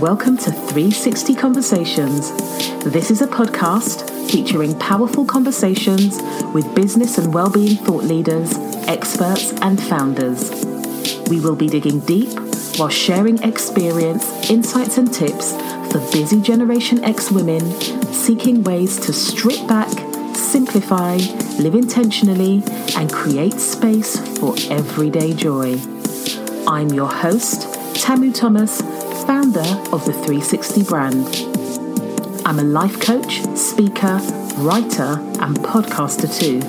Welcome 0.00 0.36
to 0.38 0.50
360 0.50 1.34
Conversations. 1.36 2.30
This 2.84 3.10
is 3.10 3.22
a 3.22 3.26
podcast 3.26 4.30
featuring 4.30 4.78
powerful 4.78 5.24
conversations 5.24 6.20
with 6.52 6.74
business 6.74 7.16
and 7.16 7.32
well-being 7.32 7.78
thought 7.78 8.04
leaders, 8.04 8.52
experts, 8.88 9.54
and 9.62 9.82
founders. 9.82 10.50
We 11.30 11.40
will 11.40 11.56
be 11.56 11.68
digging 11.68 12.00
deep 12.00 12.38
while 12.76 12.90
sharing 12.90 13.42
experience, 13.42 14.50
insights, 14.50 14.98
and 14.98 15.10
tips 15.10 15.52
for 15.90 16.00
busy 16.12 16.42
Generation 16.42 17.02
X 17.02 17.30
women 17.30 17.62
seeking 18.12 18.64
ways 18.64 19.00
to 19.00 19.14
strip 19.14 19.66
back, 19.66 19.88
simplify, 20.36 21.16
live 21.58 21.74
intentionally, 21.74 22.62
and 22.96 23.10
create 23.10 23.54
space 23.54 24.18
for 24.38 24.54
everyday 24.68 25.32
joy. 25.32 25.80
I'm 26.66 26.90
your 26.90 27.08
host, 27.08 27.72
Tamu 27.94 28.30
Thomas 28.30 28.82
founder 29.26 29.66
of 29.92 30.06
the 30.06 30.12
360 30.12 30.84
brand. 30.84 31.26
I'm 32.46 32.60
a 32.60 32.62
life 32.62 33.00
coach, 33.00 33.42
speaker, 33.56 34.20
writer, 34.58 35.18
and 35.40 35.56
podcaster 35.58 36.30
too. 36.30 36.60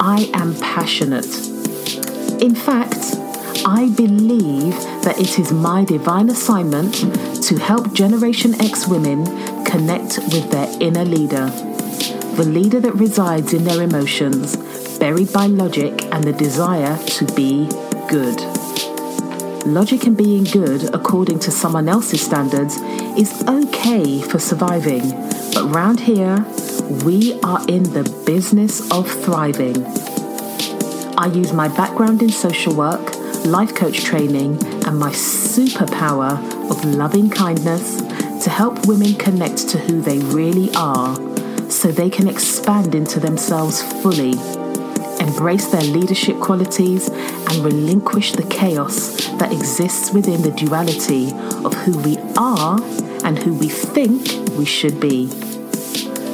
I 0.00 0.30
am 0.32 0.54
passionate. 0.60 1.26
In 2.40 2.54
fact, 2.54 3.16
I 3.66 3.90
believe 3.96 4.74
that 5.02 5.16
it 5.18 5.38
is 5.40 5.50
my 5.50 5.84
divine 5.84 6.30
assignment 6.30 6.94
to 7.42 7.56
help 7.56 7.92
Generation 7.92 8.54
X 8.60 8.86
women 8.86 9.24
connect 9.64 10.18
with 10.18 10.50
their 10.52 10.68
inner 10.80 11.04
leader, 11.04 11.46
the 12.36 12.44
leader 12.46 12.78
that 12.78 12.94
resides 12.94 13.52
in 13.52 13.64
their 13.64 13.82
emotions, 13.82 14.56
buried 14.98 15.32
by 15.32 15.46
logic 15.46 16.04
and 16.12 16.22
the 16.22 16.32
desire 16.32 16.96
to 17.06 17.24
be 17.34 17.66
good. 18.08 18.53
Logic 19.66 20.04
and 20.04 20.14
being 20.14 20.44
good 20.44 20.94
according 20.94 21.38
to 21.38 21.50
someone 21.50 21.88
else's 21.88 22.20
standards 22.20 22.76
is 23.16 23.42
okay 23.48 24.20
for 24.20 24.38
surviving, 24.38 25.10
but 25.54 25.74
round 25.74 26.00
here, 26.00 26.44
we 27.02 27.40
are 27.40 27.64
in 27.66 27.82
the 27.94 28.04
business 28.26 28.82
of 28.90 29.10
thriving. 29.10 29.82
I 31.16 31.30
use 31.32 31.54
my 31.54 31.68
background 31.68 32.22
in 32.22 32.28
social 32.28 32.74
work, 32.74 33.16
life 33.46 33.74
coach 33.74 34.04
training, 34.04 34.62
and 34.84 34.98
my 34.98 35.10
superpower 35.12 36.36
of 36.70 36.84
loving 36.84 37.30
kindness 37.30 38.02
to 38.44 38.50
help 38.50 38.86
women 38.86 39.14
connect 39.14 39.66
to 39.70 39.78
who 39.78 40.02
they 40.02 40.18
really 40.18 40.74
are 40.74 41.16
so 41.70 41.90
they 41.90 42.10
can 42.10 42.28
expand 42.28 42.94
into 42.94 43.18
themselves 43.18 43.80
fully 44.02 44.34
embrace 45.20 45.66
their 45.66 45.82
leadership 45.82 46.38
qualities, 46.40 47.08
and 47.08 47.64
relinquish 47.64 48.32
the 48.32 48.46
chaos 48.48 49.28
that 49.38 49.52
exists 49.52 50.12
within 50.12 50.42
the 50.42 50.50
duality 50.52 51.32
of 51.64 51.74
who 51.74 51.96
we 51.98 52.16
are 52.36 52.80
and 53.24 53.38
who 53.38 53.54
we 53.54 53.68
think 53.68 54.22
we 54.58 54.64
should 54.64 55.00
be. 55.00 55.26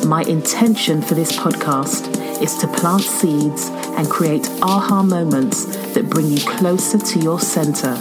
My 0.07 0.23
intention 0.23 1.03
for 1.03 1.15
this 1.15 1.37
podcast 1.37 2.09
is 2.41 2.57
to 2.59 2.67
plant 2.69 3.03
seeds 3.03 3.69
and 3.69 4.09
create 4.09 4.49
aha 4.63 5.03
moments 5.03 5.67
that 5.95 6.09
bring 6.09 6.27
you 6.27 6.41
closer 6.41 6.99
to 6.99 7.19
your 7.21 7.39
center 7.39 7.97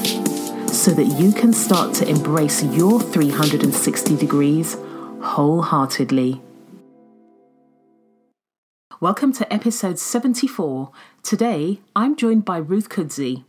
so 0.74 0.92
that 0.92 1.16
you 1.20 1.32
can 1.32 1.52
start 1.52 1.94
to 1.96 2.08
embrace 2.08 2.64
your 2.64 3.02
360 3.02 4.16
degrees 4.16 4.78
wholeheartedly. 5.22 6.42
Welcome 9.02 9.32
to 9.36 9.54
episode 9.54 9.98
74. 9.98 10.92
Today, 11.24 11.80
I'm 11.96 12.18
joined 12.18 12.44
by 12.44 12.58
Ruth 12.58 12.90
Kudzi. 12.90 13.46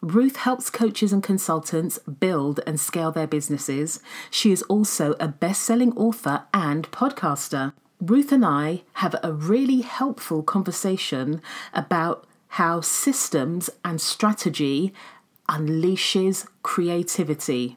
Ruth 0.00 0.36
helps 0.36 0.70
coaches 0.70 1.12
and 1.12 1.22
consultants 1.22 1.98
build 1.98 2.60
and 2.66 2.80
scale 2.80 3.12
their 3.12 3.26
businesses. 3.26 4.00
She 4.30 4.50
is 4.50 4.62
also 4.62 5.14
a 5.20 5.28
best 5.28 5.60
selling 5.60 5.92
author 5.92 6.44
and 6.54 6.90
podcaster. 6.90 7.74
Ruth 8.00 8.32
and 8.32 8.46
I 8.46 8.84
have 8.94 9.14
a 9.22 9.34
really 9.34 9.82
helpful 9.82 10.42
conversation 10.42 11.42
about 11.74 12.26
how 12.48 12.80
systems 12.80 13.68
and 13.84 14.00
strategy 14.00 14.94
unleashes 15.50 16.46
creativity. 16.62 17.76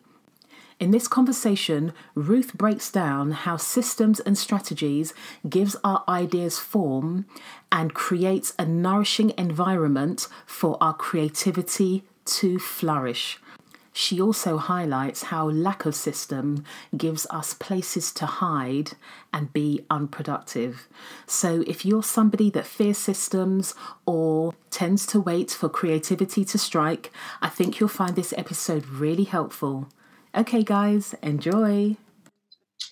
In 0.80 0.92
this 0.92 1.08
conversation, 1.08 1.92
Ruth 2.14 2.54
breaks 2.54 2.92
down 2.92 3.32
how 3.32 3.58
systems 3.58 4.20
and 4.20 4.38
strategies 4.38 5.12
gives 5.50 5.76
our 5.84 6.04
ideas 6.08 6.60
form 6.60 7.26
and 7.72 7.96
creates 7.96 8.54
a 8.60 8.66
nourishing 8.66 9.34
environment 9.40 10.28
for 10.46 10.78
our 10.80 10.94
creativity 10.94 12.04
to 12.26 12.60
flourish. 12.60 13.40
She 13.92 14.22
also 14.22 14.58
highlights 14.58 15.24
how 15.24 15.50
lack 15.50 15.88
of 15.88 15.96
system 15.96 16.64
gives 16.96 17.26
us 17.32 17.56
places 17.56 18.12
to 18.12 18.28
hide 18.28 18.92
and 19.34 19.52
be 19.52 19.84
unproductive. 19.90 20.88
So, 21.26 21.64
if 21.66 21.84
you're 21.84 22.04
somebody 22.04 22.52
that 22.52 22.68
fears 22.68 23.00
systems 23.00 23.74
or 24.06 24.54
tends 24.70 25.08
to 25.08 25.20
wait 25.20 25.50
for 25.50 25.70
creativity 25.70 26.46
to 26.46 26.60
strike, 26.60 27.12
I 27.42 27.50
think 27.50 27.80
you'll 27.80 27.90
find 27.90 28.16
this 28.16 28.36
episode 28.38 28.86
really 28.86 29.24
helpful. 29.24 29.88
Okay, 30.38 30.62
guys, 30.62 31.16
enjoy. 31.24 31.98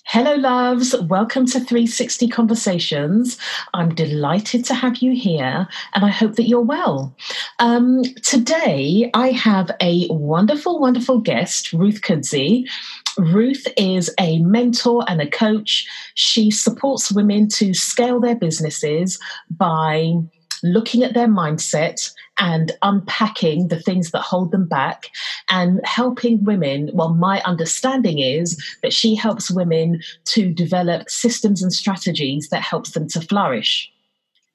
Hello, 0.06 0.34
loves. 0.34 0.96
Welcome 1.00 1.46
to 1.46 1.60
360 1.60 2.28
Conversations. 2.28 3.38
I'm 3.72 3.94
delighted 3.94 4.66
to 4.66 4.74
have 4.74 4.98
you 4.98 5.12
here 5.12 5.68
and 5.94 6.04
I 6.04 6.10
hope 6.10 6.38
that 6.38 6.48
you're 6.48 6.62
well. 6.62 7.16
Um, 7.60 8.02
today, 8.24 9.12
I 9.14 9.30
have 9.30 9.70
a 9.80 10.08
wonderful, 10.10 10.80
wonderful 10.80 11.20
guest, 11.20 11.72
Ruth 11.72 12.02
Kudzi. 12.02 12.68
Ruth 13.16 13.68
is 13.78 14.12
a 14.20 14.40
mentor 14.40 15.06
and 15.08 15.22
a 15.22 15.30
coach. 15.30 15.88
She 16.16 16.50
supports 16.50 17.12
women 17.12 17.48
to 17.50 17.76
scale 17.76 18.20
their 18.20 18.36
businesses 18.36 19.20
by 19.52 20.16
looking 20.64 21.04
at 21.04 21.14
their 21.14 21.28
mindset 21.28 22.12
and 22.38 22.72
unpacking 22.82 23.70
the 23.70 23.80
things 23.80 24.12
that 24.12 24.22
hold 24.22 24.52
them 24.52 24.68
back 24.68 25.10
and 25.50 25.80
helping 25.86 26.44
women. 26.44 26.90
Well, 26.94 27.14
my 27.14 27.42
understanding 27.44 28.20
is 28.20 28.62
that 28.82 28.94
she 28.94 29.16
helps 29.16 29.50
women 29.50 30.02
to 30.26 30.52
develop 30.52 31.10
systems 31.10 31.64
and 31.64 31.72
strategies 31.74 32.50
that 32.50 32.62
helps 32.62 32.92
them 32.92 33.08
to 33.10 33.22
flourish. 33.22 33.92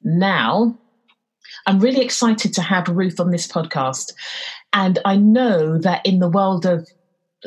Now, 0.02 0.76
I'm 1.66 1.80
really 1.80 2.02
excited 2.02 2.52
to 2.54 2.62
have 2.62 2.88
Ruth 2.88 3.20
on 3.20 3.30
this 3.30 3.46
podcast. 3.46 4.12
And 4.72 4.98
I 5.04 5.16
know 5.16 5.78
that 5.78 6.04
in 6.06 6.18
the 6.18 6.28
world 6.28 6.66
of 6.66 6.88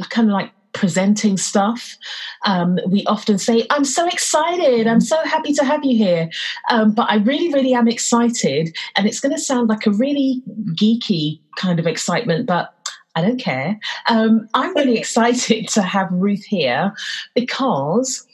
kind 0.10 0.28
of 0.28 0.34
like 0.34 0.52
presenting 0.74 1.38
stuff. 1.38 1.98
Um, 2.46 2.78
we 2.88 3.06
often 3.06 3.38
say, 3.38 3.66
I'm 3.70 3.86
so 3.86 4.08
excited, 4.08 4.88
I'm 4.88 5.02
so 5.02 5.18
happy 5.24 5.54
to 5.54 5.64
have 5.64 5.86
you 5.86 5.96
here. 5.98 6.30
Um, 6.70 6.94
but 6.94 7.10
I 7.10 7.18
really, 7.18 7.54
really 7.54 7.74
am 7.74 7.88
excited. 7.88 8.76
And 8.96 9.08
it's 9.08 9.20
going 9.20 9.36
to 9.36 9.42
sound 9.42 9.70
like 9.70 9.86
a 9.86 9.92
really 9.92 10.42
geeky 10.74 11.40
kind 11.58 11.80
of 11.80 11.88
excitement, 11.88 12.48
but 12.48 12.74
I 13.16 13.22
don't 13.22 13.40
care. 13.40 13.80
Um, 14.08 14.48
I'm 14.54 14.76
really 14.76 14.98
excited 15.04 15.68
to 15.70 15.82
have 15.82 16.08
Ruth 16.12 16.44
here 16.44 16.94
because 17.36 18.26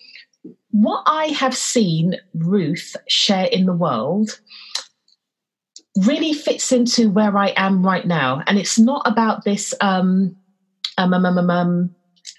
what 0.72 1.04
I 1.06 1.26
have 1.28 1.56
seen 1.56 2.16
Ruth 2.34 2.96
share 3.08 3.46
in 3.46 3.66
the 3.66 3.74
world 3.74 4.40
really 6.06 6.34
fits 6.34 6.72
into 6.72 7.10
where 7.10 7.36
I 7.38 7.54
am 7.58 7.86
right 7.86 8.06
now. 8.06 8.44
And 8.48 8.58
it's 8.58 8.80
not 8.80 9.02
about 9.06 9.44
this 9.44 9.74
um, 9.82 10.36
um, 10.98 11.14
um, 11.14 11.26
um, 11.26 11.50
um 11.50 11.96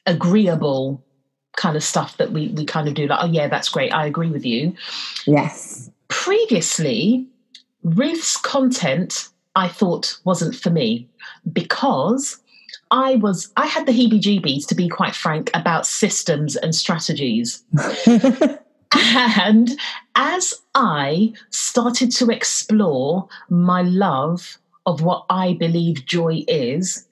agreeable 0.07 1.05
kind 1.57 1.77
of 1.77 1.83
stuff 1.83 2.17
that 2.17 2.33
we 2.33 2.49
we 2.49 2.65
kind 2.65 2.89
of 2.89 2.95
do 2.95 3.07
like 3.07 3.19
oh 3.23 3.27
yeah 3.27 3.49
that's 3.49 3.69
great 3.69 3.93
i 3.93 4.07
agree 4.07 4.31
with 4.31 4.45
you. 4.45 4.75
Yes. 5.27 5.91
Previously 6.09 7.27
ruth's 7.83 8.37
content 8.37 9.29
i 9.57 9.67
thought 9.67 10.19
wasn't 10.25 10.55
for 10.55 10.71
me 10.71 11.09
because 11.53 12.39
i 12.91 13.15
was 13.17 13.51
i 13.57 13.67
had 13.67 13.87
the 13.87 13.93
heebie 13.93 14.21
jeebies 14.21 14.67
to 14.67 14.75
be 14.75 14.89
quite 14.89 15.15
frank 15.15 15.51
about 15.55 15.87
systems 15.87 16.57
and 16.57 16.75
strategies. 16.75 17.63
And 18.93 19.79
as 20.17 20.53
i 20.75 21.33
started 21.51 22.11
to 22.11 22.29
explore 22.31 23.29
my 23.49 23.83
love 23.83 24.59
of 24.85 25.03
what 25.03 25.25
i 25.31 25.55
believe 25.55 26.05
joy 26.07 26.45
is 26.49 27.07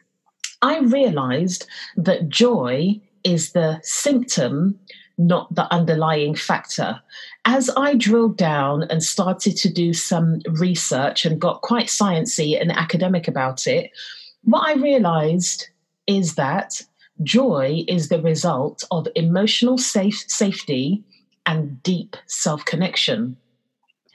I 0.63 0.79
realized 0.81 1.67
that 1.97 2.29
joy 2.29 3.01
is 3.25 3.53
the 3.53 3.81
symptom, 3.83 4.79
not 5.17 5.55
the 5.55 5.73
underlying 5.73 6.35
factor. 6.35 7.01
As 7.45 7.71
I 7.77 7.95
drilled 7.95 8.37
down 8.37 8.85
and 8.85 9.03
started 9.03 9.57
to 9.59 9.69
do 9.69 9.93
some 9.93 10.41
research 10.51 11.25
and 11.25 11.41
got 11.41 11.63
quite 11.63 11.87
sciencey 11.87 12.61
and 12.61 12.73
academic 12.73 13.29
about 13.29 13.67
it, 13.67 13.91
what 14.45 14.69
I 14.69 14.75
realized 14.75 15.69
is 16.07 16.37
that 16.37 16.83
joy 17.23 17.85
is 17.89 18.09
the 18.09 18.23
result 18.23 18.85
of 18.91 19.09
emotional 19.15 19.79
safe, 19.79 20.25
safety 20.29 21.05
and 21.47 21.83
deep 21.83 22.17
self 22.27 22.65
connection. 22.65 23.37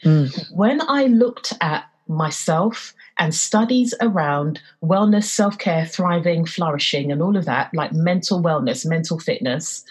Mm. 0.04 0.52
When 0.52 0.82
I 0.88 1.06
looked 1.06 1.54
at 1.62 1.86
myself 2.08 2.94
and 3.18 3.34
studies 3.34 3.94
around 4.02 4.60
wellness, 4.84 5.26
self 5.26 5.58
care, 5.58 5.86
thriving, 5.86 6.46
flourishing, 6.46 7.12
and 7.12 7.22
all 7.22 7.38
of 7.38 7.46
that, 7.46 7.74
like 7.74 7.94
mental 7.94 8.42
wellness, 8.42 8.86
mental 8.86 9.20
fitness, 9.20 9.84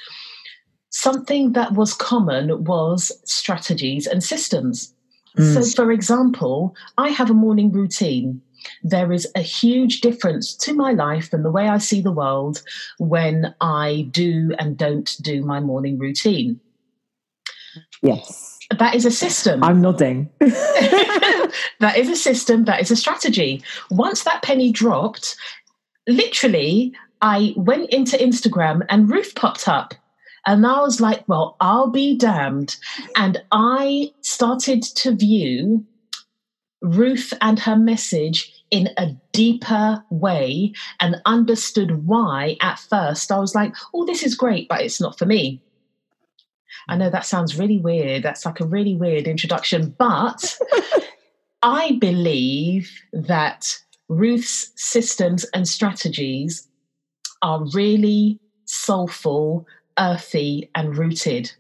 something 0.91 1.53
that 1.53 1.73
was 1.73 1.95
common 1.95 2.65
was 2.65 3.13
strategies 3.25 4.07
and 4.07 4.23
systems. 4.23 4.95
Mm. 5.39 5.55
So, 5.55 5.85
for 5.85 5.93
example, 5.93 6.77
I 6.99 7.09
have 7.09 7.31
a 7.31 7.35
morning 7.35 7.73
routine. 7.73 8.43
There 8.83 9.13
is 9.13 9.27
a 9.35 9.41
huge 9.41 10.01
difference 10.01 10.55
to 10.57 10.75
my 10.75 10.93
life 10.93 11.33
and 11.33 11.45
the 11.45 11.51
way 11.51 11.69
I 11.69 11.79
see 11.79 12.01
the 12.01 12.13
world 12.13 12.63
when 12.99 13.55
I 13.61 14.09
do 14.11 14.55
and 14.59 14.77
don't 14.77 15.17
do 15.21 15.43
my 15.43 15.59
morning 15.59 15.99
routine. 15.99 16.61
Yes. 18.03 18.59
That 18.79 18.95
is 18.95 19.05
a 19.05 19.11
system. 19.11 19.63
I'm 19.63 19.81
nodding. 19.81 20.31
that 20.41 21.95
is 21.97 22.09
a 22.09 22.17
system, 22.17 22.65
that 22.65 22.81
is 22.81 22.91
a 22.91 22.97
strategy. 22.97 23.63
Once 23.91 24.25
that 24.25 24.43
penny 24.43 24.73
dropped, 24.73 25.37
literally, 26.09 26.93
I 27.21 27.55
went 27.57 27.91
into 27.91 28.17
Instagram 28.17 28.85
and 28.89 29.11
Ruth 29.11 29.35
popped 29.35 29.69
up. 29.69 29.95
And 30.45 30.67
I 30.67 30.81
was 30.81 31.01
like, 31.01 31.23
well, 31.29 31.57
I'll 31.61 31.91
be 31.91 32.17
damned. 32.17 32.77
And 33.15 33.43
I 33.53 34.13
started 34.23 34.83
to 34.83 35.15
view 35.15 35.87
Ruth 36.81 37.33
and 37.41 37.61
her 37.61 37.77
message 37.77 38.53
in 38.73 38.89
a 38.97 39.13
deeper 39.33 40.03
way 40.11 40.73
and 40.99 41.23
understood 41.27 42.07
why 42.07 42.57
at 42.61 42.81
first 42.81 43.31
I 43.31 43.39
was 43.39 43.55
like, 43.55 43.73
oh, 43.95 44.05
this 44.05 44.25
is 44.25 44.35
great, 44.35 44.69
but 44.69 44.81
it's 44.81 45.01
not 45.01 45.17
for 45.17 45.27
me. 45.27 45.63
I 46.89 46.97
know 46.97 47.11
that 47.11 47.27
sounds 47.27 47.59
really 47.59 47.79
weird. 47.79 48.23
That's 48.23 48.45
like 48.45 48.61
a 48.61 48.67
really 48.67 48.95
weird 48.95 49.27
introduction, 49.27 49.95
but 49.99 50.59
I 51.63 51.99
believe 52.01 52.91
that 53.13 53.79
Ruth's 54.09 54.73
systems 54.77 55.45
and 55.55 55.67
strategies 55.67 56.69
are 57.41 57.65
really 57.73 58.39
soulful, 58.67 59.67
earthy, 59.99 60.71
and 60.75 60.97
rooted. 60.97 61.53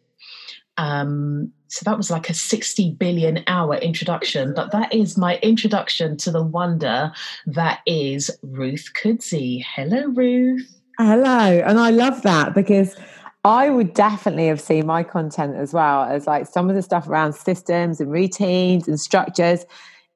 Um, 0.77 1.53
so 1.69 1.85
that 1.85 1.97
was 1.97 2.11
like 2.11 2.29
a 2.29 2.35
60 2.35 2.93
billion 2.93 3.45
hour 3.47 3.77
introduction, 3.77 4.53
but 4.55 4.73
that 4.73 4.95
is 4.95 5.17
my 5.17 5.39
introduction 5.39 6.17
to 6.19 6.31
the 6.31 6.43
wonder 6.43 7.13
that 7.47 7.81
is 7.87 8.31
Ruth 8.43 8.91
Kudzi. 8.95 9.65
Hello, 9.75 10.07
Ruth. 10.09 10.81
Hello. 10.99 11.63
And 11.67 11.79
I 11.79 11.91
love 11.91 12.21
that 12.23 12.55
because 12.55 12.95
I 13.45 13.71
would 13.71 13.93
definitely 13.93 14.47
have 14.47 14.61
seen 14.61 14.87
my 14.87 15.03
content 15.03 15.57
as 15.57 15.75
well 15.75 16.05
as 16.05 16.27
like 16.27 16.47
some 16.47 16.71
of 16.71 16.77
the 16.77 16.83
stuff 16.83 17.09
around 17.09 17.33
systems 17.33 18.01
and 18.01 18.11
routines 18.11 18.87
and 18.87 19.01
structures. 19.01 19.65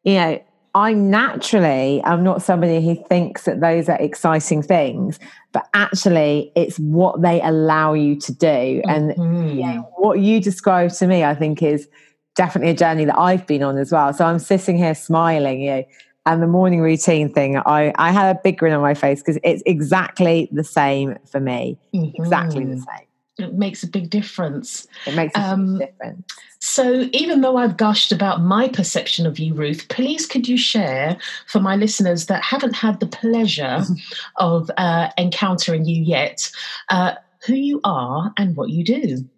You 0.05 0.14
know, 0.14 0.44
I 0.76 0.93
naturally 0.93 2.00
am 2.02 2.23
not 2.23 2.43
somebody 2.43 2.84
who 2.84 3.02
thinks 3.08 3.44
that 3.44 3.61
those 3.61 3.88
are 3.88 3.96
exciting 3.99 4.62
things, 4.62 5.19
but 5.50 5.67
actually 5.75 6.52
it's 6.55 6.78
what 6.78 7.20
they 7.20 7.40
allow 7.43 7.94
you 7.94 8.14
to 8.20 8.32
do. 8.32 8.82
And 8.87 9.11
mm-hmm. 9.12 9.49
you 9.49 9.67
know, 9.67 9.93
what 9.96 10.20
you 10.20 10.40
described 10.40 10.96
to 10.99 11.08
me, 11.08 11.25
I 11.25 11.34
think, 11.34 11.64
is 11.64 11.88
definitely 12.37 12.70
a 12.70 12.76
journey 12.76 13.06
that 13.06 13.19
I've 13.19 13.46
been 13.46 13.64
on 13.64 13.76
as 13.76 13.90
well. 13.90 14.12
So 14.12 14.25
I'm 14.25 14.38
sitting 14.38 14.76
here 14.76 14.94
smiling, 14.94 15.62
you 15.62 15.70
know, 15.70 15.84
and 16.26 16.43
the 16.43 16.46
morning 16.46 16.81
routine 16.81 17.32
thing, 17.32 17.56
I, 17.56 17.93
I 17.96 18.12
had 18.12 18.37
a 18.37 18.38
big 18.38 18.58
grin 18.58 18.73
on 18.73 18.82
my 18.82 18.94
face 18.94 19.20
because 19.20 19.38
it's 19.43 19.62
exactly 19.67 20.49
the 20.52 20.64
same 20.64 21.17
for 21.25 21.40
me. 21.40 21.78
Mm-hmm. 21.93 22.23
Exactly 22.23 22.64
the 22.64 22.76
same 22.76 23.06
it 23.38 23.55
makes 23.55 23.83
a 23.83 23.87
big 23.87 24.11
difference. 24.11 24.87
It 25.06 25.15
makes 25.15 25.37
a 25.37 25.41
um, 25.41 25.79
difference. 25.79 26.33
So, 26.61 27.09
even 27.12 27.43
though 27.43 27.56
I've 27.56 27.77
gushed 27.77 28.12
about 28.12 28.41
my 28.41 28.69
perception 28.69 29.27
of 29.27 29.38
you, 29.38 29.55
Ruth, 29.55 29.88
please 29.88 30.27
could 30.27 30.49
you 30.49 30.56
share 30.56 31.17
for 31.47 31.61
my 31.61 31.77
listeners 31.77 32.27
that 32.27 32.43
haven't 32.43 32.75
had 32.75 33.00
the 33.00 33.06
pleasure 33.06 33.83
of 34.37 34.71
uh, 34.77 35.11
encountering 35.19 35.85
you 35.85 36.03
yet 36.03 36.50
uh, 36.88 37.15
who 37.47 37.55
you 37.55 37.81
are 37.85 38.33
and 38.37 38.56
what 38.56 38.71
you 38.71 38.85
do? 38.85 39.29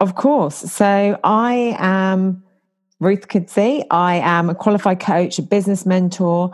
Of 0.00 0.14
course. 0.14 0.56
So, 0.56 1.18
I 1.24 1.76
am 1.78 2.42
Ruth 3.00 3.28
Kudzi. 3.28 3.84
I 3.90 4.16
am 4.16 4.48
a 4.48 4.54
qualified 4.54 5.00
coach, 5.00 5.38
a 5.38 5.42
business 5.42 5.84
mentor, 5.84 6.52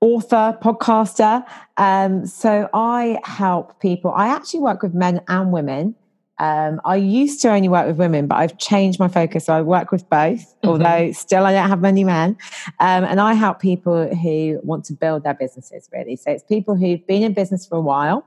author, 0.00 0.58
podcaster. 0.62 1.44
Um, 1.76 2.26
so 2.26 2.68
I 2.72 3.20
help 3.24 3.78
people. 3.80 4.12
I 4.12 4.28
actually 4.28 4.60
work 4.60 4.82
with 4.82 4.94
men 4.94 5.20
and 5.28 5.52
women 5.52 5.94
um, 6.42 6.80
I 6.84 6.96
used 6.96 7.40
to 7.42 7.52
only 7.52 7.68
work 7.68 7.86
with 7.86 7.98
women, 7.98 8.26
but 8.26 8.34
I've 8.34 8.58
changed 8.58 8.98
my 8.98 9.06
focus. 9.06 9.44
So 9.44 9.54
I 9.54 9.62
work 9.62 9.92
with 9.92 10.10
both, 10.10 10.40
mm-hmm. 10.40 10.70
although 10.70 11.12
still 11.12 11.46
I 11.46 11.52
don't 11.52 11.68
have 11.68 11.80
many 11.80 12.02
men. 12.02 12.36
Um, 12.80 13.04
and 13.04 13.20
I 13.20 13.34
help 13.34 13.60
people 13.60 14.12
who 14.12 14.58
want 14.64 14.84
to 14.86 14.92
build 14.92 15.22
their 15.22 15.34
businesses, 15.34 15.88
really. 15.92 16.16
So 16.16 16.32
it's 16.32 16.42
people 16.42 16.74
who've 16.74 17.06
been 17.06 17.22
in 17.22 17.32
business 17.32 17.64
for 17.64 17.78
a 17.78 17.80
while. 17.80 18.26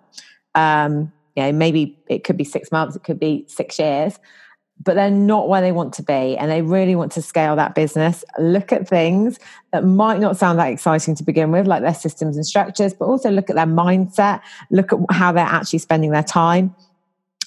Um, 0.55 1.11
you 1.35 1.43
know, 1.43 1.51
maybe 1.51 1.99
it 2.07 2.23
could 2.23 2.37
be 2.37 2.45
six 2.45 2.71
months, 2.71 2.95
it 2.95 3.03
could 3.03 3.19
be 3.19 3.43
six 3.49 3.77
years, 3.77 4.17
but 4.81 4.93
they're 4.95 5.11
not 5.11 5.49
where 5.49 5.59
they 5.59 5.73
want 5.73 5.93
to 5.95 6.03
be. 6.03 6.37
And 6.37 6.49
they 6.49 6.61
really 6.61 6.95
want 6.95 7.11
to 7.13 7.21
scale 7.21 7.57
that 7.57 7.75
business. 7.75 8.23
Look 8.39 8.71
at 8.71 8.87
things 8.87 9.39
that 9.73 9.83
might 9.83 10.21
not 10.21 10.37
sound 10.37 10.57
that 10.59 10.71
exciting 10.71 11.15
to 11.15 11.23
begin 11.23 11.51
with, 11.51 11.67
like 11.67 11.81
their 11.81 11.93
systems 11.93 12.37
and 12.37 12.45
structures, 12.45 12.93
but 12.93 13.07
also 13.07 13.29
look 13.29 13.49
at 13.49 13.57
their 13.57 13.65
mindset, 13.65 14.39
look 14.71 14.93
at 14.93 14.99
how 15.09 15.33
they're 15.33 15.43
actually 15.43 15.79
spending 15.79 16.11
their 16.11 16.23
time 16.23 16.73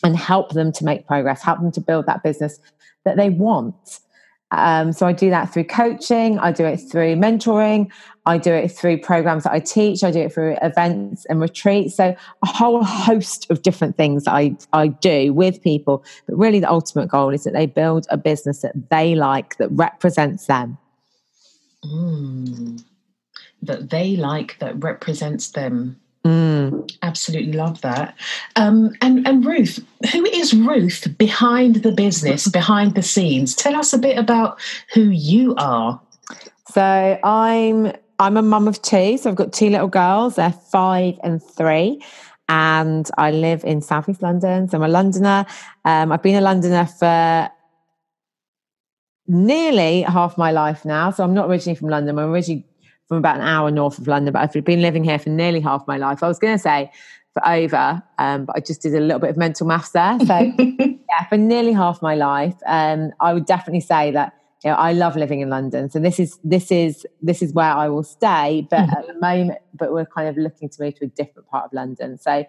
and 0.03 0.17
help 0.17 0.53
them 0.53 0.73
to 0.73 0.85
make 0.85 1.06
progress, 1.06 1.43
help 1.43 1.61
them 1.61 1.73
to 1.73 1.81
build 1.81 2.06
that 2.06 2.23
business 2.23 2.59
that 3.05 3.17
they 3.17 3.31
want. 3.31 4.00
Um, 4.50 4.93
so 4.93 5.06
I 5.06 5.12
do 5.12 5.29
that 5.29 5.53
through 5.53 5.65
coaching, 5.65 6.39
I 6.39 6.53
do 6.53 6.65
it 6.65 6.79
through 6.79 7.17
mentoring, 7.17 7.91
I 8.25 8.39
do 8.39 8.50
it 8.53 8.69
through 8.69 8.99
programs 8.99 9.45
that 9.45 9.53
I 9.53 9.61
teach, 9.61 10.03
I 10.03 10.11
do 10.11 10.21
it 10.21 10.33
through 10.33 10.56
events 10.62 11.27
and 11.27 11.39
retreats. 11.39 11.97
So 11.97 12.17
a 12.43 12.47
whole 12.47 12.83
host 12.83 13.50
of 13.50 13.61
different 13.61 13.99
things 13.99 14.27
I, 14.27 14.56
I 14.73 14.89
do 14.89 15.35
with 15.35 15.62
people. 15.62 16.03
But 16.27 16.37
really, 16.37 16.61
the 16.61 16.71
ultimate 16.71 17.09
goal 17.09 17.29
is 17.31 17.45
that 17.45 17.53
they 17.53 17.67
build 17.67 18.06
a 18.09 18.17
business 18.17 18.62
that 18.62 18.89
they 18.89 19.15
like, 19.15 19.59
that 19.59 19.69
represents 19.71 20.47
them. 20.47 20.79
Mm, 21.85 22.83
that 23.62 23.91
they 23.91 24.17
like, 24.17 24.59
that 24.61 24.83
represents 24.83 25.50
them. 25.50 26.00
Mm. 26.25 26.91
Absolutely 27.03 27.53
love 27.53 27.81
that. 27.82 28.15
Um, 28.56 28.93
and, 29.00 29.26
and 29.26 29.44
Ruth, 29.44 29.85
who 30.12 30.25
is 30.26 30.53
Ruth 30.53 31.06
behind 31.17 31.76
the 31.76 31.93
business, 31.93 32.49
behind 32.61 32.94
the 32.94 33.03
scenes? 33.03 33.55
Tell 33.55 33.76
us 33.76 33.93
a 33.93 33.99
bit 33.99 34.19
about 34.19 34.61
who 34.94 35.03
you 35.03 35.55
are. 35.56 36.00
So 36.70 37.19
I'm 37.25 37.93
I'm 38.19 38.37
a 38.37 38.43
mum 38.43 38.67
of 38.67 38.82
two. 38.82 39.17
So 39.17 39.31
I've 39.31 39.37
got 39.37 39.53
two 39.53 39.70
little 39.70 39.88
girls. 39.88 40.37
They're 40.37 40.53
five 40.53 41.19
and 41.23 41.43
three. 41.43 42.03
And 42.49 43.09
I 43.17 43.31
live 43.31 43.64
in 43.64 43.81
Southeast 43.81 44.23
London. 44.23 44.69
So 44.69 44.79
I'm 44.79 44.82
a 44.82 44.88
Londoner. 44.88 45.47
Um, 45.85 46.11
I've 46.11 46.23
been 46.23 46.35
a 46.35 46.40
Londoner 46.40 46.87
for 46.87 47.50
nearly 49.26 50.02
half 50.02 50.37
my 50.38 50.50
life 50.50 50.85
now. 50.85 51.11
So 51.11 51.23
I'm 51.23 51.35
not 51.35 51.49
originally 51.49 51.76
from 51.76 51.90
London. 51.90 52.19
I'm 52.19 52.31
originally 52.31 52.64
from 53.09 53.19
about 53.19 53.37
an 53.37 53.43
hour 53.43 53.71
north 53.71 53.99
of 53.99 54.07
London, 54.07 54.33
but 54.33 54.43
I've 54.43 54.65
been 54.65 54.83
living 54.83 55.03
here 55.03 55.19
for 55.19 55.31
nearly 55.31 55.61
half 55.61 55.87
my 55.87 55.97
life. 55.97 56.23
I 56.23 56.29
was 56.29 56.38
going 56.38 56.55
to 56.55 56.59
say 56.59 56.91
for 57.33 57.47
over, 57.47 58.03
um, 58.19 58.45
but 58.45 58.57
I 58.57 58.61
just 58.61 58.83
did 58.83 58.95
a 58.95 59.00
little 59.00 59.19
bit 59.19 59.31
of 59.31 59.37
mental 59.37 59.67
maths 59.67 59.91
there. 59.91 60.19
So 60.21 60.53
yeah, 60.59 61.25
for 61.29 61.38
nearly 61.38 61.73
half 61.73 62.03
my 62.03 62.15
life, 62.15 62.57
um, 62.67 63.12
I 63.21 63.33
would 63.33 63.47
definitely 63.47 63.81
say 63.81 64.11
that 64.12 64.35
you 64.65 64.71
know, 64.71 64.77
I 64.77 64.93
love 64.93 65.17
living 65.17 65.41
in 65.41 65.49
London. 65.49 65.88
So 65.88 66.00
this 66.00 66.19
is 66.19 66.38
this 66.43 66.71
is 66.73 67.07
this 67.23 67.43
is 67.43 67.53
where 67.53 67.71
I 67.71 67.88
will 67.88 68.03
stay. 68.03 68.67
But 68.69 68.81
mm-hmm. 68.81 68.99
at 68.99 69.07
the 69.07 69.15
moment, 69.15 69.59
but 69.73 69.93
we're 69.93 70.07
kind 70.07 70.29
of 70.29 70.37
looking 70.37 70.69
to 70.69 70.83
move 70.83 70.97
to 70.97 71.05
a 71.05 71.09
different 71.09 71.49
part 71.49 71.67
of 71.67 71.73
London. 71.73 72.19
So 72.19 72.45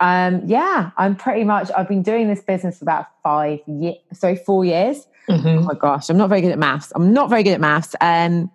um, 0.00 0.42
yeah, 0.46 0.90
I'm 0.96 1.16
pretty 1.16 1.44
much 1.44 1.70
I've 1.76 1.88
been 1.88 2.02
doing 2.02 2.28
this 2.28 2.42
business 2.42 2.78
for 2.78 2.84
about 2.84 3.06
five 3.22 3.60
years, 3.66 3.96
sorry, 4.12 4.36
four 4.36 4.64
years. 4.64 5.06
Mm-hmm. 5.28 5.46
Oh 5.46 5.60
my 5.62 5.74
gosh, 5.74 6.10
I'm 6.10 6.16
not 6.16 6.28
very 6.28 6.40
good 6.40 6.52
at 6.52 6.58
maths. 6.58 6.92
I'm 6.94 7.12
not 7.12 7.30
very 7.30 7.42
good 7.42 7.52
at 7.52 7.60
maths. 7.60 7.94
Um, 8.00 8.50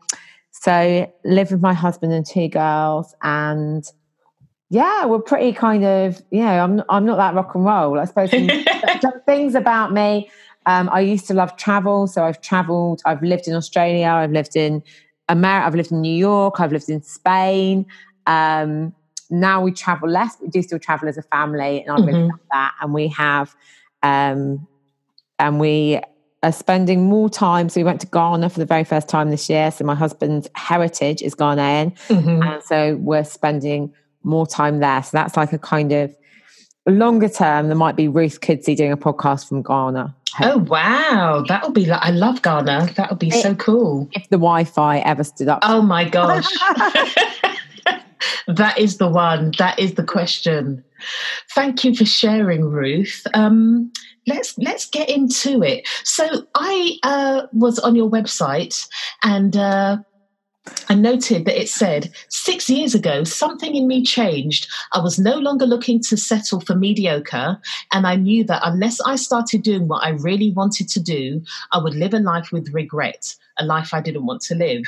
so 0.61 1.11
live 1.23 1.51
with 1.51 1.61
my 1.61 1.73
husband 1.73 2.13
and 2.13 2.25
two 2.25 2.47
girls, 2.47 3.13
and 3.21 3.83
yeah, 4.69 5.05
we're 5.05 5.19
pretty 5.19 5.53
kind 5.53 5.83
of 5.83 6.21
you 6.31 6.41
know 6.41 6.59
I'm 6.63 6.83
I'm 6.89 7.05
not 7.05 7.17
that 7.17 7.35
rock 7.35 7.53
and 7.55 7.65
roll. 7.65 7.99
I 7.99 8.05
suppose 8.05 8.31
things 9.25 9.55
about 9.55 9.91
me. 9.91 10.29
Um, 10.65 10.89
I 10.91 11.01
used 11.01 11.27
to 11.27 11.33
love 11.33 11.57
travel, 11.57 12.07
so 12.07 12.23
I've 12.23 12.41
travelled. 12.41 13.01
I've 13.05 13.21
lived 13.21 13.47
in 13.47 13.53
Australia. 13.53 14.07
I've 14.07 14.31
lived 14.31 14.55
in 14.55 14.81
America. 15.29 15.67
I've 15.67 15.75
lived 15.75 15.91
in 15.91 16.01
New 16.01 16.15
York. 16.15 16.59
I've 16.59 16.71
lived 16.71 16.89
in 16.89 17.03
Spain. 17.03 17.85
Um, 18.25 18.95
now 19.29 19.61
we 19.61 19.71
travel 19.71 20.09
less, 20.09 20.37
but 20.37 20.45
we 20.45 20.49
do 20.49 20.61
still 20.61 20.79
travel 20.79 21.09
as 21.09 21.17
a 21.17 21.23
family, 21.23 21.83
and 21.83 21.91
I 21.91 21.95
really 21.97 22.13
mm-hmm. 22.13 22.29
love 22.29 22.39
that. 22.51 22.73
And 22.81 22.93
we 22.93 23.07
have, 23.09 23.55
um, 24.01 24.67
and 25.37 25.59
we 25.59 25.99
are 26.45 26.51
spending 26.51 27.09
more 27.09 27.29
time. 27.29 27.69
So 27.69 27.79
we 27.79 27.83
went 27.83 28.01
to 28.01 28.07
Ghana 28.07 28.49
for 28.49 28.59
the 28.59 28.65
very 28.65 28.83
first 28.83 29.09
time 29.09 29.31
this 29.31 29.49
year. 29.49 29.71
So 29.71 29.83
my 29.83 29.95
husband's 29.95 30.47
heritage 30.55 31.21
is 31.21 31.35
Ghanaian. 31.35 31.97
Mm-hmm. 32.07 32.43
And 32.43 32.63
so 32.63 32.95
we're 32.97 33.23
spending 33.23 33.93
more 34.23 34.47
time 34.47 34.79
there. 34.79 35.03
So 35.03 35.11
that's 35.13 35.37
like 35.37 35.53
a 35.53 35.59
kind 35.59 35.91
of 35.91 36.15
longer 36.87 37.29
term, 37.29 37.67
there 37.67 37.75
might 37.75 37.95
be 37.95 38.07
Ruth 38.07 38.41
Kudzi 38.41 38.75
doing 38.75 38.91
a 38.91 38.97
podcast 38.97 39.47
from 39.47 39.63
Ghana. 39.63 40.15
Oh 40.41 40.57
wow, 40.57 41.45
that 41.47 41.63
would 41.63 41.73
be 41.73 41.85
like 41.85 42.01
I 42.01 42.11
love 42.11 42.41
Ghana. 42.41 42.89
That 42.95 43.09
would 43.09 43.19
be 43.19 43.29
it, 43.29 43.41
so 43.41 43.55
cool. 43.55 44.09
If 44.11 44.23
the 44.29 44.37
Wi-Fi 44.37 44.99
ever 44.99 45.23
stood 45.23 45.47
up. 45.47 45.59
Oh 45.63 45.81
my 45.81 46.07
gosh. 46.07 46.45
that 48.47 48.77
is 48.77 48.97
the 48.97 49.07
one. 49.07 49.51
That 49.57 49.79
is 49.79 49.93
the 49.93 50.03
question. 50.03 50.83
Thank 51.53 51.83
you 51.85 51.95
for 51.95 52.05
sharing, 52.05 52.65
Ruth. 52.65 53.25
Um, 53.33 53.91
let's 54.27 54.57
let's 54.57 54.85
get 54.85 55.09
into 55.09 55.63
it. 55.63 55.87
So 56.03 56.47
I 56.55 56.97
uh, 57.03 57.47
was 57.53 57.79
on 57.79 57.95
your 57.95 58.09
website 58.09 58.87
and. 59.23 59.55
Uh, 59.55 59.97
I 60.89 60.95
noted 60.95 61.45
that 61.45 61.61
it 61.61 61.69
said, 61.69 62.11
six 62.29 62.69
years 62.71 62.95
ago, 62.95 63.23
something 63.23 63.75
in 63.75 63.87
me 63.87 64.03
changed. 64.03 64.67
I 64.93 64.99
was 64.99 65.19
no 65.19 65.35
longer 65.37 65.65
looking 65.65 66.01
to 66.01 66.17
settle 66.17 66.59
for 66.59 66.75
mediocre. 66.75 67.59
And 67.93 68.07
I 68.07 68.15
knew 68.15 68.43
that 68.45 68.63
unless 68.65 68.99
I 69.01 69.15
started 69.15 69.61
doing 69.61 69.87
what 69.87 70.03
I 70.03 70.09
really 70.09 70.51
wanted 70.51 70.89
to 70.89 70.99
do, 70.99 71.43
I 71.71 71.77
would 71.77 71.93
live 71.93 72.15
a 72.15 72.19
life 72.19 72.51
with 72.51 72.73
regret, 72.73 73.35
a 73.59 73.65
life 73.65 73.93
I 73.93 74.01
didn't 74.01 74.25
want 74.25 74.41
to 74.43 74.55
live. 74.55 74.83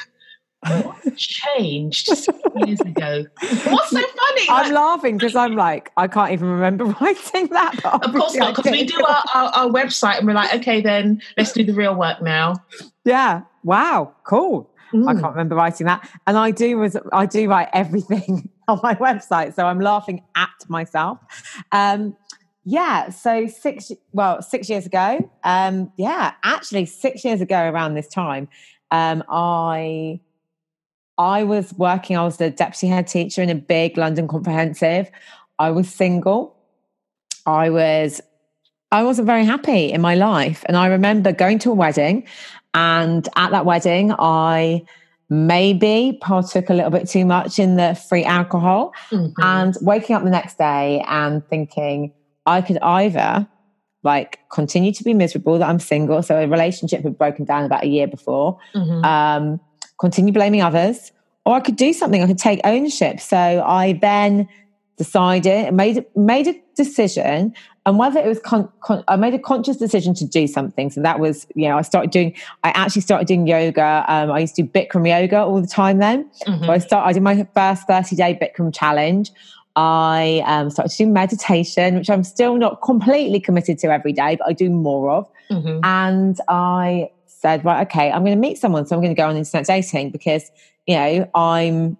What 0.84 1.16
changed 1.18 2.10
years 2.56 2.80
ago? 2.82 3.26
What's 3.40 3.90
so 3.90 4.02
funny? 4.02 4.46
I'm 4.50 4.74
laughing 4.74 5.18
because 5.18 5.36
I'm 5.36 5.56
like, 5.56 5.92
I 5.98 6.08
can't 6.08 6.32
even 6.32 6.50
remember 6.50 6.86
writing 7.02 7.48
that. 7.48 7.86
Of 7.86 8.14
course 8.14 8.36
not, 8.36 8.56
because 8.56 8.72
we 8.72 8.86
do 8.86 9.04
our, 9.06 9.24
our, 9.34 9.50
our 9.54 9.70
website 9.70 10.20
and 10.20 10.28
we're 10.28 10.34
like, 10.34 10.54
okay, 10.56 10.82
then 10.82 11.22
let's 11.38 11.52
do 11.52 11.64
the 11.64 11.74
real 11.74 11.96
work 11.96 12.22
now. 12.22 12.56
Yeah. 13.06 13.42
Wow. 13.64 14.14
Cool. 14.24 14.70
Mm. 14.94 15.08
I 15.08 15.14
can't 15.14 15.34
remember 15.34 15.56
writing 15.56 15.88
that. 15.88 16.08
And 16.26 16.38
I 16.38 16.52
do 16.52 16.78
was 16.78 16.96
I 17.12 17.26
do 17.26 17.50
write 17.50 17.70
everything 17.74 18.50
on 18.68 18.80
my 18.84 18.96
website, 18.96 19.54
so 19.54 19.66
I'm 19.66 19.80
laughing 19.80 20.24
at 20.36 20.50
myself. 20.68 21.20
Um, 21.72 22.16
yeah, 22.64 23.10
so 23.10 23.48
six 23.48 23.92
well 24.12 24.42
six 24.42 24.70
years 24.70 24.86
ago, 24.86 25.30
um, 25.44 25.92
yeah, 25.98 26.34
actually 26.44 26.86
six 26.86 27.24
years 27.24 27.42
ago 27.42 27.58
around 27.58 27.94
this 27.94 28.08
time, 28.08 28.50
um, 28.92 29.24
I 29.30 30.20
I 31.18 31.44
was 31.44 31.74
working. 31.74 32.18
I 32.18 32.24
was 32.24 32.38
the 32.38 32.50
deputy 32.50 32.88
head 32.88 33.08
teacher 33.08 33.42
in 33.42 33.50
a 33.50 33.56
big 33.56 33.98
London 33.98 34.28
comprehensive. 34.28 35.10
I 35.60 35.72
was 35.72 35.90
single. 35.90 36.56
I 37.46 37.70
was 37.70 38.22
I 38.92 39.04
wasn't 39.04 39.26
very 39.26 39.44
happy 39.44 39.92
in 39.92 40.00
my 40.02 40.16
life. 40.16 40.64
And 40.68 40.78
I 40.78 40.88
remember 40.88 41.32
going 41.34 41.60
to 41.60 41.72
a 41.72 41.74
wedding 41.74 42.26
and 42.74 43.28
at 43.36 43.52
that 43.52 43.66
wedding, 43.66 44.14
I 44.18 44.84
maybe 45.30 46.18
partook 46.22 46.70
a 46.70 46.74
little 46.74 46.92
bit 46.92 47.10
too 47.10 47.26
much 47.26 47.60
in 47.60 47.76
the 47.76 47.96
free 47.96 48.24
alcohol 48.24 48.94
mm-hmm. 49.12 49.32
and 49.42 49.76
waking 49.82 50.16
up 50.16 50.24
the 50.24 50.30
next 50.30 50.58
day 50.58 51.04
and 51.08 51.46
thinking 51.50 52.14
I 52.46 52.62
could 52.62 52.78
either 52.78 53.46
like 54.04 54.40
continue 54.52 54.94
to 54.94 55.04
be 55.04 55.14
miserable 55.14 55.60
that 55.60 55.68
I'm 55.68 55.80
single. 55.80 56.24
So 56.24 56.40
a 56.40 56.48
relationship 56.48 57.04
had 57.04 57.18
broken 57.18 57.44
down 57.44 57.66
about 57.66 57.84
a 57.84 57.88
year 57.88 58.08
before. 58.08 58.58
Mm-hmm. 58.74 59.04
Um, 59.04 59.60
continue 60.00 60.34
blaming 60.34 60.62
others, 60.62 61.12
or 61.46 61.56
I 61.56 61.60
could 61.60 61.76
do 61.76 61.94
something. 61.94 62.22
I 62.22 62.28
could 62.28 62.38
take 62.38 62.62
ownership. 62.64 63.20
So 63.20 63.38
I 63.38 63.94
then 63.94 64.48
decided, 64.98 65.74
made 65.74 66.06
made 66.16 66.48
a 66.48 66.56
decision, 66.76 67.54
and 67.86 67.98
whether 67.98 68.20
it 68.20 68.28
was, 68.28 68.40
con- 68.40 68.70
con- 68.82 69.04
I 69.08 69.16
made 69.16 69.34
a 69.34 69.40
conscious 69.40 69.78
decision 69.78 70.14
to 70.16 70.26
do 70.26 70.46
something. 70.46 70.90
So 70.90 71.02
that 71.02 71.20
was, 71.20 71.48
you 71.56 71.70
know, 71.70 71.78
I 71.78 71.84
started 71.84 72.12
doing. 72.12 72.34
I 72.64 72.70
actually 72.70 73.04
started 73.04 73.28
doing 73.28 73.48
yoga. 73.48 74.04
Um, 74.08 74.32
I 74.32 74.40
used 74.40 74.56
to 74.56 74.64
do 74.64 74.70
Bikram 74.70 75.08
yoga 75.08 75.42
all 75.42 75.62
the 75.62 75.68
time. 75.68 76.00
Then, 76.00 76.30
mm-hmm. 76.46 76.66
so 76.66 76.72
I 76.72 76.78
started. 76.80 77.08
I 77.08 77.14
did 77.14 77.24
my 77.24 77.48
first 77.54 77.88
thirty 77.88 78.16
day 78.16 78.38
Bikram 78.42 78.74
challenge. 78.74 79.32
I 79.78 80.42
um, 80.48 80.72
started 80.72 80.90
to 80.90 80.98
do 80.98 81.08
meditation, 81.08 81.96
which 81.96 82.10
I'm 82.10 82.24
still 82.24 82.58
not 82.58 82.82
completely 82.82 83.40
committed 83.40 83.78
to 83.80 83.92
every 83.94 84.12
day, 84.12 84.36
but 84.36 84.48
I 84.48 84.54
do 84.54 84.72
more 84.72 85.12
of. 85.12 85.30
Mm-hmm. 85.52 85.80
And 85.84 86.42
I 86.48 87.12
said, 87.40 87.64
right, 87.64 87.86
okay, 87.88 88.12
I'm 88.12 88.24
going 88.24 88.36
to 88.36 88.42
meet 88.42 88.58
someone, 88.58 88.86
so 88.86 88.96
I'm 88.96 89.02
going 89.02 89.16
to 89.16 89.20
go 89.20 89.28
on 89.28 89.36
internet 89.36 89.66
dating 89.66 90.12
because 90.12 90.50
you 90.86 90.96
know 90.96 91.30
I'm 91.36 91.98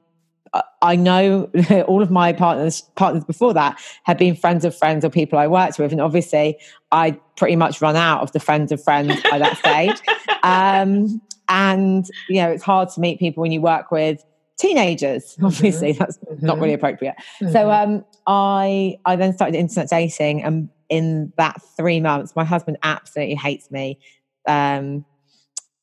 I 0.82 0.96
know 0.96 1.50
all 1.88 2.02
of 2.02 2.12
my 2.12 2.34
partners 2.34 2.82
partners 2.96 3.24
before 3.24 3.54
that 3.54 3.80
had 4.04 4.18
been 4.18 4.36
friends 4.36 4.66
of 4.66 4.76
friends 4.76 5.04
or 5.04 5.10
people 5.10 5.40
I 5.40 5.48
worked 5.48 5.80
with, 5.80 5.92
and 5.92 6.02
obviously 6.02 6.58
I 6.92 7.12
pretty 7.36 7.56
much 7.56 7.82
run 7.82 7.96
out 7.96 8.22
of 8.22 8.32
the 8.32 8.40
friends 8.40 8.72
of 8.72 8.84
friends 8.84 9.22
by 9.30 9.40
that 9.40 9.58
stage. 9.60 9.98
Um, 10.44 11.22
and 11.50 12.06
you 12.30 12.42
know, 12.42 12.50
it's 12.50 12.64
hard 12.64 12.90
to 12.90 13.00
meet 13.00 13.20
people 13.20 13.42
when 13.42 13.52
you 13.52 13.62
work 13.62 13.92
with 13.92 14.24
teenagers. 14.58 15.36
Mm-hmm. 15.36 15.46
Obviously, 15.48 15.90
mm-hmm. 15.92 16.00
that's 16.00 16.18
mm-hmm. 16.18 16.46
not 16.46 16.60
really 16.60 16.74
appropriate. 16.74 17.16
Mm-hmm. 17.42 17.52
So 17.52 17.72
um, 17.72 18.06
I 18.26 18.98
I 19.06 19.16
then 19.16 19.34
started 19.34 19.56
internet 19.56 19.90
dating, 19.90 20.44
and 20.44 20.70
in 20.90 21.34
that 21.38 21.62
three 21.76 22.00
months, 22.00 22.36
my 22.36 22.44
husband 22.44 22.78
absolutely 22.84 23.36
hates 23.36 23.70
me. 23.72 24.00
Um, 24.48 25.06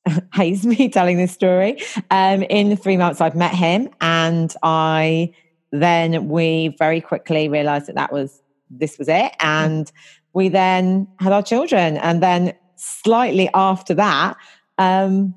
hates 0.34 0.64
me 0.64 0.88
telling 0.88 1.16
this 1.16 1.32
story. 1.32 1.82
Um, 2.11 2.42
in 2.44 2.70
the 2.70 2.76
three 2.76 2.96
months 2.96 3.20
I've 3.20 3.37
met 3.37 3.54
him, 3.54 3.88
and 4.00 4.54
I 4.62 5.32
then 5.73 6.28
we 6.28 6.75
very 6.78 7.00
quickly 7.00 7.49
realized 7.49 7.87
that 7.87 7.96
that 7.96 8.12
was 8.12 8.42
this 8.70 8.99
was 8.99 9.08
it, 9.08 9.32
and 9.40 9.90
we 10.32 10.49
then 10.49 11.08
had 11.20 11.32
our 11.32 11.42
children, 11.42 11.96
and 11.99 12.23
then 12.23 12.54
slightly 12.76 13.49
after 13.54 13.94
that, 13.94 14.37
um, 14.78 15.34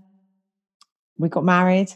we 1.17 1.29
got 1.29 1.43
married. 1.43 1.91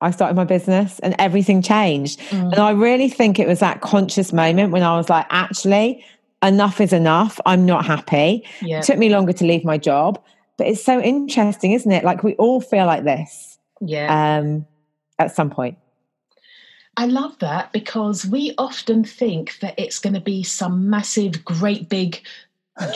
I 0.00 0.10
started 0.10 0.34
my 0.34 0.44
business 0.44 0.98
and 0.98 1.14
everything 1.20 1.62
changed. 1.62 2.18
Mm. 2.30 2.52
And 2.52 2.58
I 2.58 2.72
really 2.72 3.08
think 3.08 3.38
it 3.38 3.46
was 3.46 3.60
that 3.60 3.82
conscious 3.82 4.32
moment 4.32 4.72
when 4.72 4.82
I 4.82 4.96
was 4.96 5.08
like, 5.08 5.26
actually, 5.30 6.04
enough 6.42 6.80
is 6.80 6.92
enough. 6.92 7.38
I'm 7.46 7.64
not 7.64 7.86
happy. 7.86 8.44
Yeah. 8.60 8.80
It 8.80 8.84
took 8.84 8.98
me 8.98 9.08
longer 9.10 9.32
to 9.32 9.44
leave 9.44 9.64
my 9.64 9.78
job. 9.78 10.20
But 10.62 10.68
it's 10.68 10.84
so 10.84 11.00
interesting, 11.00 11.72
isn't 11.72 11.90
it? 11.90 12.04
Like 12.04 12.22
we 12.22 12.36
all 12.36 12.60
feel 12.60 12.86
like 12.86 13.02
this. 13.02 13.58
Yeah. 13.80 14.36
Um, 14.38 14.64
at 15.18 15.34
some 15.34 15.50
point. 15.50 15.76
I 16.96 17.06
love 17.06 17.36
that 17.40 17.72
because 17.72 18.24
we 18.24 18.54
often 18.58 19.02
think 19.02 19.58
that 19.58 19.74
it's 19.76 19.98
going 19.98 20.14
to 20.14 20.20
be 20.20 20.44
some 20.44 20.88
massive, 20.88 21.44
great 21.44 21.88
big 21.88 22.24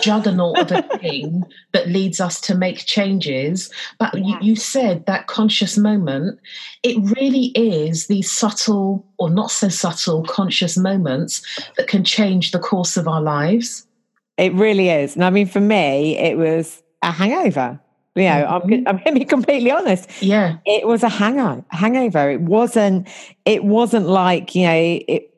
juggernaut 0.01 0.61
of 0.61 0.71
a 0.71 0.83
thing 1.01 1.43
that 1.73 1.89
leads 1.89 2.21
us 2.21 2.41
to 2.43 2.55
make 2.55 2.87
changes. 2.87 3.69
But 3.99 4.15
yeah. 4.15 4.39
you, 4.41 4.51
you, 4.51 4.57
said 4.57 5.05
that 5.07 5.27
conscious 5.27 5.77
moment, 5.77 6.39
it 6.85 6.97
really 7.17 7.47
is 7.57 8.07
these 8.07 8.31
subtle 8.31 9.05
or 9.19 9.29
not 9.29 9.51
so 9.51 9.69
subtle 9.69 10.23
conscious 10.23 10.77
moments 10.77 11.43
that 11.77 11.89
can 11.89 12.05
change 12.05 12.53
the 12.53 12.61
course 12.61 12.97
of 12.97 13.09
our 13.09 13.21
lives. 13.21 13.89
It 14.37 14.53
really 14.53 14.89
is. 14.89 15.17
And 15.17 15.25
I 15.25 15.31
mean, 15.31 15.49
for 15.49 15.61
me, 15.61 16.17
it 16.17 16.39
was 16.39 16.85
a 17.07 17.13
hangover. 17.13 17.81
You 18.15 18.25
know, 18.25 18.61
mm-hmm. 18.65 18.73
I'm, 18.73 18.89
I'm 18.89 18.97
going 19.05 19.15
to 19.15 19.21
be 19.21 19.25
completely 19.25 19.71
honest. 19.71 20.11
Yeah, 20.23 20.57
it 20.65 20.87
was 20.87 21.03
a 21.03 21.09
hangover. 21.09 21.65
Hangover. 21.71 22.31
It 22.31 22.41
wasn't. 22.41 23.09
It 23.45 23.65
wasn't 23.65 24.07
like 24.09 24.55
you 24.55 24.67
know 24.67 25.01
it. 25.09 25.35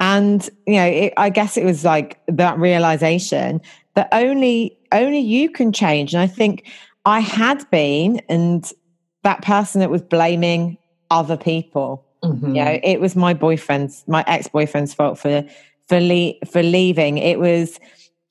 And 0.00 0.48
you 0.66 0.74
know, 0.76 0.86
it, 0.86 1.12
I 1.18 1.28
guess 1.28 1.58
it 1.58 1.64
was 1.64 1.84
like 1.84 2.18
that 2.26 2.58
realization 2.58 3.60
that 3.94 4.08
only 4.12 4.78
only 4.92 5.20
you 5.20 5.50
can 5.50 5.72
change. 5.72 6.14
And 6.14 6.22
I 6.22 6.26
think 6.26 6.66
I 7.04 7.20
had 7.20 7.68
been, 7.70 8.20
and 8.28 8.70
that 9.22 9.42
person 9.42 9.80
that 9.80 9.90
was 9.90 10.02
blaming 10.02 10.78
other 11.10 11.36
people. 11.36 12.06
Mm-hmm. 12.24 12.54
You 12.54 12.64
know, 12.64 12.80
it 12.82 13.00
was 13.00 13.14
my 13.14 13.34
boyfriend's, 13.34 14.04
my 14.06 14.24
ex 14.26 14.48
boyfriend's 14.48 14.94
fault 14.94 15.18
for 15.18 15.44
for 15.88 16.00
le- 16.00 16.34
for 16.46 16.62
leaving. 16.62 17.18
It 17.18 17.38
was 17.38 17.78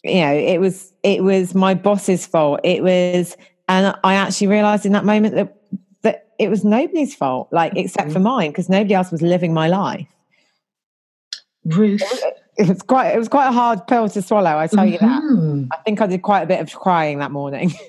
you 0.03 0.21
know, 0.21 0.33
it 0.33 0.59
was 0.59 0.91
it 1.03 1.23
was 1.23 1.53
my 1.53 1.73
boss's 1.73 2.25
fault. 2.25 2.61
It 2.63 2.83
was, 2.83 3.35
and 3.67 3.95
I 4.03 4.15
actually 4.15 4.47
realised 4.47 4.85
in 4.85 4.93
that 4.93 5.05
moment 5.05 5.35
that 5.35 5.55
that 6.01 6.27
it 6.39 6.49
was 6.49 6.63
nobody's 6.63 7.13
fault, 7.13 7.49
like 7.51 7.73
except 7.75 8.05
mm-hmm. 8.05 8.13
for 8.13 8.19
mine, 8.19 8.51
because 8.51 8.69
nobody 8.69 8.93
else 8.93 9.11
was 9.11 9.21
living 9.21 9.53
my 9.53 9.67
life. 9.67 10.07
Ruth, 11.65 12.01
it 12.57 12.67
was 12.67 12.81
quite 12.81 13.13
it 13.13 13.17
was 13.17 13.27
quite 13.27 13.47
a 13.47 13.51
hard 13.51 13.85
pill 13.87 14.07
to 14.09 14.21
swallow. 14.21 14.57
I 14.57 14.67
tell 14.67 14.85
mm-hmm. 14.85 14.93
you 14.93 14.99
that. 14.99 15.21
Mm-hmm. 15.21 15.65
I 15.71 15.77
think 15.83 16.01
I 16.01 16.07
did 16.07 16.21
quite 16.21 16.41
a 16.41 16.47
bit 16.47 16.61
of 16.61 16.73
crying 16.73 17.19
that 17.19 17.31
morning. 17.31 17.73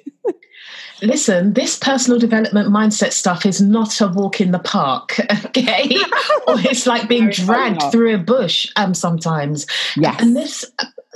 Listen, 1.03 1.55
this 1.55 1.79
personal 1.79 2.19
development 2.19 2.69
mindset 2.69 3.13
stuff 3.13 3.47
is 3.47 3.61
not 3.61 4.01
a 4.01 4.09
walk 4.09 4.41
in 4.41 4.51
the 4.51 4.59
park, 4.59 5.19
okay? 5.47 5.89
or 6.47 6.61
it's 6.61 6.87
like 6.87 7.09
being 7.09 7.31
dragged 7.31 7.83
through 7.91 8.15
a 8.15 8.19
bush 8.19 8.71
um, 8.77 8.93
sometimes. 8.93 9.67
Yes. 9.97 10.21
And 10.21 10.37
this, 10.37 10.65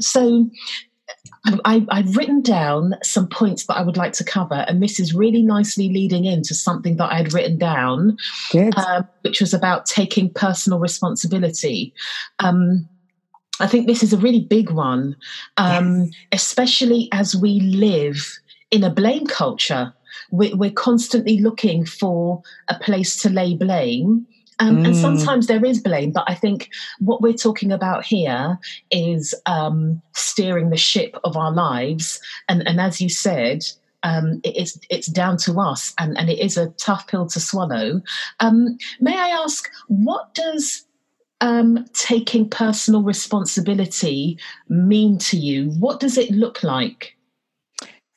so 0.00 0.50
I, 1.64 1.86
have 1.90 2.16
written 2.16 2.40
down 2.40 2.94
some 3.02 3.28
points 3.28 3.66
that 3.66 3.76
I 3.76 3.82
would 3.82 3.96
like 3.96 4.12
to 4.14 4.24
cover, 4.24 4.64
and 4.66 4.82
this 4.82 4.98
is 4.98 5.14
really 5.14 5.42
nicely 5.42 5.88
leading 5.90 6.24
into 6.24 6.54
something 6.54 6.96
that 6.96 7.12
I 7.12 7.16
had 7.16 7.34
written 7.34 7.58
down, 7.58 8.16
um, 8.76 9.08
which 9.22 9.40
was 9.40 9.52
about 9.52 9.84
taking 9.84 10.32
personal 10.32 10.78
responsibility. 10.78 11.92
Um, 12.38 12.88
I 13.60 13.66
think 13.66 13.86
this 13.86 14.02
is 14.02 14.12
a 14.12 14.18
really 14.18 14.40
big 14.40 14.70
one, 14.70 15.16
um, 15.58 16.04
yes. 16.04 16.12
especially 16.32 17.08
as 17.12 17.36
we 17.36 17.60
live 17.60 18.38
in 18.70 18.82
a 18.82 18.90
blame 18.90 19.26
culture. 19.26 19.92
We're, 20.30 20.56
we're 20.56 20.72
constantly 20.72 21.38
looking 21.38 21.84
for 21.84 22.42
a 22.68 22.78
place 22.78 23.20
to 23.22 23.28
lay 23.28 23.54
blame 23.54 24.26
Um, 24.61 24.78
mm. 24.78 24.87
And 24.87 24.96
sometimes 24.96 25.46
there 25.46 25.64
is 25.64 25.80
blame, 25.80 26.12
but 26.12 26.25
I 26.26 26.34
think 26.34 26.70
what 26.99 27.20
we're 27.20 27.32
talking 27.32 27.73
about 27.73 28.04
here 28.04 28.58
is 28.90 29.34
um, 29.46 30.00
steering 30.12 30.70
the 30.70 30.76
ship 30.76 31.16
of 31.25 31.37
our 31.37 31.52
lives. 31.52 32.20
And, 32.49 32.66
and 32.66 32.80
as 32.80 33.00
you 33.00 33.08
said, 33.08 33.64
um, 34.04 34.40
it's 34.44 34.78
it's 34.90 35.06
down 35.06 35.38
to 35.38 35.58
us, 35.58 35.94
and, 35.99 36.16
and 36.18 36.28
it 36.28 36.38
is 36.38 36.58
a 36.58 36.68
tough 36.73 37.06
pill 37.06 37.26
to 37.28 37.40
swallow. 37.40 38.02
Um, 38.38 38.76
may 39.00 39.18
I 39.18 39.28
ask, 39.30 39.70
what 39.88 40.34
does 40.34 40.84
um, 41.40 41.87
taking 41.94 42.49
personal 42.49 43.02
responsibility 43.02 44.38
mean 44.68 45.18
to 45.18 45.38
you? 45.38 45.70
What 45.70 46.00
does 46.00 46.18
it 46.18 46.30
look 46.30 46.62
like? 46.62 47.13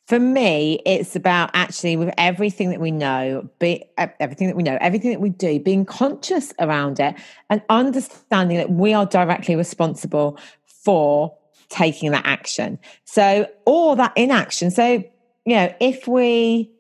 For 0.08 0.20
me, 0.20 0.82
it's 0.86 1.18
about 1.18 1.50
actually 1.54 1.98
with 1.98 2.14
everything 2.18 2.70
that 2.70 2.80
we 2.80 2.92
know, 2.92 3.50
be, 3.60 3.84
everything 3.98 4.48
that 4.48 4.56
we 4.56 4.64
know, 4.64 4.78
everything 4.80 5.12
that 5.12 5.20
we 5.20 5.30
do, 5.30 5.60
being 5.60 5.84
conscious 5.84 6.54
around 6.60 7.02
it 7.02 7.16
and 7.50 7.62
understanding 7.68 8.56
that 8.56 8.72
we 8.72 8.94
are 8.94 9.06
directly 9.06 9.58
responsible 9.58 10.40
for 10.64 11.38
taking 11.68 12.12
that 12.12 12.26
action. 12.26 12.80
So, 13.04 13.50
or 13.66 13.98
that 13.98 14.14
inaction. 14.16 14.72
So, 14.72 15.04
you 15.46 15.56
know, 15.56 15.76
if 15.82 16.08
we, 16.08 16.72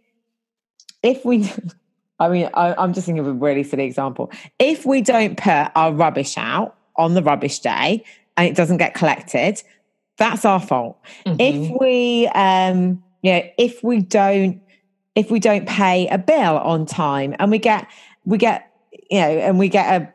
if 1.03 1.25
we, 1.25 1.51
I 2.19 2.29
mean, 2.29 2.49
I, 2.53 2.81
am 2.81 2.93
just 2.93 3.07
thinking 3.07 3.19
of 3.19 3.27
a 3.27 3.33
really 3.33 3.63
silly 3.63 3.83
example. 3.83 4.31
If 4.57 4.85
we 4.85 5.01
don't 5.01 5.35
put 5.37 5.69
our 5.75 5.91
rubbish 5.91 6.37
out 6.37 6.77
on 6.95 7.13
the 7.13 7.21
rubbish 7.21 7.59
day 7.59 8.05
and 8.37 8.47
it 8.47 8.55
doesn't 8.55 8.77
get 8.77 8.93
collected, 8.93 9.61
that's 10.15 10.45
our 10.45 10.61
fault. 10.61 10.97
Mm-hmm. 11.25 11.41
If 11.41 11.81
we, 11.81 12.27
um, 12.27 13.03
you 13.21 13.33
know, 13.33 13.41
if 13.57 13.83
we 13.83 14.01
don't, 14.01 14.61
if 15.15 15.31
we 15.31 15.39
don't 15.39 15.67
pay 15.67 16.07
a 16.07 16.17
bill 16.17 16.57
on 16.57 16.85
time 16.85 17.35
and 17.39 17.51
we 17.51 17.57
get, 17.57 17.87
we 18.25 18.37
get, 18.37 18.71
you 19.09 19.19
know, 19.19 19.27
and 19.27 19.57
we 19.57 19.69
get 19.69 20.01
a 20.01 20.13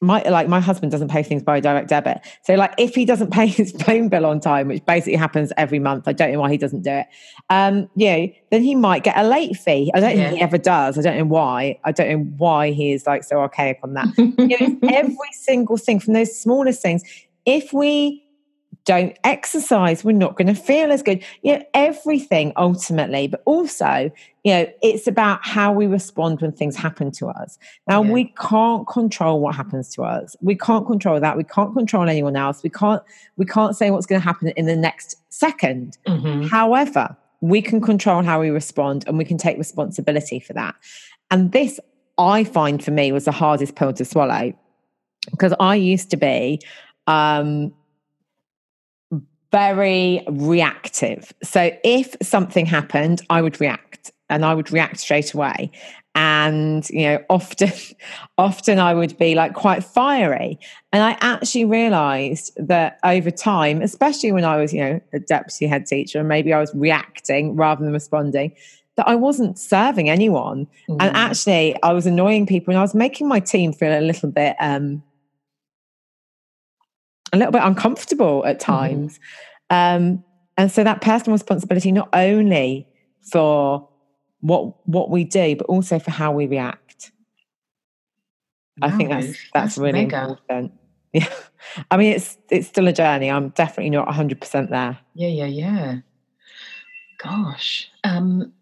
my 0.00 0.22
like 0.22 0.48
my 0.48 0.60
husband 0.60 0.90
doesn't 0.90 1.08
pay 1.08 1.22
things 1.22 1.42
by 1.42 1.60
direct 1.60 1.88
debit. 1.88 2.20
So 2.44 2.54
like 2.54 2.72
if 2.78 2.94
he 2.94 3.04
doesn't 3.04 3.30
pay 3.32 3.46
his 3.46 3.72
phone 3.72 4.08
bill 4.08 4.26
on 4.26 4.40
time, 4.40 4.68
which 4.68 4.84
basically 4.86 5.16
happens 5.16 5.52
every 5.56 5.78
month, 5.78 6.08
I 6.08 6.12
don't 6.12 6.32
know 6.32 6.40
why 6.40 6.50
he 6.50 6.56
doesn't 6.56 6.82
do 6.82 6.90
it. 6.90 7.06
Um, 7.50 7.88
you 7.96 8.10
know, 8.10 8.28
then 8.50 8.62
he 8.62 8.74
might 8.74 9.04
get 9.04 9.16
a 9.16 9.24
late 9.24 9.56
fee. 9.56 9.90
I 9.94 10.00
don't 10.00 10.16
yeah. 10.16 10.28
think 10.28 10.38
he 10.38 10.42
ever 10.42 10.58
does. 10.58 10.98
I 10.98 11.02
don't 11.02 11.18
know 11.18 11.24
why. 11.24 11.78
I 11.84 11.92
don't 11.92 12.08
know 12.08 12.24
why 12.38 12.70
he 12.70 12.92
is 12.92 13.06
like 13.06 13.24
so 13.24 13.38
archaic 13.38 13.78
on 13.82 13.94
that. 13.94 14.08
you 14.18 14.58
know, 14.58 14.88
every 14.88 15.16
single 15.32 15.76
thing 15.76 16.00
from 16.00 16.14
those 16.14 16.38
smallest 16.38 16.80
things. 16.80 17.02
If 17.44 17.72
we 17.72 18.22
don't 18.90 19.16
exercise, 19.22 20.02
we're 20.02 20.10
not 20.10 20.36
going 20.36 20.48
to 20.48 20.54
feel 20.54 20.90
as 20.90 21.00
good. 21.00 21.22
You 21.42 21.58
know, 21.58 21.64
everything 21.74 22.52
ultimately, 22.56 23.28
but 23.28 23.40
also, 23.44 24.10
you 24.42 24.52
know, 24.52 24.66
it's 24.82 25.06
about 25.06 25.46
how 25.46 25.72
we 25.72 25.86
respond 25.86 26.40
when 26.40 26.50
things 26.50 26.74
happen 26.74 27.12
to 27.12 27.28
us. 27.28 27.56
Now, 27.86 28.02
yeah. 28.02 28.10
we 28.10 28.34
can't 28.36 28.88
control 28.88 29.38
what 29.38 29.54
happens 29.54 29.90
to 29.94 30.02
us. 30.02 30.34
We 30.40 30.56
can't 30.56 30.88
control 30.88 31.20
that. 31.20 31.36
We 31.36 31.44
can't 31.44 31.72
control 31.72 32.08
anyone 32.08 32.34
else. 32.34 32.64
We 32.64 32.70
can't, 32.70 33.00
we 33.36 33.46
can't 33.46 33.76
say 33.76 33.92
what's 33.92 34.06
going 34.06 34.20
to 34.20 34.26
happen 34.26 34.48
in 34.56 34.66
the 34.66 34.74
next 34.74 35.14
2nd 35.30 35.96
mm-hmm. 36.08 36.48
However, 36.48 37.16
we 37.40 37.62
can 37.62 37.80
control 37.80 38.24
how 38.24 38.40
we 38.40 38.50
respond 38.50 39.04
and 39.06 39.16
we 39.16 39.24
can 39.24 39.38
take 39.38 39.56
responsibility 39.56 40.40
for 40.40 40.52
that. 40.54 40.74
And 41.30 41.52
this, 41.52 41.78
I 42.18 42.42
find 42.42 42.84
for 42.84 42.90
me, 42.90 43.12
was 43.12 43.26
the 43.26 43.30
hardest 43.30 43.76
pill 43.76 43.92
to 43.92 44.04
swallow 44.04 44.52
because 45.30 45.54
I 45.60 45.76
used 45.76 46.10
to 46.10 46.16
be, 46.16 46.60
um, 47.06 47.72
very 49.50 50.24
reactive. 50.28 51.32
So 51.42 51.70
if 51.84 52.16
something 52.22 52.66
happened, 52.66 53.22
I 53.30 53.42
would 53.42 53.60
react 53.60 54.12
and 54.28 54.44
I 54.44 54.54
would 54.54 54.72
react 54.72 55.00
straight 55.00 55.34
away. 55.34 55.72
And, 56.14 56.88
you 56.90 57.02
know, 57.02 57.24
often, 57.30 57.72
often 58.38 58.78
I 58.78 58.94
would 58.94 59.16
be 59.18 59.34
like 59.34 59.54
quite 59.54 59.84
fiery. 59.84 60.58
And 60.92 61.02
I 61.02 61.16
actually 61.20 61.64
realized 61.64 62.52
that 62.56 62.98
over 63.04 63.30
time, 63.30 63.82
especially 63.82 64.32
when 64.32 64.44
I 64.44 64.56
was, 64.56 64.72
you 64.72 64.80
know, 64.80 65.00
a 65.12 65.20
deputy 65.20 65.66
head 65.66 65.86
teacher, 65.86 66.18
and 66.18 66.28
maybe 66.28 66.52
I 66.52 66.60
was 66.60 66.72
reacting 66.74 67.56
rather 67.56 67.84
than 67.84 67.92
responding, 67.92 68.54
that 68.96 69.08
I 69.08 69.14
wasn't 69.14 69.58
serving 69.58 70.10
anyone. 70.10 70.66
Mm. 70.88 70.96
And 71.00 71.16
actually, 71.16 71.80
I 71.82 71.92
was 71.92 72.06
annoying 72.06 72.46
people 72.46 72.72
and 72.72 72.78
I 72.78 72.82
was 72.82 72.94
making 72.94 73.28
my 73.28 73.40
team 73.40 73.72
feel 73.72 73.98
a 73.98 74.00
little 74.00 74.30
bit, 74.30 74.56
um, 74.60 75.02
a 77.32 77.36
little 77.36 77.52
bit 77.52 77.62
uncomfortable 77.62 78.44
at 78.44 78.58
mm-hmm. 78.58 78.72
times. 78.72 79.20
Mm-hmm. 79.70 80.04
Um, 80.04 80.24
and 80.56 80.70
so 80.70 80.84
that 80.84 81.00
personal 81.00 81.34
responsibility, 81.34 81.92
not 81.92 82.08
only 82.12 82.86
for 83.32 83.88
what 84.40 84.86
what 84.86 85.10
we 85.10 85.24
do, 85.24 85.56
but 85.56 85.66
also 85.66 85.98
for 85.98 86.10
how 86.10 86.32
we 86.32 86.46
react. 86.46 87.12
Wow, 88.78 88.88
I 88.88 88.90
think 88.92 89.10
that's 89.10 89.26
that's, 89.26 89.50
that's 89.52 89.78
really 89.78 90.04
mega. 90.04 90.22
important. 90.22 90.72
Yeah, 91.12 91.26
I 91.90 91.96
mean 91.96 92.12
it's 92.12 92.38
it's 92.50 92.68
still 92.68 92.86
a 92.86 92.92
journey. 92.92 93.28
I'm 93.28 93.48
definitely 93.48 93.90
not 93.90 94.06
100 94.06 94.40
percent 94.40 94.70
there. 94.70 94.96
Yeah, 95.14 95.26
yeah, 95.26 95.46
yeah. 95.46 95.96
Gosh, 97.18 97.90
um, 98.04 98.52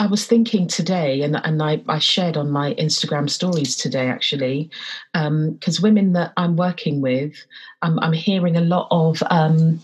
I 0.00 0.06
was 0.06 0.26
thinking 0.26 0.68
today, 0.68 1.22
and, 1.22 1.40
and 1.44 1.62
I, 1.62 1.82
I 1.88 1.98
shared 1.98 2.36
on 2.36 2.50
my 2.50 2.74
Instagram 2.74 3.28
stories 3.28 3.76
today 3.76 4.08
actually, 4.08 4.70
because 5.12 5.78
um, 5.78 5.82
women 5.82 6.12
that 6.12 6.32
I'm 6.36 6.56
working 6.56 7.00
with, 7.00 7.34
I'm, 7.82 7.98
I'm 7.98 8.12
hearing 8.12 8.56
a 8.56 8.60
lot 8.60 8.86
of 8.90 9.22
um, 9.30 9.80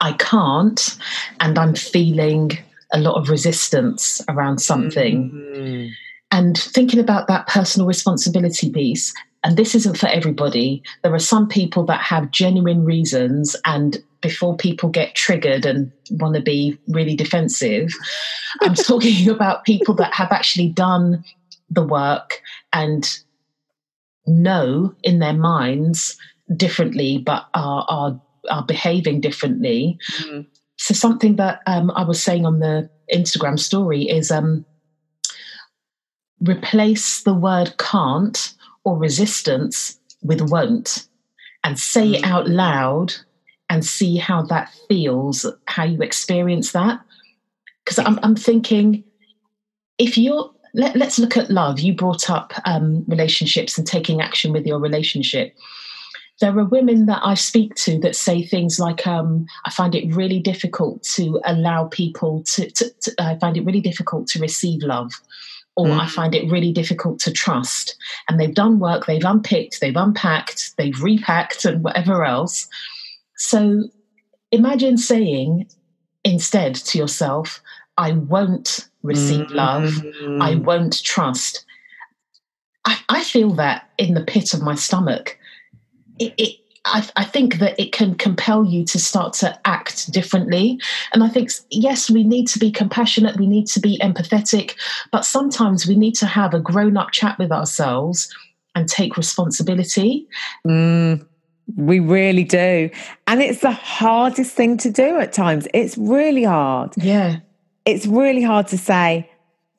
I 0.00 0.12
can't, 0.12 0.96
and 1.40 1.58
I'm 1.58 1.74
feeling 1.74 2.52
a 2.94 2.98
lot 2.98 3.16
of 3.16 3.28
resistance 3.28 4.22
around 4.28 4.58
something. 4.58 5.30
Mm-hmm. 5.30 5.88
And 6.30 6.56
thinking 6.58 7.00
about 7.00 7.26
that 7.28 7.46
personal 7.48 7.86
responsibility 7.86 8.70
piece, 8.70 9.14
and 9.44 9.56
this 9.56 9.74
isn't 9.74 9.98
for 9.98 10.08
everybody. 10.08 10.82
There 11.02 11.14
are 11.14 11.18
some 11.18 11.48
people 11.48 11.84
that 11.86 12.00
have 12.00 12.30
genuine 12.30 12.84
reasons, 12.84 13.56
and 13.64 14.02
before 14.20 14.56
people 14.56 14.88
get 14.88 15.14
triggered 15.14 15.64
and 15.64 15.92
want 16.10 16.34
to 16.34 16.42
be 16.42 16.78
really 16.88 17.14
defensive, 17.14 17.92
I'm 18.60 18.74
talking 18.74 19.28
about 19.28 19.64
people 19.64 19.94
that 19.96 20.14
have 20.14 20.32
actually 20.32 20.70
done 20.70 21.24
the 21.70 21.82
work 21.82 22.40
and 22.72 23.08
know 24.26 24.94
in 25.02 25.18
their 25.18 25.34
minds 25.34 26.16
differently, 26.56 27.18
but 27.18 27.46
are 27.54 27.84
are, 27.88 28.20
are 28.50 28.64
behaving 28.64 29.20
differently. 29.20 29.98
Mm. 30.22 30.46
So 30.76 30.94
something 30.94 31.36
that 31.36 31.60
um, 31.66 31.90
I 31.92 32.04
was 32.04 32.22
saying 32.22 32.46
on 32.46 32.60
the 32.60 32.88
Instagram 33.12 33.58
story 33.58 34.02
is 34.02 34.30
um, 34.30 34.64
replace 36.40 37.22
the 37.22 37.34
word 37.34 37.76
can't 37.78 38.54
or 38.84 38.96
resistance 38.96 39.98
with 40.22 40.40
won't 40.50 41.06
and 41.64 41.78
say 41.78 42.12
it 42.12 42.24
out 42.24 42.48
loud 42.48 43.14
and 43.70 43.84
see 43.84 44.16
how 44.16 44.42
that 44.42 44.72
feels, 44.88 45.46
how 45.66 45.84
you 45.84 46.00
experience 46.00 46.72
that. 46.72 47.00
Because 47.84 47.98
I'm, 47.98 48.18
I'm 48.22 48.36
thinking, 48.36 49.04
if 49.98 50.16
you're, 50.16 50.50
let, 50.74 51.00
us 51.00 51.18
look 51.18 51.36
at 51.36 51.50
love. 51.50 51.80
You 51.80 51.94
brought 51.94 52.30
up 52.30 52.52
um, 52.64 53.04
relationships 53.08 53.78
and 53.78 53.86
taking 53.86 54.20
action 54.20 54.52
with 54.52 54.66
your 54.66 54.78
relationship. 54.78 55.54
There 56.40 56.56
are 56.56 56.64
women 56.64 57.06
that 57.06 57.20
I 57.24 57.34
speak 57.34 57.74
to 57.76 57.98
that 58.00 58.14
say 58.14 58.42
things 58.42 58.78
like, 58.78 59.06
um, 59.06 59.46
I 59.64 59.70
find 59.70 59.94
it 59.94 60.14
really 60.14 60.38
difficult 60.38 61.02
to 61.14 61.40
allow 61.44 61.86
people 61.86 62.44
to, 62.54 62.70
to, 62.70 62.90
to 63.00 63.14
I 63.18 63.36
find 63.38 63.56
it 63.56 63.64
really 63.64 63.80
difficult 63.80 64.28
to 64.28 64.38
receive 64.38 64.82
love 64.82 65.10
or 65.78 65.86
mm. 65.86 66.00
I 66.00 66.06
find 66.08 66.34
it 66.34 66.50
really 66.50 66.72
difficult 66.72 67.20
to 67.20 67.32
trust. 67.32 67.96
And 68.28 68.38
they've 68.38 68.54
done 68.54 68.80
work, 68.80 69.06
they've 69.06 69.24
unpicked, 69.24 69.80
they've 69.80 69.96
unpacked, 69.96 70.76
they've 70.76 71.00
repacked, 71.00 71.64
and 71.64 71.84
whatever 71.84 72.24
else. 72.24 72.68
So 73.38 73.84
imagine 74.52 74.98
saying 74.98 75.68
instead 76.24 76.74
to 76.74 76.98
yourself, 76.98 77.62
I 77.96 78.12
won't 78.12 78.88
receive 79.02 79.46
mm. 79.46 79.54
love, 79.54 80.04
I 80.40 80.56
won't 80.56 81.02
trust. 81.02 81.64
I, 82.84 82.98
I, 83.08 83.24
feel 83.24 83.50
that 83.54 83.90
in 83.98 84.14
the 84.14 84.24
pit 84.24 84.54
of 84.54 84.62
my 84.62 84.74
stomach. 84.74 85.38
It, 86.18 86.34
it, 86.38 86.56
I, 86.84 87.08
I, 87.16 87.24
think 87.24 87.58
that 87.58 87.78
it 87.78 87.92
can 87.92 88.14
compel 88.14 88.64
you 88.64 88.84
to 88.86 88.98
start 88.98 89.34
to 89.34 89.58
act 89.66 90.10
differently. 90.12 90.80
And 91.12 91.22
I 91.22 91.28
think, 91.28 91.50
yes, 91.70 92.08
we 92.08 92.24
need 92.24 92.48
to 92.48 92.58
be 92.58 92.70
compassionate, 92.70 93.36
we 93.36 93.46
need 93.46 93.66
to 93.68 93.80
be 93.80 93.98
empathetic, 93.98 94.74
but 95.12 95.24
sometimes 95.24 95.86
we 95.86 95.96
need 95.96 96.14
to 96.16 96.26
have 96.26 96.54
a 96.54 96.60
grown 96.60 96.96
up 96.96 97.10
chat 97.10 97.38
with 97.38 97.52
ourselves 97.52 98.34
and 98.74 98.88
take 98.88 99.16
responsibility. 99.16 100.26
Mm, 100.66 101.26
we 101.76 102.00
really 102.00 102.44
do. 102.44 102.90
And 103.26 103.42
it's 103.42 103.60
the 103.60 103.70
hardest 103.70 104.54
thing 104.54 104.76
to 104.78 104.90
do 104.90 105.18
at 105.18 105.32
times. 105.32 105.68
It's 105.74 105.96
really 105.98 106.44
hard. 106.44 106.92
Yeah. 106.96 107.40
It's 107.84 108.06
really 108.06 108.42
hard 108.42 108.68
to 108.68 108.78
say, 108.78 109.30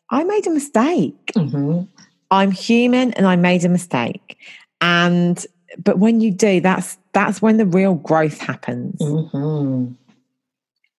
I 0.09 0.23
made 0.23 0.47
a 0.47 0.51
mistake. 0.51 1.31
Mm-hmm. 1.35 1.83
I'm 2.31 2.51
human 2.51 3.13
and 3.13 3.27
I 3.27 3.35
made 3.35 3.65
a 3.65 3.69
mistake. 3.69 4.37
And 4.81 5.45
but 5.77 5.99
when 5.99 6.21
you 6.21 6.31
do, 6.31 6.61
that's 6.61 6.97
that's 7.13 7.41
when 7.41 7.57
the 7.57 7.65
real 7.65 7.95
growth 7.95 8.39
happens. 8.39 8.99
Mm-hmm. 8.99 9.93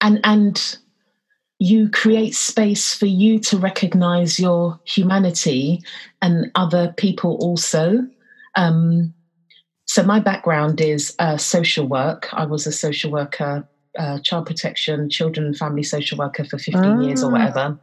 And 0.00 0.20
and 0.24 0.78
you 1.58 1.90
create 1.90 2.34
space 2.34 2.94
for 2.94 3.06
you 3.06 3.38
to 3.40 3.58
recognize 3.58 4.40
your 4.40 4.80
humanity 4.84 5.82
and 6.22 6.50
other 6.54 6.94
people 6.96 7.36
also. 7.40 8.06
Um, 8.56 9.12
so, 9.90 10.04
my 10.04 10.20
background 10.20 10.80
is 10.80 11.16
uh, 11.18 11.36
social 11.36 11.84
work. 11.84 12.28
I 12.32 12.44
was 12.44 12.64
a 12.64 12.70
social 12.70 13.10
worker, 13.10 13.68
uh, 13.98 14.20
child 14.20 14.46
protection, 14.46 15.10
children 15.10 15.46
and 15.46 15.56
family 15.56 15.82
social 15.82 16.16
worker 16.16 16.44
for 16.44 16.58
15 16.58 16.76
ah. 16.76 17.00
years 17.00 17.24
or 17.24 17.30
ah. 17.30 17.32
whatever. 17.32 17.80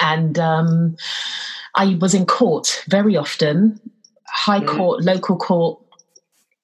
And 0.00 0.38
um, 0.38 0.96
I 1.74 1.98
was 2.00 2.14
in 2.14 2.24
court 2.24 2.82
very 2.88 3.18
often, 3.18 3.78
high 4.26 4.60
mm. 4.60 4.66
court, 4.66 5.04
local 5.04 5.36
court, 5.36 5.78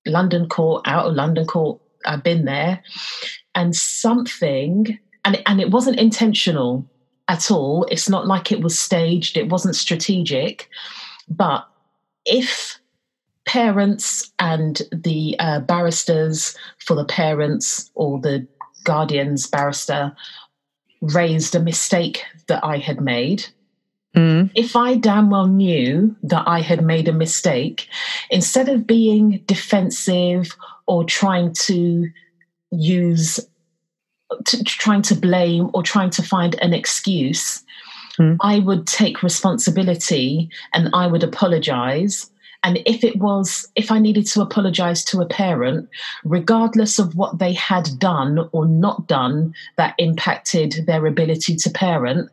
London 0.07 0.49
court, 0.49 0.81
out 0.87 1.05
of 1.05 1.17
London 1.17 1.45
court. 1.47 1.79
I've 2.07 2.23
been 2.23 2.47
there. 2.47 2.83
And 3.55 3.77
something 3.77 4.99
and 5.27 5.43
and 5.45 5.61
it 5.61 5.71
wasn't 5.71 6.01
intentional 6.01 6.91
at 7.29 7.51
all. 7.51 7.85
It's 7.91 8.09
not 8.09 8.27
like 8.27 8.51
it 8.51 8.63
was 8.63 8.81
staged. 8.81 9.37
It 9.37 9.51
wasn't 9.51 9.77
strategic. 9.77 10.71
But 11.29 11.69
if 12.25 12.81
parents 13.45 14.33
and 14.39 14.83
the 14.93 15.37
uh, 15.39 15.61
barristers 15.61 16.57
for 16.79 16.95
the 16.95 17.05
parents 17.05 17.91
or 17.95 18.21
the 18.21 18.47
guardian's 18.85 19.47
barrister 19.47 20.15
raised 21.01 21.55
a 21.55 21.61
mistake 21.61 22.25
that 22.47 22.65
I 22.65 22.79
had 22.79 23.01
made. 23.01 23.47
Mm. 24.17 24.51
If 24.55 24.77
I 24.77 24.95
damn 24.97 25.31
well 25.31 25.47
knew 25.47 26.15
that 26.23 26.47
I 26.47 26.61
had 26.61 26.85
made 26.85 27.09
a 27.09 27.13
mistake, 27.13 27.89
instead 28.31 28.69
of 28.69 28.87
being 28.87 29.43
defensive 29.47 30.55
or 30.87 31.05
trying 31.05 31.55
to 31.55 32.11
use 32.71 33.41
to, 34.47 34.65
trying 34.65 35.03
to 35.03 35.15
blame 35.15 35.71
or 35.75 35.83
trying 35.83 36.11
to 36.11 36.23
find 36.23 36.55
an 36.63 36.73
excuse, 36.75 37.63
mm. 38.19 38.37
I 38.41 38.59
would 38.59 38.87
take 38.87 39.23
responsibility 39.23 40.51
and 40.75 40.91
I 40.93 41.07
would 41.07 41.23
apologize. 41.23 42.31
And 42.65 42.81
if 42.87 43.03
it 43.03 43.17
was, 43.17 43.69
if 43.75 43.91
I 43.91 43.99
needed 43.99 44.27
to 44.27 44.41
apologize 44.41 45.05
to 45.07 45.21
a 45.21 45.27
parent, 45.27 45.89
regardless 46.25 46.99
of 46.99 47.17
what 47.17 47.39
they 47.39 47.53
had 47.53 47.89
done 47.99 48.49
or 48.53 48.67
not 48.67 49.09
done 49.09 49.53
that 49.77 49.95
impacted 49.99 50.85
their 50.87 51.07
ability 51.07 51.57
to 51.57 51.71
parent, 51.71 52.31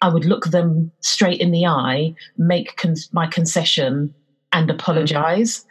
I 0.00 0.08
would 0.08 0.24
look 0.24 0.46
them 0.46 0.90
straight 1.00 1.40
in 1.40 1.50
the 1.50 1.66
eye, 1.66 2.14
make 2.36 2.76
con- 2.76 2.96
my 3.12 3.26
concession, 3.26 4.14
and 4.52 4.70
apologize. 4.70 5.64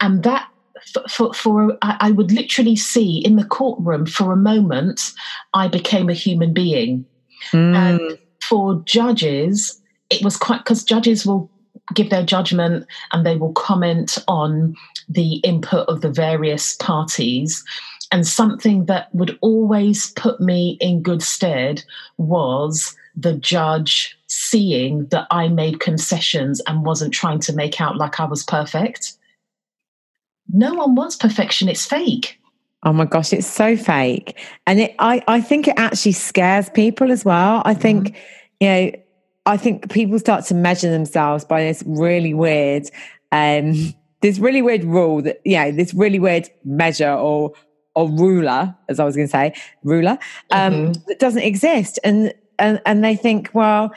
And 0.00 0.22
that 0.22 0.48
for, 0.92 1.02
for, 1.08 1.34
for 1.34 1.78
I 1.82 2.10
would 2.10 2.32
literally 2.32 2.76
see 2.76 3.18
in 3.18 3.36
the 3.36 3.44
courtroom 3.44 4.06
for 4.06 4.32
a 4.32 4.36
moment, 4.36 5.12
I 5.54 5.68
became 5.68 6.08
a 6.08 6.14
human 6.14 6.52
being. 6.52 7.04
Mm. 7.52 7.76
And 7.76 8.18
for 8.42 8.82
judges, 8.84 9.80
it 10.08 10.24
was 10.24 10.36
quite 10.36 10.58
because 10.58 10.82
judges 10.82 11.26
will 11.26 11.50
give 11.94 12.10
their 12.10 12.24
judgment 12.24 12.86
and 13.12 13.24
they 13.24 13.36
will 13.36 13.52
comment 13.52 14.18
on 14.28 14.76
the 15.08 15.36
input 15.36 15.88
of 15.88 16.00
the 16.00 16.10
various 16.10 16.74
parties. 16.76 17.64
And 18.12 18.26
something 18.26 18.86
that 18.86 19.14
would 19.14 19.38
always 19.40 20.10
put 20.12 20.40
me 20.40 20.76
in 20.80 21.02
good 21.02 21.22
stead 21.22 21.84
was 22.18 22.96
the 23.16 23.34
judge 23.34 24.16
seeing 24.26 25.06
that 25.06 25.26
I 25.30 25.48
made 25.48 25.80
concessions 25.80 26.60
and 26.66 26.84
wasn't 26.84 27.14
trying 27.14 27.40
to 27.40 27.52
make 27.52 27.80
out 27.80 27.96
like 27.96 28.18
I 28.20 28.24
was 28.24 28.44
perfect 28.44 29.14
no 30.52 30.74
one 30.74 30.94
wants 30.94 31.16
perfection. 31.16 31.68
It's 31.68 31.86
fake. 31.86 32.38
Oh 32.82 32.92
my 32.92 33.04
gosh, 33.04 33.32
it's 33.32 33.46
so 33.46 33.76
fake. 33.76 34.38
And 34.66 34.80
it, 34.80 34.94
I, 34.98 35.22
I 35.28 35.40
think 35.40 35.68
it 35.68 35.74
actually 35.76 36.12
scares 36.12 36.70
people 36.70 37.12
as 37.12 37.24
well. 37.24 37.62
I 37.64 37.74
think, 37.74 38.08
mm-hmm. 38.08 38.16
you 38.60 38.68
know, 38.68 38.92
I 39.46 39.56
think 39.56 39.90
people 39.90 40.18
start 40.18 40.44
to 40.46 40.54
measure 40.54 40.90
themselves 40.90 41.44
by 41.44 41.62
this 41.62 41.82
really 41.86 42.34
weird, 42.34 42.90
um, 43.32 43.94
this 44.20 44.38
really 44.38 44.62
weird 44.62 44.84
rule 44.84 45.22
that, 45.22 45.40
yeah, 45.44 45.64
you 45.64 45.72
know, 45.72 45.76
this 45.76 45.94
really 45.94 46.18
weird 46.18 46.48
measure 46.64 47.12
or, 47.12 47.52
or 47.94 48.08
ruler, 48.10 48.74
as 48.88 49.00
I 49.00 49.04
was 49.04 49.16
going 49.16 49.28
to 49.28 49.32
say, 49.32 49.54
ruler, 49.82 50.18
um, 50.50 50.72
mm-hmm. 50.72 50.92
that 51.08 51.18
doesn't 51.18 51.42
exist. 51.42 51.98
And, 52.04 52.34
and, 52.58 52.80
and 52.84 53.02
they 53.02 53.16
think, 53.16 53.50
well, 53.54 53.92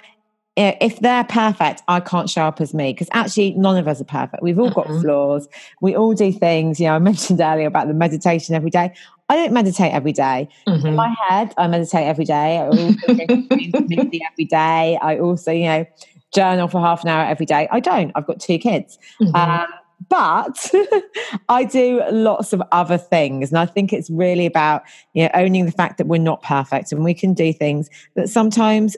if 0.56 1.00
they're 1.00 1.24
perfect, 1.24 1.82
I 1.88 2.00
can't 2.00 2.30
show 2.30 2.44
up 2.44 2.62
as 2.62 2.74
me 2.74 2.94
because 2.94 3.08
actually 3.12 3.52
none 3.52 3.78
of 3.78 3.88
us 3.88 4.00
are 4.00 4.06
perfect. 4.06 4.44
We've 4.44 4.60
all 4.60 4.70
got 4.70 4.86
mm-hmm. 4.86 5.02
flaws. 5.02 5.48
We 5.82 5.96
all 5.96 6.14
do 6.14 6.32
things. 6.32 6.80
You 6.80 6.88
know, 6.88 6.96
I 6.96 7.00
mentioned 7.00 7.42
earlier 7.42 7.68
about 7.68 7.88
the 7.88 7.94
meditation 7.94 8.54
every 8.54 8.70
day. 8.70 8.94
I 9.34 9.36
don't 9.36 9.54
meditate 9.54 9.92
every 9.92 10.12
day. 10.12 10.48
Mm-hmm. 10.68 10.86
In 10.86 10.96
my 10.96 11.16
head, 11.28 11.56
I 11.58 11.68
meditate 11.68 12.06
every 12.06 12.26
day. 12.26 12.60
I 12.60 12.68
also 12.68 12.94
every 13.10 14.46
day. 14.46 15.00
I 15.02 15.18
also, 15.18 15.52
you 15.52 15.66
know, 15.66 15.86
journal 16.32 16.68
for 16.68 16.80
half 16.80 17.04
an 17.04 17.10
hour 17.10 17.26
every 17.26 17.48
day. 17.48 17.68
I 17.72 17.80
don't. 17.80 18.12
I've 18.14 18.28
got 18.28 18.40
two 18.40 18.60
kids. 18.60 19.00
Mm-hmm. 19.20 19.36
Um, 19.36 19.68
but 20.08 20.72
I 21.50 21.64
do 21.64 22.04
lots 22.12 22.54
of 22.54 22.62
other 22.72 23.00
things. 23.00 23.50
And 23.50 23.58
I 23.58 23.66
think 23.66 23.92
it's 23.92 24.12
really 24.12 24.46
about, 24.46 24.84
you 25.14 25.24
know, 25.24 25.32
owning 25.34 25.66
the 25.66 25.72
fact 25.72 25.98
that 25.98 26.06
we're 26.06 26.22
not 26.22 26.44
perfect 26.44 26.92
and 26.92 27.04
we 27.04 27.16
can 27.16 27.34
do 27.34 27.54
things 27.54 27.90
that 28.16 28.30
sometimes 28.30 28.96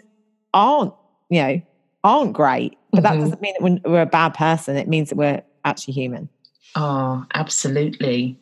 aren't 0.53 0.93
you 1.29 1.41
know, 1.41 1.61
aren't 2.03 2.33
great. 2.33 2.77
But 2.91 3.03
mm-hmm. 3.03 3.13
that 3.13 3.23
doesn't 3.23 3.41
mean 3.41 3.53
that 3.59 3.89
we're 3.89 4.01
a 4.01 4.05
bad 4.05 4.33
person. 4.33 4.75
It 4.75 4.89
means 4.89 5.09
that 5.09 5.15
we're 5.15 5.41
actually 5.63 5.93
human. 5.93 6.27
Oh, 6.75 7.25
absolutely. 7.33 8.37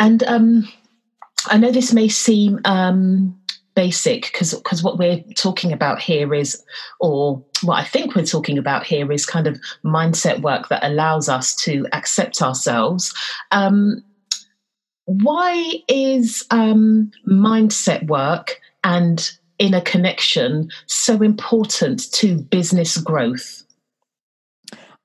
And 0.00 0.22
um, 0.24 0.68
I 1.48 1.58
know 1.58 1.70
this 1.70 1.92
may 1.92 2.08
seem 2.08 2.60
um, 2.64 3.38
basic 3.74 4.22
because 4.22 4.54
because 4.54 4.82
what 4.82 4.98
we're 4.98 5.22
talking 5.34 5.72
about 5.72 6.00
here 6.00 6.34
is, 6.34 6.62
or 7.00 7.44
what 7.62 7.76
I 7.76 7.84
think 7.84 8.14
we're 8.14 8.24
talking 8.24 8.58
about 8.58 8.84
here 8.84 9.10
is 9.12 9.26
kind 9.26 9.46
of 9.46 9.60
mindset 9.84 10.40
work 10.40 10.68
that 10.68 10.84
allows 10.84 11.28
us 11.28 11.54
to 11.56 11.86
accept 11.92 12.42
ourselves. 12.42 13.14
Um, 13.50 14.02
why 15.06 15.82
is 15.88 16.44
um, 16.50 17.10
mindset 17.28 18.06
work 18.06 18.60
and 18.84 19.30
inner 19.58 19.80
connection 19.80 20.70
so 20.86 21.22
important 21.22 22.10
to 22.12 22.38
business 22.38 22.96
growth? 22.96 23.62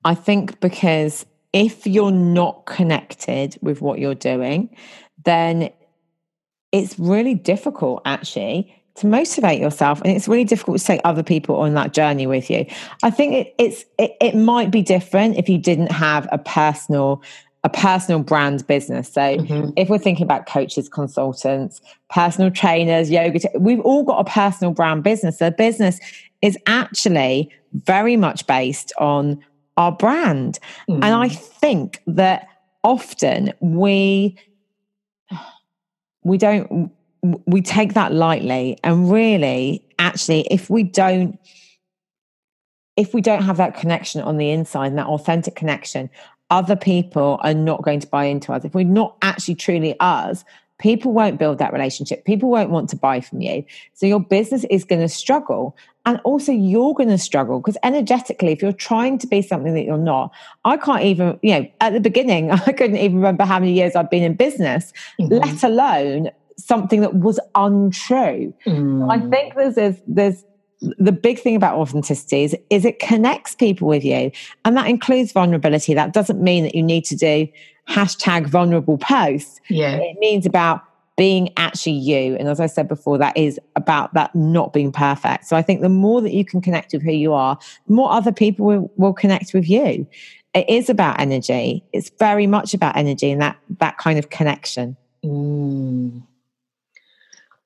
I 0.04 0.14
think 0.14 0.60
because 0.60 1.26
if 1.52 1.86
you're 1.86 2.10
not 2.10 2.64
connected 2.66 3.58
with 3.60 3.82
what 3.82 3.98
you're 3.98 4.14
doing, 4.14 4.74
then 5.24 5.70
it's 6.72 6.98
really 6.98 7.34
difficult 7.34 8.02
actually 8.04 8.74
to 8.96 9.06
motivate 9.06 9.60
yourself 9.60 10.00
and 10.02 10.14
it's 10.14 10.28
really 10.28 10.44
difficult 10.44 10.78
to 10.78 10.84
take 10.84 11.00
other 11.04 11.22
people 11.22 11.56
on 11.56 11.74
that 11.74 11.92
journey 11.92 12.26
with 12.26 12.50
you 12.50 12.66
i 13.02 13.10
think 13.10 13.32
it, 13.34 13.54
it's 13.58 13.84
it, 13.98 14.12
it 14.20 14.34
might 14.34 14.70
be 14.70 14.82
different 14.82 15.36
if 15.36 15.48
you 15.48 15.58
didn't 15.58 15.92
have 15.92 16.28
a 16.32 16.38
personal 16.38 17.22
a 17.62 17.68
personal 17.68 18.20
brand 18.20 18.66
business. 18.66 19.12
So 19.12 19.20
mm-hmm. 19.20 19.70
if 19.76 19.88
we're 19.88 19.98
thinking 19.98 20.24
about 20.24 20.46
coaches, 20.46 20.88
consultants, 20.88 21.80
personal 22.08 22.50
trainers, 22.50 23.10
yoga, 23.10 23.38
we've 23.58 23.80
all 23.80 24.02
got 24.02 24.26
a 24.26 24.30
personal 24.30 24.72
brand 24.72 25.02
business. 25.02 25.38
The 25.38 25.50
business 25.50 26.00
is 26.40 26.56
actually 26.66 27.50
very 27.74 28.16
much 28.16 28.46
based 28.46 28.92
on 28.98 29.42
our 29.76 29.92
brand. 29.92 30.58
Mm-hmm. 30.88 31.04
And 31.04 31.14
I 31.14 31.28
think 31.28 32.02
that 32.06 32.48
often 32.82 33.52
we 33.60 34.38
we 36.22 36.38
don't 36.38 36.90
we 37.46 37.60
take 37.60 37.94
that 37.94 38.12
lightly 38.12 38.78
and 38.82 39.10
really 39.12 39.84
actually 39.98 40.46
if 40.50 40.70
we 40.70 40.82
don't 40.82 41.38
if 42.96 43.12
we 43.12 43.20
don't 43.20 43.42
have 43.42 43.58
that 43.58 43.76
connection 43.76 44.20
on 44.22 44.38
the 44.38 44.50
inside 44.50 44.88
and 44.88 44.98
that 44.98 45.06
authentic 45.06 45.54
connection 45.54 46.08
other 46.50 46.76
people 46.76 47.38
are 47.42 47.54
not 47.54 47.82
going 47.82 48.00
to 48.00 48.06
buy 48.08 48.24
into 48.24 48.52
us. 48.52 48.64
If 48.64 48.74
we're 48.74 48.84
not 48.84 49.16
actually 49.22 49.54
truly 49.54 49.96
us, 50.00 50.44
people 50.80 51.12
won't 51.12 51.38
build 51.38 51.58
that 51.58 51.72
relationship. 51.72 52.24
People 52.24 52.50
won't 52.50 52.70
want 52.70 52.88
to 52.90 52.96
buy 52.96 53.20
from 53.20 53.40
you. 53.40 53.64
So 53.92 54.06
your 54.06 54.18
business 54.18 54.64
is 54.70 54.84
going 54.84 55.02
to 55.02 55.08
struggle. 55.08 55.76
And 56.06 56.18
also, 56.24 56.50
you're 56.50 56.94
going 56.94 57.10
to 57.10 57.18
struggle 57.18 57.60
because 57.60 57.76
energetically, 57.82 58.52
if 58.52 58.62
you're 58.62 58.72
trying 58.72 59.18
to 59.18 59.26
be 59.26 59.42
something 59.42 59.74
that 59.74 59.84
you're 59.84 59.98
not, 59.98 60.32
I 60.64 60.78
can't 60.78 61.02
even, 61.02 61.38
you 61.42 61.60
know, 61.60 61.70
at 61.80 61.92
the 61.92 62.00
beginning, 62.00 62.50
I 62.50 62.72
couldn't 62.72 62.96
even 62.96 63.16
remember 63.16 63.44
how 63.44 63.60
many 63.60 63.74
years 63.74 63.94
I've 63.94 64.10
been 64.10 64.22
in 64.22 64.34
business, 64.34 64.92
mm-hmm. 65.20 65.34
let 65.34 65.62
alone 65.62 66.30
something 66.56 67.02
that 67.02 67.14
was 67.14 67.38
untrue. 67.54 68.54
Mm. 68.66 69.10
I 69.10 69.18
think 69.30 69.54
there's, 69.54 69.74
there's, 69.74 69.96
there's 70.06 70.44
the 70.80 71.12
big 71.12 71.38
thing 71.38 71.56
about 71.56 71.76
authenticity 71.76 72.44
is, 72.44 72.56
is 72.70 72.86
it 72.86 72.98
connects 72.98 73.54
people 73.54 73.86
with 73.86 74.04
you. 74.04 74.30
And 74.64 74.76
that 74.78 74.88
includes 74.88 75.32
vulnerability. 75.32 75.92
That 75.92 76.14
doesn't 76.14 76.42
mean 76.42 76.64
that 76.64 76.74
you 76.74 76.82
need 76.82 77.04
to 77.06 77.16
do 77.16 77.48
hashtag 77.90 78.46
vulnerable 78.46 78.98
posts. 78.98 79.60
Yeah. 79.68 79.96
It 79.96 80.16
means 80.18 80.46
about 80.46 80.82
being 81.16 81.52
actually 81.56 81.92
you. 81.92 82.36
And 82.36 82.48
as 82.48 82.60
I 82.60 82.66
said 82.66 82.88
before, 82.88 83.18
that 83.18 83.36
is 83.36 83.60
about 83.76 84.14
that 84.14 84.34
not 84.34 84.72
being 84.72 84.90
perfect. 84.90 85.44
So 85.46 85.56
I 85.56 85.62
think 85.62 85.82
the 85.82 85.88
more 85.88 86.22
that 86.22 86.32
you 86.32 86.44
can 86.44 86.60
connect 86.62 86.92
with 86.92 87.02
who 87.02 87.12
you 87.12 87.34
are, 87.34 87.58
the 87.86 87.92
more 87.92 88.10
other 88.10 88.32
people 88.32 88.64
will, 88.64 88.92
will 88.96 89.12
connect 89.12 89.52
with 89.52 89.68
you. 89.68 90.06
It 90.54 90.68
is 90.68 90.88
about 90.88 91.20
energy. 91.20 91.84
It's 91.92 92.10
very 92.18 92.46
much 92.46 92.74
about 92.74 92.96
energy 92.96 93.30
and 93.30 93.40
that 93.42 93.56
that 93.78 93.98
kind 93.98 94.18
of 94.18 94.30
connection. 94.30 94.96
Mm. 95.24 96.22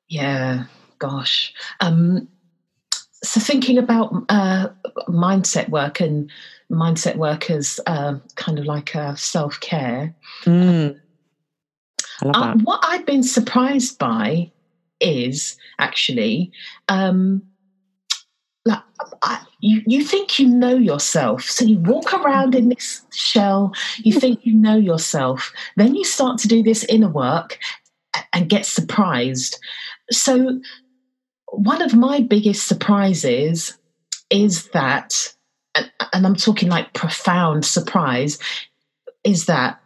Yeah 0.09 0.65
gosh. 1.05 1.53
Um, 1.81 2.29
so 3.23 3.41
thinking 3.41 3.79
about 3.79 4.25
uh, 4.29 4.69
mindset 5.09 5.69
work 5.69 6.01
and 6.01 6.31
mindset 6.71 7.17
work 7.17 7.51
as 7.51 7.81
uh, 7.87 8.17
kind 8.37 8.59
of 8.59 8.65
like 8.67 8.95
a 8.95 9.17
self 9.17 9.61
care. 9.61 10.15
Mm. 10.45 11.01
Uh, 12.23 12.55
what 12.63 12.81
I've 12.85 13.07
been 13.07 13.23
surprised 13.23 13.99
by 13.99 14.53
is 15.01 15.57
actually 15.79 16.53
um, 16.89 17.43
like 18.65 18.83
I, 19.23 19.45
you, 19.61 19.83
you 19.87 20.05
think 20.05 20.39
you 20.39 20.49
know 20.49 20.77
yourself. 20.77 21.43
So 21.43 21.65
you 21.65 21.79
walk 21.79 22.15
around 22.15 22.55
in 22.55 22.69
this 22.69 23.03
shell 23.13 23.75
you 23.99 24.13
think 24.13 24.41
you 24.45 24.55
know 24.55 24.77
yourself. 24.77 25.53
Then 25.77 25.95
you 25.95 26.05
start 26.05 26.39
to 26.41 26.49
do 26.49 26.63
this 26.63 26.85
inner 26.85 27.09
work 27.09 27.59
and 28.33 28.49
get 28.49 28.67
surprised. 28.67 29.59
So 30.11 30.61
one 31.49 31.83
of 31.83 31.95
my 31.95 32.21
biggest 32.21 32.67
surprises 32.67 33.77
is 34.31 34.69
that 34.71 35.34
and, 35.75 35.91
and 36.13 36.27
i'm 36.27 36.37
talking 36.37 36.69
like 36.69 36.93
profound 36.93 37.65
surprise 37.65 38.39
is 39.25 39.47
that 39.47 39.81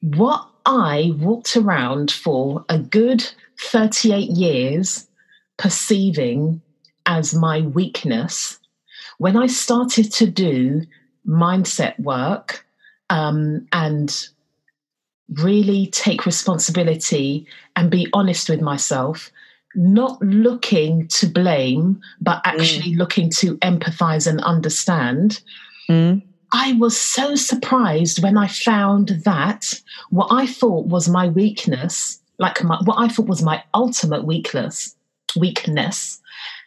what 0.00 0.48
i 0.66 1.12
walked 1.18 1.56
around 1.56 2.10
for 2.10 2.64
a 2.68 2.78
good 2.78 3.24
38 3.60 4.30
years 4.30 5.06
perceiving 5.56 6.60
as 7.06 7.34
my 7.34 7.60
weakness, 7.60 8.58
when 9.18 9.36
I 9.36 9.46
started 9.46 10.12
to 10.12 10.26
do 10.26 10.82
mindset 11.26 11.98
work 11.98 12.66
um, 13.10 13.66
and 13.72 14.28
really 15.34 15.86
take 15.86 16.26
responsibility 16.26 17.46
and 17.76 17.90
be 17.90 18.08
honest 18.12 18.48
with 18.48 18.60
myself, 18.60 19.30
not 19.74 20.20
looking 20.22 21.08
to 21.08 21.26
blame, 21.26 22.00
but 22.20 22.38
mm. 22.38 22.52
actually 22.52 22.94
mm. 22.94 22.98
looking 22.98 23.30
to 23.30 23.56
empathize 23.58 24.26
and 24.26 24.40
understand. 24.42 25.42
Mm. 25.88 26.22
I 26.52 26.74
was 26.74 27.00
so 27.00 27.34
surprised 27.34 28.22
when 28.22 28.36
I 28.36 28.46
found 28.46 29.08
that 29.24 29.72
what 30.10 30.28
I 30.30 30.46
thought 30.46 30.86
was 30.86 31.08
my 31.08 31.28
weakness, 31.28 32.20
like 32.38 32.62
my, 32.62 32.78
what 32.84 32.98
I 32.98 33.08
thought 33.08 33.26
was 33.26 33.42
my 33.42 33.62
ultimate 33.72 34.24
weakness, 34.24 34.94
weakness, 35.34 36.20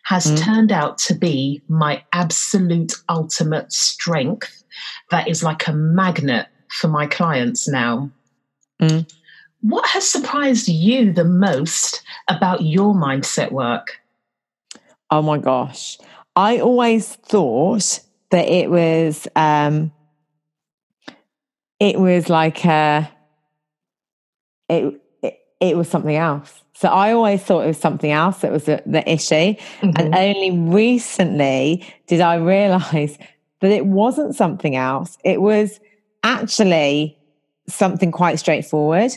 has 0.05 0.25
mm. 0.25 0.39
turned 0.39 0.71
out 0.71 0.97
to 0.99 1.13
be 1.13 1.61
my 1.67 2.03
absolute 2.13 2.93
ultimate 3.09 3.71
strength 3.71 4.63
that 5.11 5.27
is 5.27 5.43
like 5.43 5.67
a 5.67 5.73
magnet 5.73 6.47
for 6.69 6.87
my 6.87 7.05
clients 7.05 7.67
now. 7.67 8.09
Mm. 8.81 9.11
What 9.67 9.87
has 9.89 10.07
surprised 10.07 10.67
you 10.67 11.11
the 11.11 11.23
most 11.25 12.03
about 12.27 12.61
your 12.61 12.93
mindset 12.93 13.51
work? 13.51 13.99
Oh 15.09 15.23
my 15.23 15.39
gosh. 15.39 15.97
I 16.35 16.59
always 16.59 17.15
thought 17.15 17.99
that 18.29 18.47
it 18.47 18.69
was 18.69 19.27
um 19.35 19.91
it 21.79 21.99
was 21.99 22.29
like 22.29 22.63
a 22.63 23.09
it 24.69 25.01
it, 25.23 25.39
it 25.59 25.75
was 25.75 25.89
something 25.89 26.15
else. 26.15 26.63
So 26.73 26.89
I 26.89 27.13
always 27.13 27.41
thought 27.41 27.61
it 27.61 27.67
was 27.67 27.79
something 27.79 28.11
else 28.11 28.41
that 28.41 28.51
was 28.51 28.65
the, 28.65 28.83
the 28.85 29.09
issue. 29.11 29.33
Mm-hmm. 29.33 29.91
And 29.95 30.13
only 30.13 30.51
recently 30.51 31.91
did 32.05 32.21
I 32.21 32.35
realize 32.35 33.17
that 33.61 33.71
it 33.71 33.87
wasn't 33.87 34.35
something 34.35 34.75
else. 34.75 35.17
It 35.23 35.41
was 35.41 35.79
actually 36.23 37.17
something 37.67 38.11
quite 38.11 38.37
straightforward. 38.39 39.11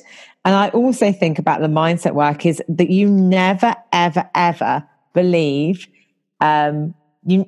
And 0.48 0.56
I 0.56 0.70
also 0.70 1.12
think 1.12 1.38
about 1.38 1.60
the 1.60 1.66
mindset 1.66 2.14
work 2.14 2.46
is 2.46 2.62
that 2.70 2.88
you 2.88 3.06
never, 3.06 3.76
ever, 3.92 4.30
ever 4.34 4.82
believe 5.12 5.86
um, 6.40 6.94
you 7.26 7.44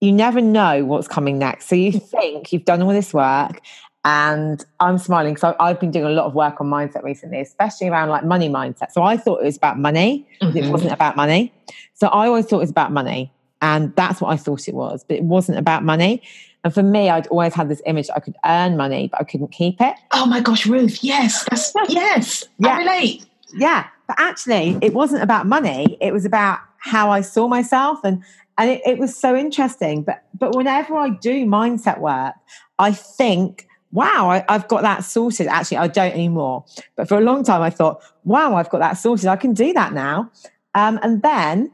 you 0.00 0.12
never 0.12 0.40
know 0.40 0.84
what's 0.84 1.08
coming 1.08 1.36
next. 1.36 1.66
So 1.66 1.74
you 1.74 1.90
think 1.90 2.52
you've 2.52 2.64
done 2.64 2.80
all 2.80 2.90
this 2.90 3.12
work 3.12 3.60
and 4.04 4.64
I'm 4.78 4.98
smiling 4.98 5.34
because 5.34 5.56
I've 5.58 5.80
been 5.80 5.90
doing 5.90 6.04
a 6.04 6.10
lot 6.10 6.26
of 6.26 6.34
work 6.34 6.60
on 6.60 6.68
mindset 6.68 7.02
recently, 7.02 7.40
especially 7.40 7.88
around 7.88 8.08
like 8.08 8.24
money 8.24 8.48
mindset. 8.48 8.92
So 8.92 9.02
I 9.02 9.16
thought 9.16 9.40
it 9.40 9.46
was 9.46 9.56
about 9.56 9.80
money. 9.80 10.24
Mm-hmm. 10.40 10.56
It 10.58 10.70
wasn't 10.70 10.92
about 10.92 11.16
money. 11.16 11.52
So 11.94 12.06
I 12.06 12.28
always 12.28 12.46
thought 12.46 12.58
it 12.58 12.68
was 12.68 12.70
about 12.70 12.92
money. 12.92 13.32
And 13.62 13.92
that's 13.96 14.20
what 14.20 14.28
I 14.28 14.36
thought 14.36 14.68
it 14.68 14.74
was, 14.74 15.02
but 15.02 15.16
it 15.16 15.24
wasn't 15.24 15.58
about 15.58 15.82
money. 15.82 16.22
And 16.64 16.72
for 16.72 16.82
me, 16.82 17.10
I'd 17.10 17.26
always 17.28 17.54
had 17.54 17.68
this 17.68 17.82
image 17.86 18.08
I 18.14 18.20
could 18.20 18.36
earn 18.44 18.76
money, 18.76 19.08
but 19.08 19.20
I 19.20 19.24
couldn't 19.24 19.48
keep 19.48 19.80
it. 19.80 19.94
Oh 20.12 20.26
my 20.26 20.40
gosh, 20.40 20.66
Ruth, 20.66 21.02
yes, 21.02 21.44
that's, 21.50 21.72
yes, 21.88 22.44
yeah. 22.58 22.68
I 22.68 22.78
relate. 22.78 23.26
Yeah, 23.54 23.86
but 24.06 24.16
actually, 24.18 24.78
it 24.80 24.94
wasn't 24.94 25.22
about 25.22 25.46
money. 25.46 25.98
It 26.00 26.12
was 26.12 26.24
about 26.24 26.60
how 26.78 27.10
I 27.10 27.20
saw 27.20 27.48
myself, 27.48 28.00
and 28.04 28.22
and 28.58 28.70
it, 28.70 28.82
it 28.86 28.98
was 28.98 29.16
so 29.16 29.36
interesting. 29.36 30.02
But 30.02 30.24
but 30.38 30.54
whenever 30.54 30.96
I 30.96 31.10
do 31.10 31.44
mindset 31.46 31.98
work, 31.98 32.34
I 32.78 32.92
think 32.92 33.66
wow, 33.92 34.30
I, 34.30 34.52
have 34.52 34.68
got 34.68 34.82
that 34.82 35.04
sorted. 35.04 35.46
Actually, 35.46 35.76
I 35.78 35.86
don't 35.86 36.12
anymore. 36.12 36.64
But 36.96 37.08
for 37.08 37.18
a 37.18 37.20
long 37.20 37.44
time, 37.44 37.60
I 37.60 37.70
thought, 37.70 38.02
wow, 38.24 38.54
I've 38.54 38.70
got 38.70 38.78
that 38.78 38.94
sorted. 38.94 39.26
I 39.26 39.36
can 39.36 39.52
do 39.52 39.72
that 39.74 39.92
now. 39.92 40.30
Um, 40.74 40.98
and 41.02 41.22
then 41.22 41.70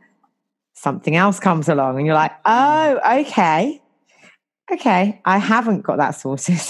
something 0.75 1.15
else 1.15 1.39
comes 1.39 1.69
along, 1.69 1.99
and 1.99 2.07
you're 2.07 2.15
like, 2.15 2.33
oh, 2.45 3.21
okay. 3.21 3.81
Okay, 4.73 5.21
I 5.25 5.39
haven't 5.39 5.83
got 5.83 5.97
that 5.97 6.11
sorted. 6.13 6.61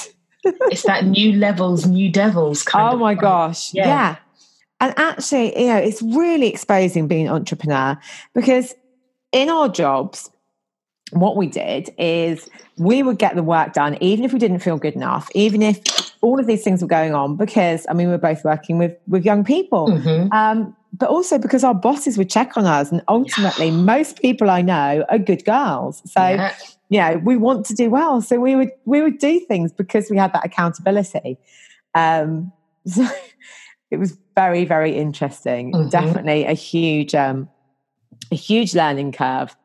it's 0.44 0.84
that 0.84 1.04
new 1.04 1.32
levels, 1.32 1.86
new 1.86 2.10
devils 2.10 2.62
kind 2.62 2.94
oh 2.94 2.98
my 2.98 3.14
gosh. 3.14 3.74
Yeah. 3.74 3.86
yeah. 3.86 4.16
And 4.80 4.94
actually, 4.96 5.60
you 5.60 5.68
know, 5.68 5.76
it's 5.76 6.00
really 6.02 6.46
exposing 6.46 7.08
being 7.08 7.26
an 7.26 7.34
entrepreneur 7.34 7.98
because 8.34 8.74
in 9.32 9.48
our 9.48 9.68
jobs, 9.68 10.30
what 11.10 11.36
we 11.36 11.46
did 11.46 11.90
is 11.98 12.48
we 12.76 13.02
would 13.02 13.18
get 13.18 13.34
the 13.34 13.42
work 13.42 13.72
done 13.72 13.96
even 14.00 14.24
if 14.24 14.32
we 14.32 14.38
didn't 14.38 14.58
feel 14.58 14.76
good 14.76 14.94
enough 14.94 15.28
even 15.34 15.62
if 15.62 15.80
all 16.20 16.38
of 16.38 16.46
these 16.46 16.62
things 16.62 16.82
were 16.82 16.88
going 16.88 17.14
on 17.14 17.36
because 17.36 17.86
i 17.88 17.94
mean 17.94 18.08
we 18.08 18.14
are 18.14 18.18
both 18.18 18.44
working 18.44 18.78
with 18.78 18.94
with 19.06 19.24
young 19.24 19.44
people 19.44 19.88
mm-hmm. 19.88 20.30
um, 20.32 20.76
but 20.92 21.08
also 21.08 21.38
because 21.38 21.64
our 21.64 21.74
bosses 21.74 22.16
would 22.18 22.30
check 22.30 22.56
on 22.56 22.66
us 22.66 22.90
and 22.90 23.02
ultimately 23.08 23.66
yeah. 23.66 23.72
most 23.72 24.20
people 24.20 24.50
i 24.50 24.62
know 24.62 25.04
are 25.08 25.18
good 25.18 25.44
girls 25.44 26.02
so 26.10 26.20
yeah. 26.20 26.54
yeah 26.88 27.16
we 27.16 27.36
want 27.36 27.66
to 27.66 27.74
do 27.74 27.90
well 27.90 28.20
so 28.20 28.40
we 28.40 28.54
would 28.54 28.70
we 28.84 29.02
would 29.02 29.18
do 29.18 29.40
things 29.40 29.72
because 29.72 30.10
we 30.10 30.16
had 30.16 30.32
that 30.32 30.44
accountability 30.44 31.38
um, 31.94 32.52
so 32.86 33.06
it 33.90 33.96
was 33.96 34.16
very 34.34 34.64
very 34.64 34.96
interesting 34.96 35.72
mm-hmm. 35.72 35.88
definitely 35.88 36.44
a 36.44 36.54
huge 36.54 37.14
um, 37.14 37.48
a 38.30 38.34
huge 38.34 38.74
learning 38.74 39.12
curve 39.12 39.56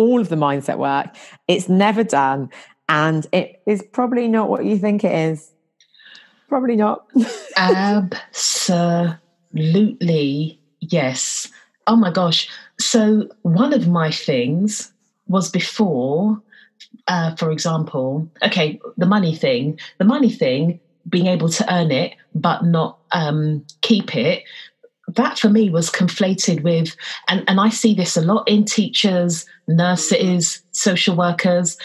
all 0.00 0.20
of 0.20 0.28
the 0.28 0.36
mindset 0.36 0.78
work. 0.78 1.14
It's 1.46 1.68
never 1.68 2.02
done. 2.02 2.50
And 2.88 3.26
it 3.32 3.62
is 3.66 3.84
probably 3.92 4.28
not 4.28 4.48
what 4.48 4.64
you 4.64 4.78
think 4.78 5.04
it 5.04 5.12
is. 5.12 5.52
Probably 6.48 6.74
not. 6.74 7.06
Absolutely. 7.56 9.16
Absolutely, 9.54 10.60
yes. 10.80 11.48
Oh 11.86 11.96
my 11.96 12.10
gosh. 12.10 12.48
So, 12.78 13.28
one 13.42 13.72
of 13.72 13.88
my 13.88 14.10
things 14.10 14.92
was 15.26 15.50
before, 15.50 16.40
uh, 17.08 17.34
for 17.36 17.50
example, 17.50 18.28
okay, 18.42 18.80
the 18.96 19.06
money 19.06 19.34
thing, 19.34 19.78
the 19.98 20.04
money 20.04 20.30
thing, 20.30 20.80
being 21.08 21.26
able 21.26 21.48
to 21.48 21.74
earn 21.74 21.90
it 21.90 22.14
but 22.34 22.62
not 22.64 22.98
um, 23.12 23.64
keep 23.80 24.14
it 24.14 24.44
that 25.16 25.38
for 25.38 25.48
me 25.48 25.70
was 25.70 25.90
conflated 25.90 26.62
with, 26.62 26.96
and, 27.28 27.44
and 27.48 27.60
I 27.60 27.68
see 27.68 27.94
this 27.94 28.16
a 28.16 28.20
lot 28.20 28.48
in 28.48 28.64
teachers, 28.64 29.46
nurses, 29.68 30.62
social 30.72 31.16
workers, 31.16 31.76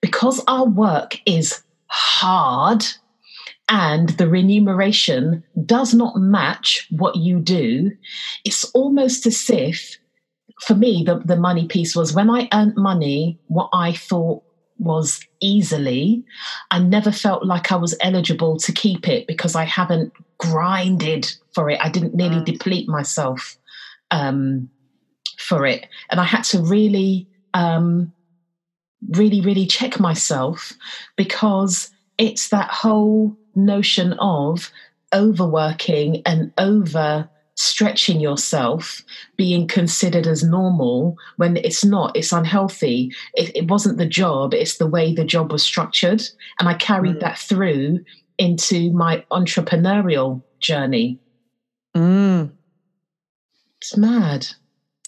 because 0.00 0.42
our 0.46 0.66
work 0.66 1.18
is 1.26 1.62
hard 1.88 2.84
and 3.68 4.10
the 4.10 4.28
remuneration 4.28 5.44
does 5.66 5.94
not 5.94 6.16
match 6.16 6.86
what 6.90 7.16
you 7.16 7.38
do, 7.38 7.92
it's 8.44 8.64
almost 8.72 9.26
as 9.26 9.48
if, 9.50 9.98
for 10.62 10.74
me, 10.74 11.04
the, 11.04 11.18
the 11.18 11.36
money 11.36 11.66
piece 11.66 11.94
was 11.94 12.14
when 12.14 12.30
I 12.30 12.48
earned 12.52 12.76
money, 12.76 13.38
what 13.48 13.68
I 13.72 13.92
thought 13.92 14.42
was 14.78 15.20
easily. 15.40 16.24
I 16.70 16.78
never 16.78 17.12
felt 17.12 17.44
like 17.44 17.70
I 17.70 17.76
was 17.76 17.96
eligible 18.00 18.58
to 18.58 18.72
keep 18.72 19.08
it 19.08 19.26
because 19.26 19.54
I 19.54 19.64
haven't 19.64 20.12
grinded 20.38 21.30
for 21.52 21.68
it. 21.68 21.80
I 21.82 21.90
didn't 21.90 22.14
nearly 22.14 22.36
mm. 22.36 22.44
deplete 22.44 22.88
myself 22.88 23.58
um, 24.10 24.70
for 25.36 25.66
it. 25.66 25.86
And 26.10 26.20
I 26.20 26.24
had 26.24 26.42
to 26.44 26.60
really, 26.60 27.28
um, 27.54 28.12
really, 29.10 29.40
really 29.40 29.66
check 29.66 30.00
myself 30.00 30.72
because 31.16 31.90
it's 32.18 32.48
that 32.48 32.70
whole 32.70 33.36
notion 33.58 34.14
of 34.14 34.70
overworking 35.14 36.22
and 36.26 36.52
over 36.58 37.28
stretching 37.54 38.20
yourself 38.20 39.02
being 39.36 39.66
considered 39.66 40.28
as 40.28 40.44
normal 40.44 41.16
when 41.38 41.56
it's 41.56 41.84
not 41.84 42.16
it's 42.16 42.32
unhealthy 42.32 43.10
it, 43.34 43.50
it, 43.56 43.68
wasn't 43.68 43.98
the 43.98 44.06
job 44.06 44.54
it's 44.54 44.76
the 44.76 44.86
way 44.86 45.12
the 45.12 45.24
job 45.24 45.50
was 45.50 45.62
structured 45.62 46.22
and 46.60 46.68
i 46.68 46.74
carried 46.74 47.16
mm. 47.16 47.20
that 47.20 47.36
through 47.36 47.98
into 48.36 48.92
my 48.92 49.24
entrepreneurial 49.32 50.40
journey 50.60 51.18
mm. 51.96 52.48
It's 53.80 53.96
mad. 53.96 54.46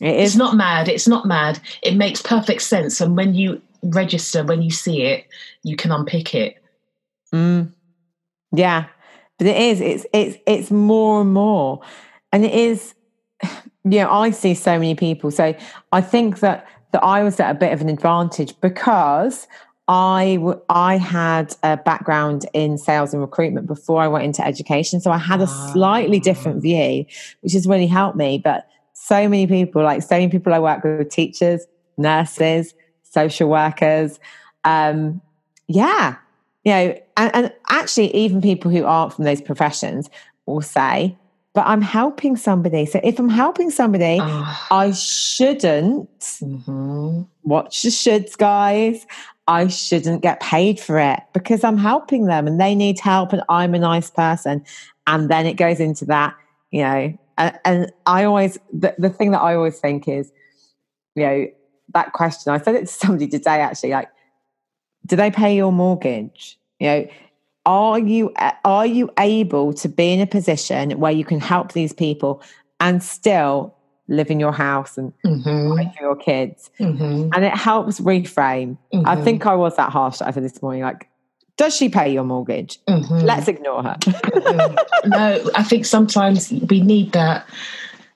It 0.00 0.16
is 0.16 0.30
It's 0.30 0.36
not 0.36 0.56
mad. 0.56 0.88
It's 0.88 1.08
not 1.08 1.26
mad. 1.26 1.60
It 1.82 1.96
makes 1.96 2.22
perfect 2.22 2.62
sense. 2.62 3.00
And 3.00 3.16
when 3.16 3.34
you 3.34 3.60
register, 3.82 4.44
when 4.44 4.62
you 4.62 4.70
see 4.70 5.02
it, 5.02 5.26
you 5.62 5.76
can 5.76 5.92
unpick 5.92 6.34
it. 6.34 6.56
Mm. 7.34 7.72
Yeah, 8.52 8.86
but 9.38 9.46
it 9.46 9.56
is. 9.56 9.80
It's 9.80 10.06
it's 10.12 10.38
it's 10.46 10.70
more 10.70 11.20
and 11.22 11.32
more, 11.32 11.80
and 12.32 12.44
it 12.44 12.54
is. 12.54 12.94
You 13.82 14.00
know, 14.00 14.10
I 14.12 14.28
see 14.28 14.52
so 14.52 14.72
many 14.72 14.94
people. 14.94 15.30
So 15.30 15.54
I 15.90 16.00
think 16.02 16.40
that 16.40 16.66
that 16.92 17.02
I 17.02 17.22
was 17.24 17.40
at 17.40 17.50
a 17.50 17.54
bit 17.58 17.72
of 17.72 17.80
an 17.80 17.88
advantage 17.88 18.52
because 18.60 19.48
I 19.88 20.34
w- 20.36 20.60
I 20.68 20.98
had 20.98 21.56
a 21.62 21.78
background 21.78 22.44
in 22.52 22.76
sales 22.76 23.14
and 23.14 23.22
recruitment 23.22 23.66
before 23.66 24.02
I 24.02 24.06
went 24.06 24.24
into 24.24 24.46
education, 24.46 25.00
so 25.00 25.10
I 25.10 25.16
had 25.16 25.40
a 25.40 25.46
slightly 25.46 26.18
Ah. 26.18 26.22
different 26.22 26.60
view, 26.60 27.06
which 27.40 27.54
has 27.54 27.66
really 27.66 27.86
helped 27.86 28.18
me. 28.18 28.36
But 28.36 28.68
so 28.92 29.26
many 29.26 29.46
people, 29.46 29.82
like 29.82 30.02
so 30.02 30.16
many 30.16 30.28
people 30.28 30.52
I 30.52 30.58
work 30.58 30.84
with, 30.84 31.08
teachers, 31.08 31.64
nurses, 31.96 32.74
social 33.02 33.48
workers, 33.48 34.20
um, 34.64 35.22
yeah, 35.68 36.16
you 36.64 36.72
know, 36.72 36.98
and, 37.16 37.34
and 37.34 37.52
actually, 37.70 38.14
even 38.14 38.40
people 38.40 38.70
who 38.70 38.84
aren't 38.84 39.12
from 39.14 39.24
those 39.24 39.40
professions 39.40 40.10
will 40.46 40.60
say, 40.60 41.16
"But 41.54 41.66
I'm 41.66 41.82
helping 41.82 42.36
somebody." 42.36 42.86
So 42.86 43.00
if 43.02 43.18
I'm 43.18 43.28
helping 43.30 43.70
somebody, 43.70 44.18
Ah. 44.20 44.66
I 44.70 44.90
shouldn't 44.92 46.08
Mhm. 46.20 47.26
watch 47.44 47.82
the 47.82 47.88
shoulds, 47.88 48.36
guys. 48.36 49.06
I 49.46 49.66
shouldn't 49.66 50.22
get 50.22 50.38
paid 50.40 50.78
for 50.78 50.98
it 50.98 51.20
because 51.32 51.64
I'm 51.64 51.78
helping 51.78 52.26
them 52.26 52.46
and 52.46 52.60
they 52.60 52.74
need 52.74 53.00
help 53.00 53.32
and 53.32 53.42
I'm 53.48 53.74
a 53.74 53.78
nice 53.80 54.08
person. 54.10 54.62
And 55.08 55.28
then 55.28 55.44
it 55.46 55.54
goes 55.54 55.80
into 55.80 56.04
that, 56.04 56.34
you 56.70 56.82
know, 56.84 57.12
and, 57.36 57.58
and 57.64 57.92
I 58.06 58.22
always, 58.24 58.58
the, 58.72 58.94
the 58.96 59.10
thing 59.10 59.32
that 59.32 59.40
I 59.40 59.54
always 59.56 59.80
think 59.80 60.06
is, 60.06 60.30
you 61.16 61.24
know, 61.26 61.46
that 61.94 62.12
question, 62.12 62.52
I 62.52 62.58
said 62.58 62.76
it 62.76 62.80
to 62.82 62.86
somebody 62.86 63.26
today 63.26 63.60
actually, 63.60 63.90
like, 63.90 64.08
do 65.06 65.16
they 65.16 65.30
pay 65.30 65.54
your 65.56 65.72
mortgage? 65.72 66.58
You 66.78 66.86
know, 66.88 67.08
are 67.66 67.98
you 67.98 68.32
are 68.64 68.86
you 68.86 69.10
able 69.18 69.72
to 69.74 69.88
be 69.88 70.12
in 70.12 70.20
a 70.20 70.26
position 70.26 70.98
where 70.98 71.12
you 71.12 71.24
can 71.24 71.40
help 71.40 71.72
these 71.72 71.92
people 71.92 72.42
and 72.80 73.02
still 73.02 73.74
live 74.08 74.30
in 74.30 74.40
your 74.40 74.52
house 74.52 74.98
and 74.98 75.12
Mhm. 75.24 75.94
for 75.96 76.02
your 76.02 76.16
kids? 76.16 76.70
Mhm. 76.80 77.30
and 77.34 77.44
it 77.44 77.54
helps 77.54 78.00
reframe. 78.00 78.76
I 79.04 79.16
Mhm. 79.16 79.24
think 79.24 79.46
I 79.46 79.54
was 79.54 79.76
that 79.76 79.90
harsh 79.90 80.20
I 80.22 80.30
said 80.30 80.42
this 80.42 80.60
morning. 80.62 80.82
Like, 80.82 81.08
does 81.56 81.76
she 81.76 81.88
pay 81.90 82.10
your 82.12 82.24
mortgage? 82.24 82.80
Mhm. 82.88 83.22
Let's 83.24 83.46
ignore 83.48 83.82
her. 83.82 83.96
Mhm. 84.00 84.76
no, 85.06 85.50
I 85.54 85.62
think 85.62 85.84
sometimes 85.84 86.50
we 86.68 86.80
need 86.80 87.12
that. 87.12 87.44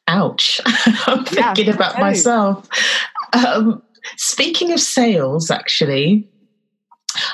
Ouch. 0.08 0.60
I'm 1.06 1.24
thinking 1.24 1.66
me 1.66 1.72
about 1.72 1.98
myself. 2.00 2.66
Um, 3.32 3.82
speaking 4.16 4.72
of 4.72 4.80
sales, 4.80 5.50
actually, 5.50 6.28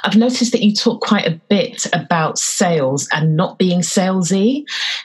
I've 0.05 0.17
noticed 0.17 0.53
that 0.53 0.63
you 0.63 0.75
talk 0.75 1.01
quite 1.01 1.27
a 1.27 1.41
bit 1.49 1.87
about 1.93 2.39
sales 2.39 3.09
and 3.13 3.37
not 3.37 3.59
being 3.59 3.81
salesy. 3.81 4.65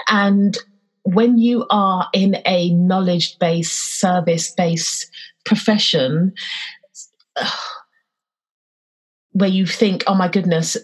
And 0.10 0.58
when 1.04 1.38
you 1.38 1.66
are 1.70 2.08
in 2.14 2.38
a 2.46 2.72
knowledge 2.74 3.38
based, 3.40 4.00
service 4.00 4.52
based 4.52 5.10
profession, 5.46 6.34
where 9.32 9.50
you 9.50 9.66
think, 9.66 10.04
oh 10.08 10.16
my 10.16 10.28
goodness, 10.30 10.78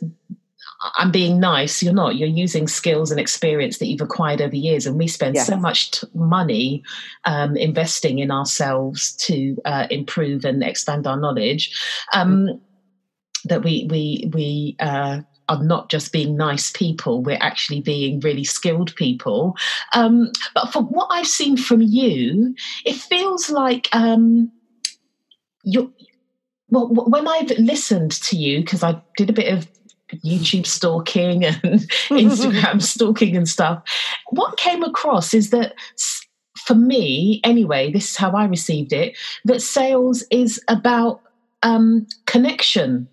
I'm 0.97 1.11
being 1.11 1.39
nice. 1.39 1.83
You're 1.83 1.93
not. 1.93 2.15
You're 2.15 2.27
using 2.27 2.67
skills 2.67 3.11
and 3.11 3.19
experience 3.19 3.77
that 3.77 3.85
you've 3.85 4.01
acquired 4.01 4.41
over 4.41 4.49
the 4.49 4.57
years, 4.57 4.87
and 4.87 4.97
we 4.97 5.07
spend 5.07 5.35
Yes. 5.35 5.45
so 5.47 5.55
much 5.55 5.91
t- 5.91 6.07
money 6.15 6.83
um, 7.25 7.55
investing 7.55 8.17
in 8.19 8.31
ourselves 8.31 9.13
to 9.27 9.57
uh, 9.63 9.85
improve 9.91 10.43
and 10.43 10.63
expand 10.63 11.05
our 11.05 11.17
knowledge 11.17 11.71
um, 12.13 12.59
that 13.45 13.63
we 13.63 13.87
we 13.89 14.29
we 14.33 14.75
uh, 14.79 15.21
are 15.49 15.63
not 15.63 15.89
just 15.89 16.11
being 16.11 16.37
nice 16.37 16.71
people. 16.71 17.21
We're 17.21 17.37
actually 17.41 17.81
being 17.81 18.19
really 18.19 18.43
skilled 18.43 18.95
people. 18.95 19.55
Um, 19.93 20.31
but 20.53 20.71
from 20.71 20.85
what 20.85 21.07
I've 21.11 21.27
seen 21.27 21.57
from 21.57 21.81
you, 21.81 22.55
it 22.85 22.95
feels 22.95 23.49
like 23.49 23.89
um, 23.93 24.51
you. 25.63 25.93
Well, 26.69 26.87
when 26.87 27.27
I've 27.27 27.49
listened 27.57 28.11
to 28.23 28.37
you, 28.37 28.61
because 28.61 28.81
I 28.81 29.01
did 29.17 29.29
a 29.29 29.33
bit 29.33 29.53
of 29.53 29.67
YouTube 30.19 30.65
stalking 30.65 31.45
and 31.45 31.59
Instagram 32.09 32.81
stalking 32.81 33.35
and 33.35 33.47
stuff. 33.47 33.83
What 34.29 34.57
came 34.57 34.83
across 34.83 35.33
is 35.33 35.49
that, 35.49 35.73
for 36.57 36.75
me, 36.75 37.41
anyway, 37.43 37.91
this 37.91 38.11
is 38.11 38.17
how 38.17 38.31
I 38.31 38.45
received 38.45 38.93
it 38.93 39.17
that 39.45 39.61
sales 39.61 40.23
is 40.31 40.61
about 40.67 41.21
um, 41.63 42.07
connection. 42.25 43.07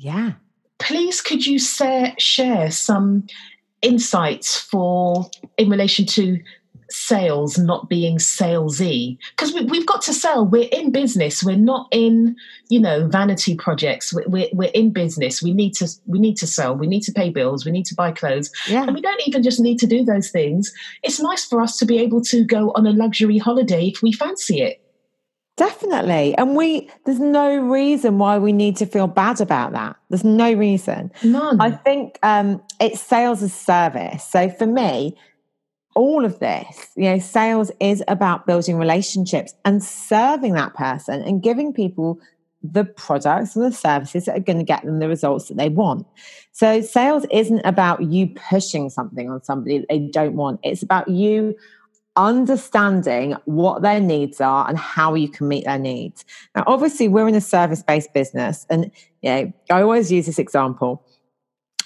Yeah. 0.00 0.32
Please, 0.78 1.20
could 1.20 1.46
you 1.46 1.58
sa- 1.58 2.14
share 2.18 2.70
some 2.70 3.26
insights 3.82 4.58
for 4.58 5.30
in 5.58 5.68
relation 5.68 6.06
to 6.06 6.40
sales 6.88 7.58
not 7.58 7.90
being 7.90 8.16
salesy? 8.16 9.18
Because 9.36 9.52
we, 9.52 9.66
we've 9.66 9.86
got 9.86 10.00
to 10.02 10.14
sell. 10.14 10.46
We're 10.46 10.70
in 10.72 10.90
business. 10.90 11.44
We're 11.44 11.56
not 11.56 11.86
in 11.92 12.34
you 12.70 12.80
know 12.80 13.08
vanity 13.08 13.54
projects. 13.54 14.12
We're, 14.14 14.26
we're, 14.26 14.48
we're 14.54 14.70
in 14.72 14.90
business. 14.90 15.42
We 15.42 15.52
need 15.52 15.74
to 15.74 15.88
we 16.06 16.18
need 16.18 16.38
to 16.38 16.46
sell. 16.46 16.74
We 16.74 16.86
need 16.86 17.02
to 17.02 17.12
pay 17.12 17.28
bills. 17.28 17.66
We 17.66 17.70
need 17.70 17.86
to 17.86 17.94
buy 17.94 18.12
clothes. 18.12 18.50
Yeah. 18.68 18.84
and 18.84 18.94
we 18.94 19.02
don't 19.02 19.20
even 19.26 19.42
just 19.42 19.60
need 19.60 19.78
to 19.80 19.86
do 19.86 20.02
those 20.02 20.30
things. 20.30 20.72
It's 21.02 21.20
nice 21.20 21.44
for 21.44 21.60
us 21.60 21.76
to 21.76 21.84
be 21.84 21.98
able 21.98 22.22
to 22.22 22.42
go 22.42 22.72
on 22.74 22.86
a 22.86 22.92
luxury 22.92 23.36
holiday 23.36 23.88
if 23.88 24.02
we 24.02 24.12
fancy 24.12 24.62
it 24.62 24.79
Definitely. 25.56 26.34
And 26.36 26.56
we, 26.56 26.90
there's 27.04 27.20
no 27.20 27.56
reason 27.56 28.18
why 28.18 28.38
we 28.38 28.52
need 28.52 28.76
to 28.76 28.86
feel 28.86 29.06
bad 29.06 29.40
about 29.40 29.72
that. 29.72 29.96
There's 30.08 30.24
no 30.24 30.52
reason. 30.52 31.12
none 31.22 31.60
I 31.60 31.70
think 31.70 32.18
um, 32.22 32.62
it's 32.80 33.02
sales 33.02 33.42
as 33.42 33.52
service. 33.52 34.24
So 34.24 34.48
for 34.48 34.66
me, 34.66 35.18
all 35.94 36.24
of 36.24 36.38
this, 36.38 36.88
you 36.96 37.04
know, 37.04 37.18
sales 37.18 37.70
is 37.78 38.02
about 38.08 38.46
building 38.46 38.78
relationships 38.78 39.54
and 39.64 39.82
serving 39.82 40.54
that 40.54 40.74
person 40.74 41.20
and 41.22 41.42
giving 41.42 41.72
people 41.74 42.18
the 42.62 42.84
products 42.84 43.56
and 43.56 43.64
the 43.64 43.72
services 43.72 44.26
that 44.26 44.36
are 44.36 44.40
going 44.40 44.58
to 44.58 44.64
get 44.64 44.84
them 44.84 44.98
the 44.98 45.08
results 45.08 45.48
that 45.48 45.56
they 45.56 45.68
want. 45.68 46.06
So 46.52 46.80
sales 46.82 47.26
isn't 47.30 47.60
about 47.64 48.02
you 48.02 48.28
pushing 48.50 48.90
something 48.90 49.30
on 49.30 49.42
somebody 49.42 49.78
that 49.78 49.88
they 49.88 49.98
don't 49.98 50.36
want. 50.36 50.60
It's 50.62 50.82
about 50.82 51.08
you 51.08 51.54
understanding 52.16 53.36
what 53.44 53.82
their 53.82 54.00
needs 54.00 54.40
are 54.40 54.68
and 54.68 54.76
how 54.78 55.14
you 55.14 55.28
can 55.28 55.48
meet 55.48 55.64
their 55.64 55.78
needs. 55.78 56.24
Now, 56.54 56.64
obviously, 56.66 57.08
we're 57.08 57.28
in 57.28 57.34
a 57.34 57.40
service-based 57.40 58.12
business, 58.12 58.66
and 58.68 58.90
you 59.22 59.30
know, 59.30 59.52
I 59.70 59.82
always 59.82 60.10
use 60.10 60.26
this 60.26 60.38
example 60.38 61.04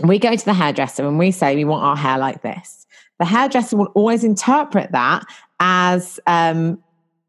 we 0.02 0.18
go 0.18 0.34
to 0.34 0.44
the 0.44 0.54
hairdresser 0.54 1.06
and 1.06 1.18
we 1.18 1.30
say 1.30 1.54
we 1.54 1.64
want 1.64 1.84
our 1.84 1.96
hair 1.96 2.18
like 2.18 2.42
this. 2.42 2.86
The 3.18 3.24
hairdresser 3.24 3.76
will 3.76 3.92
always 3.94 4.24
interpret 4.24 4.92
that 4.92 5.24
as, 5.60 6.18
um, 6.26 6.82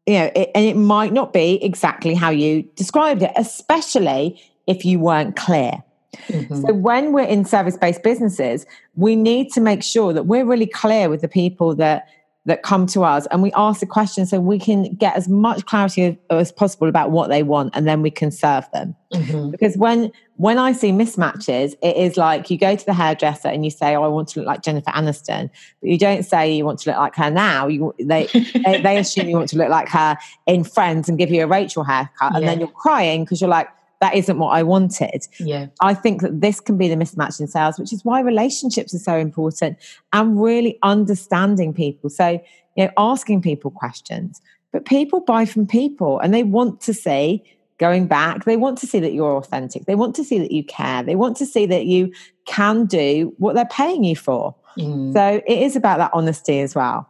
you 0.06 0.14
know, 0.14 0.30
it, 0.34 0.50
and 0.54 0.64
it 0.64 0.76
might 0.76 1.12
not 1.12 1.32
be 1.32 1.62
exactly 1.62 2.14
how 2.14 2.30
you 2.30 2.62
described 2.74 3.22
it, 3.22 3.32
especially 3.36 4.40
if 4.66 4.84
you 4.84 4.98
weren't 4.98 5.36
clear. 5.36 5.82
Mhm. 6.28 6.66
So 6.66 6.72
when 6.72 7.12
we're 7.12 7.26
in 7.26 7.44
service-based 7.44 8.02
businesses, 8.02 8.66
we 8.94 9.14
need 9.14 9.52
to 9.52 9.60
make 9.60 9.82
sure 9.82 10.12
that 10.12 10.26
we're 10.26 10.44
really 10.44 10.66
clear 10.66 11.08
with 11.08 11.20
the 11.20 11.28
people 11.28 11.74
that 11.76 12.08
that 12.46 12.62
come 12.62 12.86
to 12.86 13.02
us 13.04 13.26
and 13.30 13.42
we 13.42 13.52
ask 13.52 13.80
the 13.80 13.86
questions 13.86 14.30
so 14.30 14.40
we 14.40 14.58
can 14.58 14.94
get 14.94 15.16
as 15.16 15.28
much 15.28 15.66
clarity 15.66 16.16
as, 16.30 16.52
possible 16.52 16.88
about 16.88 17.10
what 17.10 17.28
they 17.28 17.42
want 17.42 17.74
and 17.74 17.86
then 17.86 18.00
we 18.02 18.10
can 18.10 18.30
serve 18.30 18.64
them 18.72 18.94
Mhm. 19.12 19.50
because 19.50 19.76
when 19.76 20.10
when 20.38 20.58
I 20.58 20.72
see 20.72 20.90
mismatches, 20.90 21.74
it 21.82 21.96
is 21.96 22.18
like 22.18 22.50
you 22.50 22.58
go 22.58 22.76
to 22.76 22.84
the 22.84 22.92
hairdresser 22.92 23.48
and 23.48 23.64
you 23.64 23.70
say, 23.70 23.96
"Oh, 23.96 24.02
I 24.02 24.08
want 24.08 24.28
to 24.28 24.40
look 24.40 24.46
like 24.46 24.62
Jennifer 24.62 24.90
Aniston," 24.90 25.48
but 25.80 25.88
you 25.88 25.96
don't 25.96 26.24
say 26.24 26.52
you 26.52 26.66
want 26.66 26.78
to 26.80 26.90
look 26.90 26.98
like 26.98 27.16
her 27.16 27.30
now. 27.30 27.68
You 27.68 27.94
they 27.98 28.26
they, 28.66 28.80
they 28.82 28.98
assume 28.98 29.28
you 29.30 29.36
want 29.36 29.48
to 29.50 29.56
look 29.58 29.70
like 29.70 29.88
her 29.88 30.18
in 30.46 30.62
Friends 30.62 31.08
and 31.08 31.16
give 31.16 31.30
you 31.30 31.42
a 31.42 31.46
Rachel 31.46 31.84
haircut, 31.84 32.36
and 32.36 32.46
then 32.46 32.58
you're 32.60 32.68
crying 32.68 33.24
because 33.24 33.40
you're 33.40 33.48
like, 33.48 33.68
"That 34.06 34.14
isn't 34.14 34.38
what 34.38 34.50
I 34.50 34.62
wanted." 34.62 35.20
yeah 35.38 35.66
I 35.80 35.94
think 35.94 36.22
that 36.22 36.40
this 36.40 36.60
can 36.60 36.76
be 36.78 36.88
the 36.88 36.96
mismatch 36.96 37.40
in 37.40 37.46
sales, 37.46 37.78
which 37.78 37.92
is 37.92 38.04
why 38.04 38.20
relationships 38.20 38.94
are 38.94 39.04
so 39.10 39.16
important 39.16 39.78
and 40.12 40.40
really 40.40 40.78
understanding 40.82 41.72
people. 41.74 42.10
So, 42.10 42.28
you 42.76 42.84
know, 42.84 42.90
asking 42.96 43.42
people 43.42 43.70
questions. 43.70 44.40
But 44.72 44.84
people 44.84 45.20
buy 45.20 45.44
from 45.46 45.66
people 45.66 46.18
and 46.20 46.34
they 46.34 46.42
want 46.42 46.80
to 46.82 46.92
see, 46.92 47.42
going 47.78 48.06
back, 48.06 48.44
they 48.44 48.56
want 48.56 48.78
to 48.78 48.86
see 48.86 49.00
that 49.00 49.12
you're 49.12 49.36
authentic. 49.36 49.86
They 49.86 49.94
want 49.94 50.14
to 50.16 50.24
see 50.24 50.38
that 50.38 50.52
you 50.52 50.64
care. 50.64 51.02
They 51.02 51.16
want 51.16 51.36
to 51.38 51.46
see 51.46 51.66
that 51.66 51.86
you 51.86 52.12
can 52.46 52.86
do 52.86 53.34
what 53.38 53.54
they're 53.54 53.64
paying 53.66 54.04
you 54.04 54.16
for. 54.16 54.54
Mm. 54.78 55.12
So 55.14 55.42
it 55.46 55.58
is 55.66 55.76
about 55.76 55.98
that 55.98 56.10
honesty 56.12 56.60
as 56.60 56.74
well. 56.74 57.08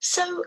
So 0.00 0.44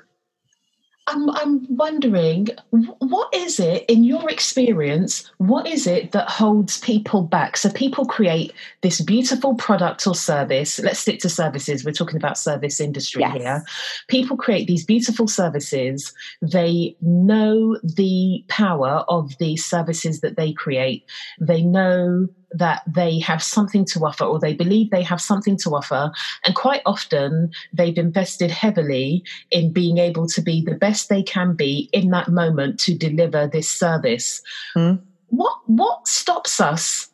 I'm, 1.08 1.30
I'm 1.30 1.76
wondering, 1.76 2.50
what 2.70 3.34
is 3.34 3.60
it 3.60 3.86
in 3.88 4.04
your 4.04 4.30
experience? 4.30 5.32
What 5.38 5.66
is 5.66 5.88
it 5.88 6.12
that 6.12 6.30
holds 6.30 6.80
people 6.80 7.24
back? 7.24 7.56
So 7.56 7.70
people 7.70 8.06
create 8.06 8.54
this 8.82 9.00
beautiful 9.02 9.56
product 9.56 10.06
or 10.06 10.14
service. 10.14 10.80
Let's 10.80 11.00
stick 11.00 11.20
to 11.22 11.30
services. 11.30 11.86
We're 11.86 11.94
talking 11.94 12.18
about 12.18 12.38
service 12.38 12.82
industry 12.82 13.22
yes. 13.22 13.38
here. 13.38 13.64
People 14.10 14.36
create 14.36 14.68
these 14.68 14.86
beautiful 14.86 15.28
services. 15.28 16.14
They 16.42 16.96
know 17.02 17.80
the 17.84 18.44
power 18.50 19.06
of 19.08 19.38
the 19.38 19.56
services 19.56 20.20
that 20.22 20.36
they 20.36 20.52
create. 20.52 21.06
They 21.40 21.64
know 21.64 22.28
that 22.52 22.82
they 22.88 23.20
have 23.20 23.44
something 23.44 23.86
to 23.86 24.00
offer 24.06 24.24
or 24.24 24.40
they 24.40 24.54
believe 24.54 24.90
they 24.90 25.04
have 25.04 25.22
something 25.22 25.58
to 25.58 25.72
offer. 25.72 26.12
And 26.46 26.56
quite 26.56 26.82
often 26.86 27.52
they've 27.74 27.98
invested 27.98 28.52
heavily 28.52 29.24
in 29.52 29.74
being 29.74 29.98
able 29.98 30.28
to 30.28 30.42
be 30.42 30.64
the 30.64 30.76
best 30.76 31.10
they 31.10 31.24
can 31.24 31.56
be 31.56 31.90
in 31.92 32.10
that 32.12 32.30
moment 32.30 32.80
to 32.82 32.98
deliver 32.98 33.48
this 33.48 33.70
service. 33.70 34.42
Mm. 34.76 35.02
What 35.28 35.58
what 35.66 36.08
stops 36.08 36.62
us 36.62 37.10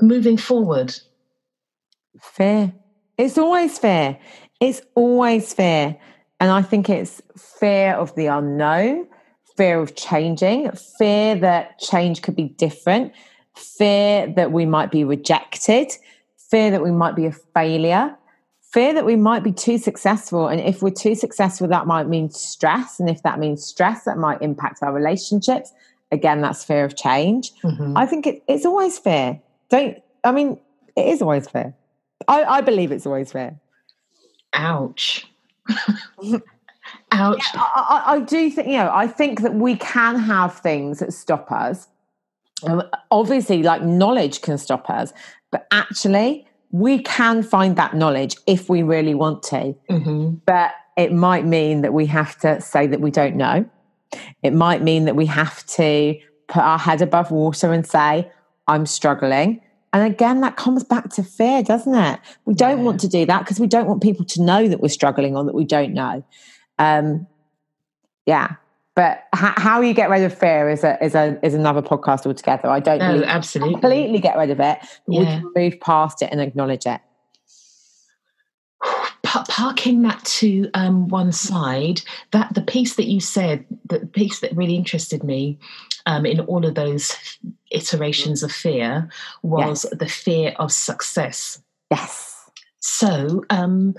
moving 0.00 0.36
forward? 0.36 0.94
Fear. 2.20 2.72
It's 3.16 3.38
always 3.38 3.78
fear. 3.78 4.18
It's 4.60 4.82
always 4.94 5.52
fear. 5.54 5.96
And 6.40 6.50
I 6.50 6.62
think 6.62 6.90
it's 6.90 7.22
fear 7.36 7.94
of 7.94 8.14
the 8.16 8.26
unknown, 8.26 9.06
fear 9.56 9.80
of 9.80 9.94
changing, 9.94 10.70
fear 10.98 11.36
that 11.36 11.78
change 11.78 12.22
could 12.22 12.34
be 12.34 12.48
different 12.48 13.12
fear 13.56 14.26
that 14.36 14.52
we 14.52 14.66
might 14.66 14.90
be 14.90 15.04
rejected, 15.04 15.92
fear 16.36 16.70
that 16.70 16.82
we 16.82 16.90
might 16.90 17.16
be 17.16 17.26
a 17.26 17.32
failure, 17.32 18.16
fear 18.72 18.92
that 18.92 19.06
we 19.06 19.16
might 19.16 19.44
be 19.44 19.52
too 19.52 19.78
successful. 19.78 20.48
And 20.48 20.60
if 20.60 20.82
we're 20.82 20.90
too 20.90 21.14
successful, 21.14 21.68
that 21.68 21.86
might 21.86 22.08
mean 22.08 22.30
stress. 22.30 22.98
And 22.98 23.08
if 23.08 23.22
that 23.22 23.38
means 23.38 23.64
stress, 23.64 24.04
that 24.04 24.18
might 24.18 24.42
impact 24.42 24.82
our 24.82 24.92
relationships. 24.92 25.72
Again, 26.10 26.40
that's 26.40 26.64
fear 26.64 26.84
of 26.84 26.96
change. 26.96 27.52
Mm-hmm. 27.62 27.96
I 27.96 28.06
think 28.06 28.26
it, 28.26 28.42
it's 28.48 28.66
always 28.66 28.98
fear. 28.98 29.40
Don't, 29.68 29.98
I 30.24 30.32
mean, 30.32 30.58
it 30.96 31.06
is 31.06 31.22
always 31.22 31.48
fear. 31.48 31.74
I, 32.28 32.44
I 32.44 32.60
believe 32.60 32.90
it's 32.92 33.06
always 33.06 33.32
fear. 33.32 33.58
Ouch. 34.52 35.26
Ouch. 37.12 37.44
Yeah, 37.54 37.60
I, 37.60 38.02
I, 38.06 38.12
I 38.14 38.20
do 38.20 38.50
think, 38.50 38.68
you 38.68 38.74
know, 38.74 38.90
I 38.92 39.06
think 39.06 39.42
that 39.42 39.54
we 39.54 39.76
can 39.76 40.18
have 40.18 40.58
things 40.58 40.98
that 40.98 41.12
stop 41.12 41.50
us 41.50 41.88
obviously, 43.10 43.62
like 43.62 43.82
knowledge 43.82 44.42
can 44.42 44.58
stop 44.58 44.88
us, 44.90 45.12
but 45.50 45.66
actually, 45.70 46.46
we 46.70 47.02
can 47.02 47.42
find 47.42 47.76
that 47.76 47.94
knowledge 47.94 48.36
if 48.46 48.68
we 48.68 48.82
really 48.82 49.14
want 49.14 49.42
to. 49.44 49.76
Mm-hmm. 49.90 50.34
But 50.46 50.72
it 50.96 51.12
might 51.12 51.44
mean 51.44 51.82
that 51.82 51.92
we 51.92 52.06
have 52.06 52.38
to 52.40 52.60
say 52.60 52.86
that 52.86 53.00
we 53.00 53.10
don't 53.10 53.36
know. 53.36 53.64
It 54.42 54.52
might 54.52 54.82
mean 54.82 55.04
that 55.04 55.16
we 55.16 55.26
have 55.26 55.64
to 55.66 56.18
put 56.48 56.62
our 56.62 56.78
head 56.78 57.02
above 57.02 57.30
water 57.30 57.72
and 57.72 57.86
say, 57.86 58.30
I'm 58.66 58.86
struggling. 58.86 59.60
And 59.92 60.12
again, 60.12 60.40
that 60.40 60.56
comes 60.56 60.82
back 60.82 61.10
to 61.10 61.22
fear, 61.22 61.62
doesn't 61.62 61.94
it? 61.94 62.20
We 62.44 62.54
don't 62.54 62.78
yeah. 62.78 62.84
want 62.84 63.00
to 63.00 63.08
do 63.08 63.24
that 63.26 63.40
because 63.40 63.60
we 63.60 63.68
don't 63.68 63.86
want 63.86 64.02
people 64.02 64.24
to 64.26 64.42
know 64.42 64.66
that 64.66 64.80
we're 64.80 64.88
struggling 64.88 65.36
or 65.36 65.44
that 65.44 65.54
we 65.54 65.64
don't 65.64 65.94
know. 65.94 66.24
Um, 66.78 67.28
yeah. 68.26 68.56
But 68.96 69.24
how 69.32 69.80
you 69.80 69.92
get 69.92 70.08
rid 70.08 70.22
of 70.22 70.36
fear 70.36 70.70
is 70.70 70.84
a, 70.84 71.02
is 71.04 71.16
a 71.16 71.36
is 71.44 71.52
another 71.52 71.82
podcast 71.82 72.26
altogether. 72.26 72.68
I 72.68 72.78
don't 72.78 72.98
no, 72.98 73.24
absolutely 73.24 73.74
completely 73.74 74.20
get 74.20 74.36
rid 74.36 74.50
of 74.50 74.60
it. 74.60 74.78
Yeah. 75.08 75.18
We 75.18 75.24
can 75.26 75.52
move 75.56 75.80
past 75.80 76.22
it 76.22 76.28
and 76.30 76.40
acknowledge 76.40 76.86
it. 76.86 77.00
Parking 79.24 80.02
that 80.02 80.24
to 80.24 80.70
um, 80.74 81.08
one 81.08 81.32
side, 81.32 82.02
that 82.30 82.54
the 82.54 82.62
piece 82.62 82.94
that 82.94 83.06
you 83.06 83.18
said, 83.18 83.64
the 83.88 84.06
piece 84.06 84.38
that 84.40 84.56
really 84.56 84.76
interested 84.76 85.24
me 85.24 85.58
um, 86.06 86.24
in 86.24 86.38
all 86.40 86.64
of 86.64 86.76
those 86.76 87.16
iterations 87.72 88.44
of 88.44 88.52
fear 88.52 89.08
was 89.42 89.84
yes. 89.84 89.98
the 89.98 90.08
fear 90.08 90.54
of 90.60 90.70
success. 90.70 91.60
Yes. 91.90 92.48
So, 92.78 93.44
um, 93.50 93.94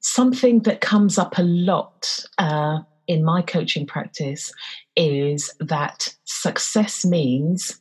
something 0.00 0.60
that 0.60 0.80
comes 0.80 1.18
up 1.18 1.38
a 1.38 1.42
lot 1.42 2.24
uh, 2.38 2.80
in 3.12 3.22
my 3.22 3.42
coaching 3.42 3.86
practice 3.86 4.52
is 4.96 5.50
that 5.60 6.14
success 6.24 7.04
means 7.04 7.78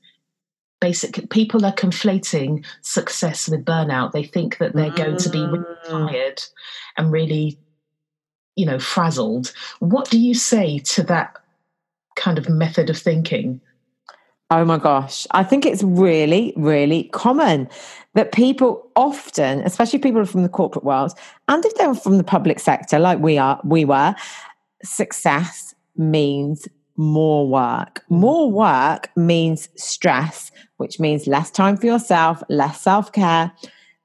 basic 0.82 1.29
people 1.29 1.65
are 1.65 1.73
conflating 1.73 2.65
success 2.82 3.47
with 3.47 3.63
burnout 3.63 4.11
they 4.11 4.23
think 4.23 4.57
that 4.57 4.73
they're 4.73 4.91
going 4.91 5.17
to 5.17 5.29
be 5.29 5.41
really 5.41 5.63
mm. 5.86 5.88
tired 5.88 6.43
and 6.97 7.11
really 7.11 7.57
you 8.55 8.65
know 8.65 8.79
frazzled 8.79 9.53
what 9.79 10.09
do 10.09 10.19
you 10.19 10.34
say 10.34 10.79
to 10.79 11.01
that 11.03 11.38
kind 12.15 12.38
of 12.38 12.49
method 12.49 12.89
of 12.89 12.97
thinking 12.97 13.61
Oh 14.53 14.65
my 14.65 14.77
gosh. 14.77 15.25
I 15.32 15.45
think 15.45 15.65
it's 15.65 15.82
really, 15.82 16.51
really 16.57 17.05
common 17.13 17.69
that 18.15 18.34
people 18.34 18.86
often, 18.97 19.61
especially 19.61 19.99
people 19.99 20.25
from 20.25 20.43
the 20.43 20.49
corporate 20.49 20.84
world, 20.84 21.13
and 21.47 21.63
if 21.63 21.73
they're 21.75 21.95
from 21.95 22.17
the 22.17 22.23
public 22.25 22.59
sector, 22.59 22.99
like 22.99 23.19
we 23.19 23.38
are, 23.38 23.61
we 23.63 23.86
were, 23.86 24.13
success 24.84 25.73
means 25.95 26.67
more 26.97 27.47
work. 27.47 28.03
More 28.09 28.51
work 28.51 29.09
means 29.15 29.69
stress, 29.75 30.51
which 30.77 30.99
means 30.99 31.27
less 31.27 31.49
time 31.49 31.77
for 31.77 31.86
yourself, 31.86 32.43
less 32.49 32.82
self 32.82 33.11
care. 33.11 33.51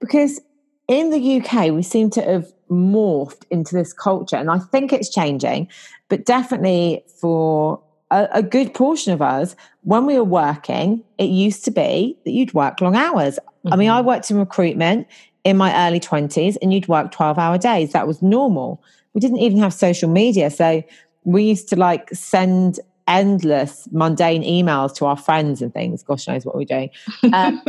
Because 0.01 0.41
in 0.89 1.11
the 1.11 1.41
UK, 1.41 1.73
we 1.73 1.83
seem 1.83 2.11
to 2.11 2.23
have 2.23 2.53
morphed 2.71 3.45
into 3.51 3.75
this 3.75 3.93
culture, 3.93 4.37
and 4.37 4.51
I 4.51 4.59
think 4.59 4.93
it's 4.93 5.09
changing, 5.09 5.69
but 6.09 6.25
definitely 6.25 7.05
for 7.21 7.81
a, 8.11 8.29
a, 8.33 8.43
good 8.43 8.73
portion 8.73 9.13
of 9.13 9.21
us, 9.21 9.57
when 9.83 10.07
we 10.07 10.17
were 10.17 10.25
working, 10.25 11.03
it 11.19 11.29
used 11.29 11.65
to 11.65 11.71
be 11.71 12.17
that 12.25 12.31
you'd 12.31 12.55
work 12.55 12.81
long 12.81 12.95
hours. 12.95 13.39
Mm-hmm. 13.39 13.73
I 13.73 13.77
mean, 13.77 13.91
I 13.91 13.99
mm-hmm. 13.99 14.07
worked 14.07 14.31
in 14.31 14.39
recruitment 14.39 15.09
in 15.45 15.57
my 15.57 15.87
early 15.87 16.01
20s, 16.01 16.57
and 16.63 16.73
you'd 16.73 16.89
work 16.89 17.11
12 17.11 17.39
hour 17.39 17.59
days. 17.59 17.93
That 17.93 18.07
was 18.07 18.23
normal 18.23 18.83
we 19.17 19.21
didn't 19.21 19.39
even 19.39 19.59
have 19.61 19.73
social 19.73 20.11
media. 20.11 20.51
So 20.51 20.85
we 21.25 21.43
used 21.43 21.71
to 21.71 21.77
like 21.77 22.11
send 22.11 22.79
endless 23.09 23.89
mundane 23.91 24.43
emails 24.43 24.95
to 24.97 25.07
our 25.07 25.17
friends 25.17 25.63
and 25.63 25.73
things. 25.73 26.03
Gosh 26.03 26.29
knows 26.29 26.45
what 26.45 26.55
we're 26.55 26.67
doing. 26.67 26.91
Um, 27.33 27.63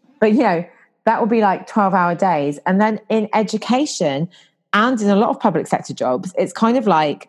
but 0.20 0.32
you 0.32 0.38
know, 0.38 0.64
that 1.04 1.20
would 1.20 1.28
be 1.28 1.40
like 1.40 1.66
12 1.66 1.94
hour 1.94 2.14
days. 2.14 2.60
And 2.64 2.80
then 2.80 3.00
in 3.08 3.28
education 3.34 4.28
and 4.72 5.00
in 5.00 5.10
a 5.10 5.16
lot 5.16 5.30
of 5.30 5.40
public 5.40 5.66
sector 5.66 5.92
jobs, 5.92 6.32
it's 6.38 6.52
kind 6.52 6.78
of 6.78 6.86
like 6.86 7.28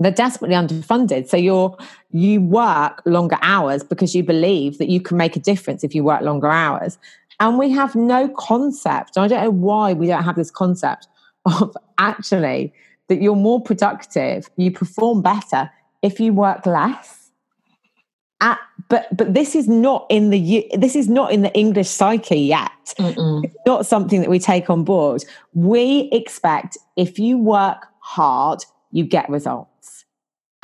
they're 0.00 0.10
desperately 0.10 0.56
underfunded. 0.56 1.28
So 1.28 1.36
you're 1.36 1.76
you 2.10 2.40
work 2.40 3.00
longer 3.06 3.38
hours 3.42 3.84
because 3.84 4.12
you 4.12 4.24
believe 4.24 4.78
that 4.78 4.88
you 4.88 5.00
can 5.00 5.16
make 5.16 5.36
a 5.36 5.40
difference 5.40 5.84
if 5.84 5.94
you 5.94 6.02
work 6.02 6.22
longer 6.22 6.48
hours. 6.48 6.98
And 7.38 7.60
we 7.60 7.70
have 7.70 7.94
no 7.94 8.28
concept. 8.30 9.16
I 9.16 9.28
don't 9.28 9.40
know 9.40 9.50
why 9.50 9.92
we 9.92 10.08
don't 10.08 10.24
have 10.24 10.36
this 10.36 10.50
concept 10.50 11.06
of 11.44 11.76
actually 11.98 12.72
that 13.08 13.20
you're 13.20 13.36
more 13.36 13.60
productive, 13.60 14.48
you 14.56 14.70
perform 14.70 15.22
better 15.22 15.70
if 16.02 16.20
you 16.20 16.32
work 16.32 16.66
less. 16.66 17.30
At, 18.40 18.58
but 18.88 19.06
but 19.16 19.34
this 19.34 19.54
is 19.54 19.68
not 19.68 20.06
in 20.10 20.30
the 20.30 20.66
this 20.76 20.96
is 20.96 21.08
not 21.08 21.30
in 21.30 21.42
the 21.42 21.54
English 21.54 21.88
psyche 21.88 22.40
yet. 22.40 22.70
Mm-mm. 22.98 23.44
It's 23.44 23.54
not 23.66 23.86
something 23.86 24.20
that 24.20 24.30
we 24.30 24.38
take 24.38 24.68
on 24.68 24.82
board. 24.82 25.24
We 25.54 26.08
expect 26.12 26.76
if 26.96 27.18
you 27.18 27.38
work 27.38 27.86
hard, 28.00 28.64
you 28.90 29.04
get 29.04 29.28
results. 29.28 30.04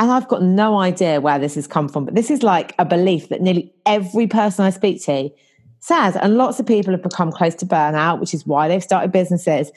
And 0.00 0.10
I've 0.10 0.28
got 0.28 0.42
no 0.42 0.78
idea 0.78 1.20
where 1.20 1.38
this 1.38 1.54
has 1.56 1.66
come 1.66 1.88
from, 1.88 2.04
but 2.04 2.14
this 2.14 2.30
is 2.30 2.42
like 2.42 2.74
a 2.78 2.84
belief 2.84 3.28
that 3.30 3.40
nearly 3.40 3.72
every 3.84 4.26
person 4.26 4.64
I 4.64 4.70
speak 4.70 5.02
to 5.04 5.30
says, 5.80 6.16
and 6.16 6.36
lots 6.36 6.60
of 6.60 6.66
people 6.66 6.92
have 6.92 7.02
become 7.02 7.32
close 7.32 7.54
to 7.56 7.66
burnout, 7.66 8.20
which 8.20 8.34
is 8.34 8.46
why 8.46 8.68
they've 8.68 8.82
started 8.82 9.12
businesses 9.12 9.70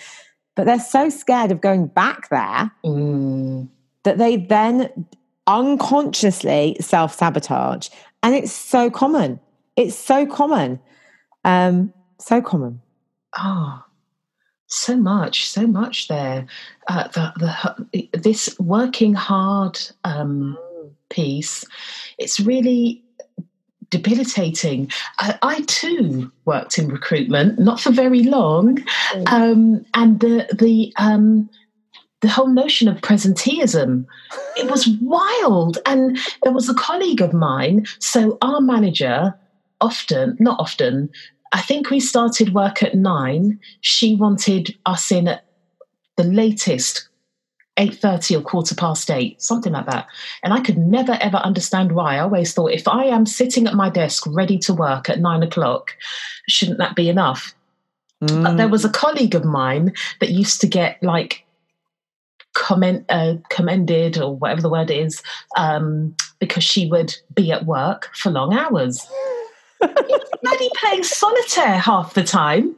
but 0.56 0.66
they're 0.66 0.80
so 0.80 1.10
scared 1.10 1.52
of 1.52 1.62
going 1.62 1.88
back 1.88 2.30
there 2.30 2.72
mm. 2.84 3.68
that 4.04 4.18
they 4.18 4.38
then 4.38 5.08
unconsciously 5.48 6.78
self 6.80 7.14
sabotage. 7.14 7.90
And 8.24 8.36
it's 8.36 8.52
so 8.52 8.90
common. 8.90 9.40
It's 9.76 9.96
so 9.96 10.26
common. 10.26 10.80
Um, 11.44 11.94
so 12.20 12.42
common. 12.42 12.82
Oh, 13.38 13.84
so 14.68 14.96
much, 14.96 15.48
so 15.48 15.68
much 15.68 16.08
there. 16.08 16.46
Uh, 16.88 17.08
the, 17.10 17.34
the, 17.92 18.10
this 18.18 18.56
working 18.60 19.14
hard 19.14 19.80
um, 20.04 20.58
piece, 21.10 21.66
it's 22.18 22.40
really 22.40 23.04
debilitating. 23.92 24.92
I, 25.20 25.38
I, 25.44 25.62
too 25.68 26.32
worked 26.46 26.80
in 26.80 26.88
recruitment, 26.88 27.60
not 27.60 27.80
for 27.80 27.92
very 27.92 28.24
long, 28.24 28.78
mm. 28.78 29.32
um, 29.32 29.86
and 29.94 30.20
the 30.20 30.48
the 30.58 30.92
um, 30.98 31.50
the 32.22 32.30
whole 32.30 32.48
notion 32.48 32.88
of 32.88 33.02
presenteeism 33.02 34.06
it 34.58 34.70
was 34.70 34.88
wild. 35.02 35.78
And 35.86 36.18
there 36.44 36.54
was 36.54 36.70
a 36.70 36.74
colleague 36.74 37.22
of 37.22 37.34
mine. 37.34 37.86
So 38.00 38.38
our 38.42 38.62
manager 38.62 39.34
often, 39.80 40.38
not 40.40 40.60
often, 40.60 41.10
I 41.52 41.62
think 41.62 41.90
we 41.90 42.00
started 42.00 42.54
work 42.54 42.82
at 42.84 42.96
nine. 42.96 43.60
She 43.82 44.16
wanted 44.16 44.76
us 44.86 45.12
in 45.12 45.28
at 45.28 45.46
the 46.16 46.24
latest 46.24 47.08
8.30 47.78 48.38
or 48.38 48.42
quarter 48.42 48.76
past 48.76 49.10
8 49.10 49.42
something 49.42 49.74
like 49.74 49.86
that. 49.86 50.08
And 50.44 50.54
i 50.54 50.60
could 50.60 50.78
never 50.78 51.18
ever 51.22 51.38
understand 51.38 51.94
why. 51.94 52.16
I 52.16 52.20
always 52.20 52.54
thought 52.54 52.72
if 52.72 52.88
i 52.88 53.06
am 53.06 53.26
sitting 53.26 53.68
at 53.68 53.74
my 53.74 53.90
desk 53.90 54.24
ready 54.28 54.58
to 54.60 54.74
work 54.74 55.10
at 55.10 55.20
9 55.20 55.44
o'clock 55.44 55.96
shouldn't 56.48 56.80
that 56.80 56.96
be 56.96 57.10
enough? 57.10 57.56
Mm. 58.22 58.44
but 58.44 58.58
there 58.58 58.68
was 58.68 58.86
a 58.86 58.90
colleague 58.90 59.34
of 59.34 59.44
mine 59.44 59.94
that 60.20 60.30
used 60.30 60.62
to 60.62 60.68
get 60.68 61.02
like 61.02 61.44
comment 62.54 63.06
uh, 63.10 63.36
commended 63.50 64.18
or 64.18 64.36
whatever 64.36 64.62
the 64.62 64.70
word 64.70 64.92
is 64.92 65.24
um, 65.58 66.16
because 66.40 66.64
she 66.64 66.88
would 66.88 67.16
be 67.34 67.52
at 67.52 67.66
work 67.66 68.10
for 68.14 68.30
long 68.30 68.54
hours. 68.54 69.08
Bloody 69.80 70.70
playing 70.80 71.04
solitaire 71.04 71.80
half 71.80 72.14
the 72.14 72.24
time 72.24 72.76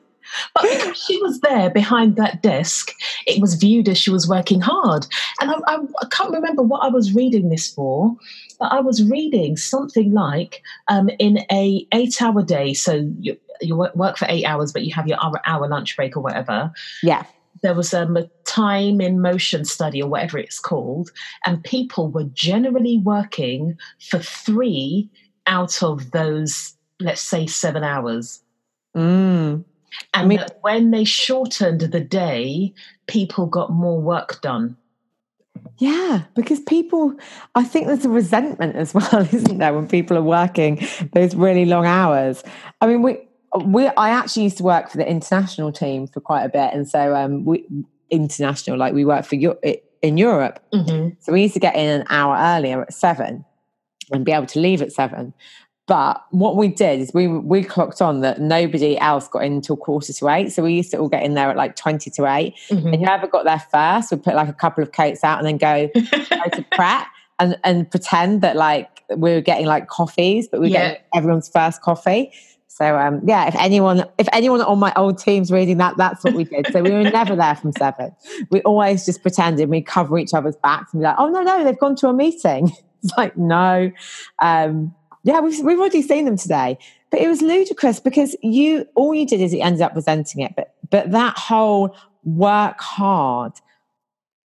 but 0.54 0.64
because 0.64 0.98
she 0.98 1.22
was 1.22 1.40
there 1.42 1.70
behind 1.70 2.16
that 2.16 2.42
desk, 2.42 2.94
it 3.26 3.42
was 3.42 3.56
viewed 3.56 3.90
as 3.90 3.98
she 3.98 4.10
was 4.10 4.28
working 4.28 4.62
hard. 4.62 5.06
And 5.40 5.52
I, 5.52 5.56
I, 5.68 5.78
I 6.02 6.06
can't 6.12 6.32
remember 6.32 6.64
what 6.64 6.84
I 6.84 6.90
was 6.90 7.14
reading 7.14 7.50
this 7.50 7.72
for, 7.72 8.16
but 8.60 8.72
I 8.72 8.80
was 8.80 9.04
reading 9.04 9.58
something 9.58 10.12
like 10.14 10.62
um, 10.88 11.10
in 11.20 11.40
a 11.52 11.88
eight-hour 11.94 12.44
day. 12.44 12.74
So 12.74 13.12
you, 13.20 13.38
you 13.62 13.76
work 13.96 14.18
for 14.18 14.26
eight 14.30 14.46
hours, 14.46 14.72
but 14.72 14.84
you 14.84 14.94
have 14.94 15.08
your 15.08 15.24
hour, 15.24 15.40
hour 15.46 15.68
lunch 15.68 15.96
break 15.96 16.18
or 16.18 16.22
whatever. 16.22 16.72
Yeah 17.02 17.26
there 17.62 17.74
was 17.74 17.94
um, 17.94 18.18
a 18.18 18.30
time 18.44 19.00
in 19.00 19.22
motion 19.22 19.66
study 19.66 20.02
or 20.04 20.10
whatever 20.10 20.38
it's 20.38 20.60
called, 20.60 21.10
and 21.46 21.64
people 21.64 22.12
were 22.12 22.26
generally 22.26 23.00
working 23.00 23.78
for 24.00 24.20
three 24.20 25.10
out 25.48 25.82
of 25.82 26.12
those, 26.12 26.76
let's 27.00 27.22
say, 27.22 27.48
seven 27.48 27.84
hours. 27.84 28.42
Mm. 28.96 29.53
And 30.24 30.34
I 30.34 30.38
mean, 30.38 30.46
when 30.62 30.92
they 30.92 31.04
shortened 31.04 31.82
the 31.82 32.00
day, 32.00 32.74
people 33.08 33.46
got 33.46 33.72
more 33.72 34.00
work 34.00 34.42
done. 34.42 34.78
Yeah, 35.78 36.24
because 36.36 36.60
people, 36.62 37.14
I 37.56 37.64
think 37.64 37.88
there's 37.88 38.06
a 38.06 38.10
resentment 38.10 38.76
as 38.76 38.94
well, 38.94 39.28
isn't 39.34 39.58
there, 39.58 39.74
when 39.74 39.88
people 39.88 40.18
are 40.18 40.24
working 40.24 40.86
those 41.14 41.36
really 41.36 41.66
long 41.66 41.86
hours. 41.86 42.44
I 42.82 42.88
mean, 42.88 43.02
we, 43.02 43.18
we, 43.66 43.88
I 43.88 44.10
actually 44.10 44.44
used 44.44 44.58
to 44.58 44.64
work 44.64 44.90
for 44.90 44.98
the 44.98 45.10
international 45.10 45.72
team 45.72 46.08
for 46.08 46.20
quite 46.20 46.44
a 46.44 46.50
bit, 46.50 46.74
and 46.74 46.88
so 46.88 47.16
um, 47.16 47.46
we 47.46 47.66
international, 48.10 48.78
like 48.78 48.94
we 48.94 49.06
work 49.06 49.26
for 49.26 49.36
in 49.36 50.18
Europe. 50.18 50.60
Mm-hmm. 50.74 51.16
So 51.20 51.34
we 51.34 51.42
used 51.42 51.54
to 51.56 51.60
get 51.60 51.76
in 51.76 52.02
an 52.02 52.06
hour 52.10 52.38
earlier 52.38 52.82
at 52.84 52.94
seven 52.94 53.46
and 54.12 54.26
be 54.26 54.32
able 54.32 54.46
to 54.48 54.60
leave 54.60 54.82
at 54.82 54.92
seven. 54.92 55.34
But 55.86 56.24
what 56.32 56.56
we 56.56 56.70
did 56.70 57.02
is 57.02 57.12
we 57.14 57.28
we 57.28 57.62
clocked 57.64 58.02
on 58.02 58.22
that 58.22 58.40
nobody 58.40 58.98
else 58.98 59.28
got 59.28 59.44
in 59.44 59.54
until 59.54 59.76
quarter 59.76 60.14
to 60.14 60.30
eight. 60.30 60.52
So 60.52 60.64
we 60.64 60.74
used 60.74 60.92
to 60.92 60.98
all 60.98 61.10
get 61.10 61.24
in 61.24 61.34
there 61.34 61.50
at 61.50 61.58
like 61.58 61.76
20 61.76 62.10
to 62.10 62.26
8 62.26 62.56
mm-hmm. 62.70 62.88
And 62.88 62.96
whoever 62.96 63.28
got 63.28 63.44
there 63.44 63.60
first 63.60 64.12
would 64.12 64.24
put 64.24 64.36
like 64.36 64.48
a 64.48 64.54
couple 64.54 64.82
of 64.82 64.94
coats 64.94 65.26
out 65.26 65.40
and 65.40 65.48
then 65.48 65.58
go, 65.58 65.90
go 65.96 66.50
to 66.54 66.66
prep 66.72 67.08
and, 67.38 67.58
and 67.66 67.92
pretend 67.92 68.42
that 68.42 68.56
like 68.56 69.04
we 69.18 69.34
were 69.34 69.42
getting 69.42 69.66
like 69.66 69.88
coffees, 69.88 70.48
but 70.48 70.62
we 70.62 70.68
were 70.68 70.74
yeah. 70.74 70.88
getting 70.90 71.04
everyone's 71.16 71.50
first 71.50 71.82
coffee. 71.82 72.32
So 72.68 72.98
um, 72.98 73.22
yeah, 73.26 73.48
if 73.48 73.56
anyone 73.56 74.06
if 74.18 74.28
anyone 74.34 74.62
on 74.62 74.80
my 74.80 74.92
old 74.96 75.20
team's 75.20 75.52
reading 75.52 75.78
that, 75.78 75.96
that's 75.98 76.24
what 76.24 76.34
we 76.34 76.46
did. 76.46 76.68
So 76.72 76.82
we 76.82 76.92
were 76.92 77.04
never 77.04 77.36
there 77.36 77.56
from 77.56 77.72
seven. 77.74 78.16
We 78.50 78.62
always 78.62 79.06
just 79.06 79.22
pretended 79.22 79.70
we 79.70 79.82
cover 79.82 80.18
each 80.18 80.34
other's 80.34 80.56
backs 80.56 80.92
and 80.94 81.02
be 81.02 81.04
like, 81.04 81.16
oh 81.20 81.30
no, 81.30 81.44
no, 81.44 81.64
they've 81.64 81.78
gone 81.78 81.96
to 81.98 82.08
a 82.08 82.14
meeting. 82.14 82.72
It's 83.04 83.18
like 83.18 83.36
no. 83.36 83.92
Um, 84.40 84.96
yeah, 85.24 85.40
we've, 85.40 85.60
we've 85.64 85.80
already 85.80 86.02
seen 86.02 86.26
them 86.26 86.38
today. 86.38 86.78
But 87.10 87.22
it 87.22 87.28
was 87.28 87.42
ludicrous 87.42 88.00
because 88.00 88.36
you 88.42 88.88
all 88.96 89.14
you 89.14 89.26
did 89.26 89.40
is 89.40 89.54
you 89.54 89.62
ended 89.62 89.82
up 89.82 89.94
presenting 89.94 90.42
it. 90.42 90.54
But 90.56 90.76
but 90.90 91.12
that 91.12 91.38
whole 91.38 91.96
work 92.24 92.80
hard. 92.82 93.54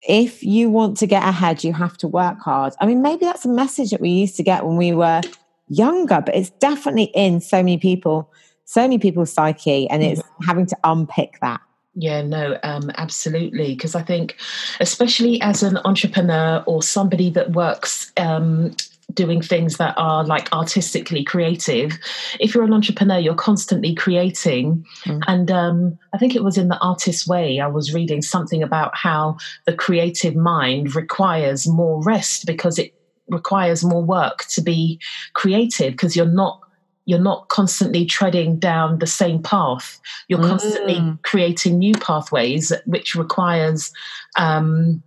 If 0.08 0.44
you 0.44 0.70
want 0.70 0.98
to 0.98 1.08
get 1.08 1.24
ahead, 1.24 1.64
you 1.64 1.72
have 1.74 1.98
to 1.98 2.08
work 2.08 2.40
hard. 2.40 2.74
I 2.82 2.86
mean, 2.86 3.02
maybe 3.02 3.26
that's 3.26 3.46
a 3.46 3.50
message 3.50 3.92
that 3.92 4.02
we 4.02 4.10
used 4.10 4.36
to 4.36 4.44
get 4.44 4.66
when 4.66 4.76
we 4.76 4.92
were 4.92 5.22
younger, 5.70 6.22
but 6.26 6.36
it's 6.36 6.50
definitely 6.52 7.06
in 7.16 7.40
so 7.40 7.58
many 7.58 7.78
people, 7.78 8.30
so 8.66 8.82
many 8.82 8.98
people's 8.98 9.32
psyche, 9.32 9.90
and 9.90 10.04
it's 10.04 10.22
mm-hmm. 10.22 10.44
having 10.44 10.66
to 10.66 10.78
unpick 10.84 11.38
that. 11.42 11.62
Yeah, 11.96 12.22
no, 12.22 12.58
um, 12.64 12.92
absolutely. 12.98 13.76
Because 13.76 13.96
I 13.96 14.02
think, 14.02 14.36
especially 14.80 15.40
as 15.42 15.64
an 15.64 15.78
entrepreneur 15.86 16.64
or 16.66 16.82
somebody 16.82 17.30
that 17.32 17.52
works 17.52 18.12
um, 18.18 18.76
doing 19.14 19.42
things 19.42 19.78
that 19.78 19.94
are 19.98 20.24
like 20.26 20.52
artistically 20.54 21.24
creative 21.24 21.98
if 22.40 22.54
you're 22.54 22.64
an 22.64 22.74
entrepreneur 22.74 23.18
you're 23.18 23.36
constantly 23.36 23.94
creating 23.94 24.86
mm. 25.06 25.22
and 25.28 25.52
um, 25.52 25.98
i 26.14 26.18
think 26.18 26.36
it 26.36 26.44
was 26.44 26.58
in 26.58 26.68
the 26.68 26.80
artist's 26.80 27.28
way 27.28 27.60
i 27.60 27.68
was 27.68 27.94
reading 27.94 28.22
something 28.22 28.64
about 28.64 28.96
how 28.96 29.38
the 29.66 29.74
creative 29.74 30.36
mind 30.36 30.96
requires 30.96 31.68
more 31.68 32.04
rest 32.04 32.46
because 32.46 32.78
it 32.80 32.94
requires 33.30 33.84
more 33.84 34.04
work 34.04 34.46
to 34.50 34.62
be 34.62 35.00
creative 35.34 35.94
because 35.94 36.16
you're 36.16 36.26
not 36.26 36.60
you're 37.06 37.20
not 37.20 37.50
constantly 37.50 38.06
treading 38.06 38.58
down 38.58 39.00
the 39.00 39.08
same 39.08 39.42
path 39.42 40.00
you're 40.28 40.40
mm. 40.40 40.48
constantly 40.48 41.18
creating 41.24 41.78
new 41.78 41.94
pathways 41.94 42.72
which 42.86 43.16
requires 43.16 43.92
um, 44.38 45.02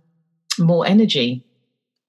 more 0.59 0.85
energy 0.85 1.43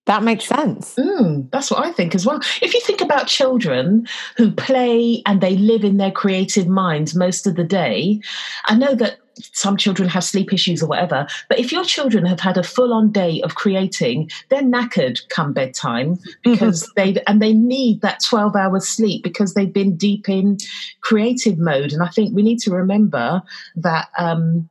that 0.09 0.23
makes 0.23 0.47
sense. 0.47 0.95
Mm, 0.95 1.51
that's 1.51 1.71
what 1.71 1.85
I 1.85 1.93
think 1.93 2.15
as 2.15 2.25
well. 2.25 2.41
If 2.63 2.73
you 2.73 2.81
think 2.81 3.03
about 3.03 3.27
children 3.27 4.07
who 4.39 4.51
play 4.51 5.23
and 5.27 5.43
they 5.43 5.55
live 5.55 5.85
in 5.85 5.99
their 5.99 6.11
creative 6.11 6.67
minds 6.67 7.15
most 7.15 7.47
of 7.47 7.57
the 7.57 7.65
day, 7.65 8.23
I 8.65 8.75
know 8.75 8.95
that 8.95 9.19
some 9.53 9.77
children 9.77 10.09
have 10.09 10.25
sleep 10.25 10.51
issues 10.51 10.83
or 10.83 10.87
whatever, 10.87 11.27
but 11.51 11.59
if 11.59 11.71
your 11.71 11.85
children 11.85 12.25
have 12.25 12.41
had 12.41 12.57
a 12.57 12.63
full 12.63 12.95
on 12.95 13.13
day 13.13 13.43
of 13.43 13.55
creating, 13.55 14.31
they're 14.49 14.63
knackered 14.63 15.21
come 15.29 15.53
bedtime 15.53 16.17
because 16.43 16.85
mm-hmm. 16.85 17.13
they 17.15 17.23
and 17.27 17.43
they 17.43 17.53
need 17.53 18.01
that 18.01 18.25
12 18.25 18.57
hours 18.57 18.89
sleep 18.89 19.23
because 19.23 19.53
they've 19.53 19.75
been 19.75 19.95
deep 19.95 20.27
in 20.27 20.57
creative 21.03 21.59
mode. 21.59 21.93
And 21.93 22.03
I 22.03 22.09
think 22.09 22.35
we 22.35 22.43
need 22.43 22.61
to 22.61 22.71
remember 22.71 23.43
that 23.77 24.09
um, 24.17 24.71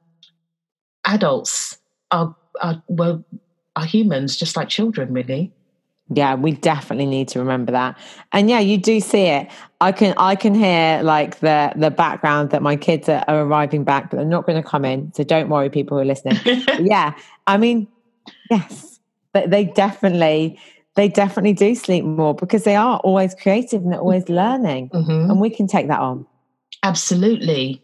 adults 1.06 1.78
are, 2.10 2.36
are 2.60 2.82
well 2.88 3.24
are 3.78 3.86
humans 3.86 4.36
just 4.36 4.56
like 4.56 4.70
children, 4.70 5.14
really. 5.14 5.52
Yeah, 6.10 6.36
we 6.36 6.54
definitely 6.54 7.06
need 7.06 7.28
to 7.30 7.40
remember 7.40 7.72
that. 7.74 7.98
And 8.32 8.50
yeah, 8.50 8.60
you 8.60 8.78
do 8.78 9.02
see 9.02 9.24
it. 9.24 9.50
I 9.82 9.92
can 9.92 10.14
I 10.18 10.36
can 10.36 10.56
hear 10.56 11.02
like 11.04 11.40
the 11.40 11.74
the 11.76 11.92
background 11.92 12.52
that 12.52 12.62
my 12.62 12.78
kids 12.78 13.10
are, 13.10 13.24
are 13.28 13.42
arriving 13.42 13.84
back, 13.84 14.10
but 14.10 14.18
they're 14.18 14.26
not 14.26 14.46
going 14.46 14.62
to 14.62 14.68
come 14.68 14.86
in. 14.86 15.12
So 15.14 15.24
don't 15.24 15.50
worry, 15.50 15.70
people 15.70 15.98
who 15.98 16.02
are 16.02 16.06
listening. 16.06 16.38
yeah, 16.80 17.14
I 17.46 17.58
mean, 17.58 17.88
yes, 18.50 19.00
but 19.34 19.50
they 19.50 19.66
definitely 19.66 20.58
they 20.96 21.10
definitely 21.10 21.54
do 21.54 21.76
sleep 21.76 22.06
more 22.06 22.34
because 22.34 22.64
they 22.64 22.78
are 22.78 23.00
always 23.00 23.36
creative 23.36 23.82
and 23.82 23.92
they're 23.92 24.00
always 24.00 24.30
learning, 24.30 24.90
mm-hmm. 24.90 25.30
and 25.30 25.42
we 25.42 25.50
can 25.50 25.68
take 25.68 25.90
that 25.90 26.00
on. 26.00 26.26
Absolutely. 26.84 27.84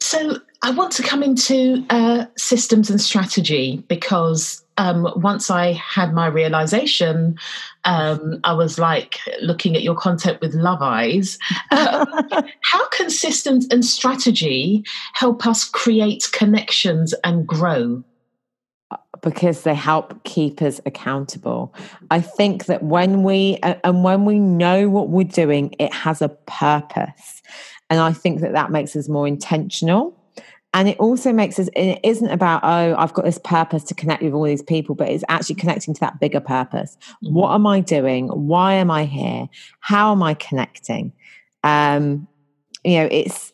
So 0.00 0.38
I 0.62 0.70
want 0.70 0.92
to 0.92 1.02
come 1.02 1.22
into 1.22 1.84
uh, 1.90 2.26
systems 2.36 2.90
and 2.90 3.00
strategy 3.00 3.84
because 3.88 4.64
um, 4.76 5.12
once 5.16 5.50
I 5.50 5.72
had 5.72 6.12
my 6.12 6.26
realization, 6.26 7.38
um, 7.84 8.40
I 8.44 8.54
was 8.54 8.78
like 8.78 9.18
looking 9.40 9.76
at 9.76 9.82
your 9.82 9.94
content 9.94 10.40
with 10.40 10.54
love 10.54 10.82
eyes. 10.82 11.38
Uh, 11.70 12.04
how 12.62 12.88
can 12.88 13.10
systems 13.10 13.66
and 13.70 13.84
strategy 13.84 14.84
help 15.12 15.46
us 15.46 15.64
create 15.64 16.28
connections 16.32 17.14
and 17.24 17.46
grow? 17.46 18.02
because 19.24 19.62
they 19.62 19.74
help 19.74 20.22
keep 20.24 20.60
us 20.60 20.80
accountable. 20.84 21.74
I 22.10 22.20
think 22.20 22.66
that 22.66 22.82
when 22.82 23.22
we 23.22 23.58
and 23.62 24.04
when 24.04 24.26
we 24.26 24.38
know 24.38 24.90
what 24.90 25.08
we're 25.08 25.24
doing, 25.24 25.74
it 25.78 25.92
has 25.92 26.20
a 26.20 26.28
purpose, 26.28 27.33
and 27.94 28.02
I 28.02 28.12
think 28.12 28.40
that 28.40 28.54
that 28.54 28.72
makes 28.72 28.96
us 28.96 29.08
more 29.08 29.28
intentional. 29.28 30.20
And 30.72 30.88
it 30.88 30.98
also 30.98 31.32
makes 31.32 31.60
us 31.60 31.68
it 31.76 32.00
isn't 32.02 32.28
about 32.28 32.64
oh 32.64 32.96
i've 32.98 33.14
got 33.14 33.24
this 33.24 33.38
purpose 33.38 33.84
to 33.84 33.94
connect 33.94 34.24
with 34.24 34.32
all 34.32 34.42
these 34.42 34.60
people 34.60 34.96
but 34.96 35.08
it's 35.08 35.22
actually 35.28 35.54
connecting 35.54 35.94
to 35.94 36.00
that 36.00 36.18
bigger 36.18 36.40
purpose. 36.40 36.98
Mm-hmm. 37.22 37.32
what 37.32 37.54
am 37.54 37.64
i 37.68 37.78
doing? 37.78 38.26
Why 38.26 38.74
am 38.74 38.90
i 38.90 39.04
here? 39.04 39.48
How 39.78 40.10
am 40.10 40.24
i 40.24 40.34
connecting? 40.34 41.12
Um 41.62 42.26
you 42.82 42.98
know 42.98 43.08
it's 43.12 43.52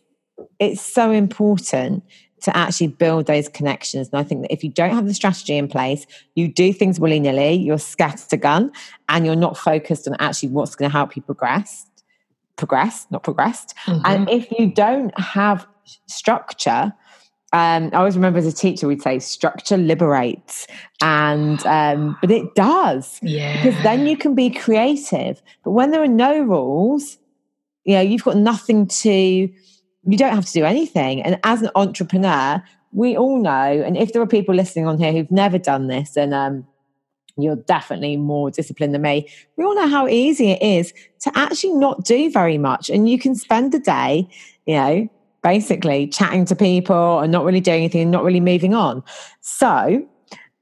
it's 0.58 0.80
so 0.80 1.10
important 1.10 2.02
to 2.40 2.56
actually 2.56 2.86
build 2.86 3.26
those 3.26 3.50
connections. 3.50 4.08
And 4.08 4.18
I 4.18 4.22
think 4.22 4.40
that 4.40 4.52
if 4.52 4.64
you 4.64 4.70
don't 4.70 4.94
have 4.94 5.06
the 5.06 5.12
strategy 5.12 5.58
in 5.58 5.68
place, 5.68 6.06
you 6.36 6.48
do 6.48 6.72
things 6.72 6.98
willy 6.98 7.20
nilly, 7.20 7.52
you're 7.52 7.76
scattergun, 7.76 8.74
and 9.10 9.26
you're 9.26 9.36
not 9.36 9.58
focused 9.58 10.08
on 10.08 10.16
actually 10.18 10.48
what's 10.48 10.74
going 10.74 10.90
to 10.90 10.96
help 10.96 11.16
you 11.16 11.22
progress, 11.22 11.84
progress, 12.60 13.06
not 13.10 13.24
progressed. 13.24 13.74
Mm-hmm. 13.86 14.02
And 14.04 14.30
if 14.30 14.50
you 14.52 14.70
don't 14.72 15.18
have 15.18 15.66
structure, 16.06 16.92
um, 17.52 17.90
I 17.92 17.96
always 17.96 18.14
remember 18.14 18.38
as 18.38 18.46
a 18.46 18.52
teacher, 18.52 18.86
we'd 18.86 19.02
say 19.02 19.18
structure 19.18 19.76
liberates, 19.76 20.68
and 21.02 21.64
um, 21.78 22.16
but 22.20 22.30
it 22.30 22.54
does, 22.54 23.18
yeah. 23.22 23.62
Because 23.62 23.82
then 23.82 24.06
you 24.06 24.16
can 24.16 24.34
be 24.34 24.50
creative. 24.50 25.42
But 25.64 25.72
when 25.72 25.90
there 25.90 26.02
are 26.02 26.08
no 26.08 26.42
rules, 26.42 27.18
you 27.84 27.94
know, 27.94 28.02
you've 28.02 28.22
got 28.24 28.36
nothing 28.36 28.86
to. 28.86 29.50
You 30.02 30.16
don't 30.16 30.34
have 30.34 30.46
to 30.46 30.52
do 30.52 30.64
anything. 30.64 31.22
And 31.22 31.38
as 31.44 31.60
an 31.60 31.70
entrepreneur, 31.74 32.62
we 32.92 33.16
all 33.18 33.40
know, 33.40 33.82
and 33.84 33.98
if 33.98 34.12
there 34.12 34.22
are 34.22 34.26
people 34.26 34.54
listening 34.54 34.86
on 34.86 34.98
here 34.98 35.12
who've 35.12 35.30
never 35.30 35.58
done 35.58 35.88
this, 35.88 36.16
and 36.16 36.32
um, 36.32 36.66
you're 37.36 37.56
definitely 37.56 38.16
more 38.16 38.50
disciplined 38.50 38.94
than 38.94 39.02
me. 39.02 39.28
We 39.56 39.64
all 39.64 39.74
know 39.74 39.88
how 39.88 40.08
easy 40.08 40.50
it 40.50 40.62
is 40.62 40.92
to 41.20 41.32
actually 41.34 41.74
not 41.74 42.04
do 42.04 42.30
very 42.30 42.58
much. 42.58 42.90
And 42.90 43.08
you 43.08 43.18
can 43.18 43.34
spend 43.34 43.72
the 43.72 43.78
day, 43.78 44.28
you 44.66 44.74
know, 44.74 45.08
basically 45.42 46.06
chatting 46.06 46.44
to 46.46 46.56
people 46.56 47.20
and 47.20 47.32
not 47.32 47.44
really 47.44 47.60
doing 47.60 47.78
anything 47.78 48.02
and 48.02 48.10
not 48.10 48.24
really 48.24 48.40
moving 48.40 48.74
on. 48.74 49.02
So, 49.40 50.06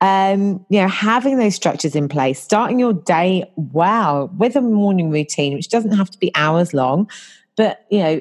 um, 0.01 0.65
you 0.69 0.81
know, 0.81 0.89
having 0.89 1.39
those 1.39 1.55
structures 1.55 1.97
in 1.97 2.09
place, 2.09 2.41
starting 2.41 2.79
your 2.79 2.93
day 2.93 3.45
well 3.57 4.31
with 4.39 4.55
a 4.55 4.61
morning 4.61 5.11
routine, 5.11 5.55
which 5.55 5.69
doesn't 5.69 5.93
have 5.93 6.11
to 6.11 6.19
be 6.19 6.31
hours 6.35 6.73
long, 6.73 7.11
but, 7.57 7.85
you 7.91 7.99
know, 7.99 8.21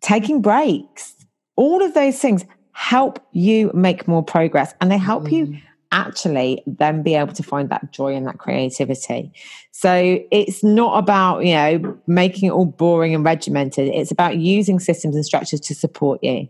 taking 0.00 0.40
breaks, 0.40 1.14
all 1.56 1.82
of 1.82 1.92
those 1.92 2.18
things 2.18 2.44
help 2.72 3.18
you 3.32 3.70
make 3.74 4.06
more 4.06 4.22
progress 4.22 4.72
and 4.80 4.90
they 4.90 4.96
help 4.96 5.24
mm. 5.24 5.32
you 5.32 5.58
actually 5.92 6.62
then 6.66 7.02
be 7.02 7.14
able 7.14 7.32
to 7.32 7.42
find 7.42 7.70
that 7.70 7.92
joy 7.92 8.14
and 8.14 8.26
that 8.26 8.38
creativity. 8.38 9.32
So 9.72 10.20
it's 10.30 10.62
not 10.62 10.98
about, 10.98 11.44
you 11.44 11.54
know, 11.54 11.98
making 12.06 12.48
it 12.48 12.52
all 12.52 12.66
boring 12.66 13.14
and 13.14 13.24
regimented. 13.24 13.88
It's 13.88 14.10
about 14.10 14.36
using 14.36 14.80
systems 14.80 15.14
and 15.14 15.24
structures 15.24 15.60
to 15.60 15.74
support 15.74 16.22
you. 16.22 16.48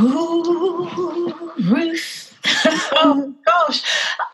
Ooh, 0.00 1.52
Ruth. 1.64 2.26
oh 2.92 3.34
gosh. 3.44 3.82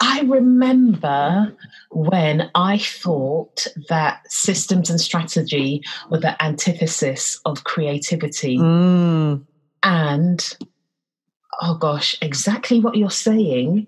I 0.01 0.21
remember 0.27 1.55
when 1.91 2.51
I 2.55 2.79
thought 2.79 3.67
that 3.89 4.31
systems 4.31 4.91
and 4.91 5.01
strategy 5.01 5.83
were 6.11 6.21
the 6.21 6.43
antithesis 6.43 7.41
of 7.45 7.65
creativity. 7.65 8.59
Mm. 8.59 9.45
And 9.83 10.57
oh 11.63 11.77
gosh, 11.77 12.17
exactly 12.23 12.81
what 12.81 12.97
you're 12.97 13.11
saying. 13.11 13.87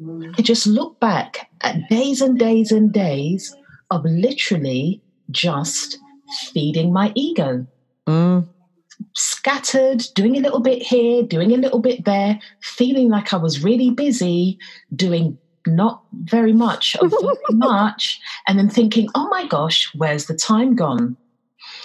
Mm. 0.00 0.34
I 0.38 0.42
just 0.42 0.66
look 0.66 1.00
back 1.00 1.50
at 1.60 1.88
days 1.88 2.20
and 2.20 2.38
days 2.38 2.72
and 2.72 2.92
days 2.92 3.54
of 3.90 4.04
literally 4.04 5.02
just 5.30 5.98
feeding 6.52 6.92
my 6.92 7.12
ego. 7.14 7.66
Mm. 8.06 8.48
Scattered, 9.14 10.04
doing 10.14 10.36
a 10.36 10.40
little 10.40 10.60
bit 10.60 10.82
here, 10.82 11.22
doing 11.22 11.52
a 11.52 11.56
little 11.56 11.80
bit 11.80 12.04
there, 12.04 12.40
feeling 12.60 13.08
like 13.08 13.32
I 13.32 13.36
was 13.36 13.62
really 13.62 13.90
busy, 13.90 14.58
doing 14.94 15.38
not 15.66 16.02
very 16.24 16.52
much 16.52 16.96
or 17.00 17.08
very 17.08 17.36
much, 17.50 18.20
and 18.46 18.58
then 18.58 18.68
thinking, 18.68 19.08
oh 19.14 19.28
my 19.28 19.46
gosh, 19.46 19.92
where's 19.94 20.26
the 20.26 20.34
time 20.34 20.74
gone? 20.74 21.16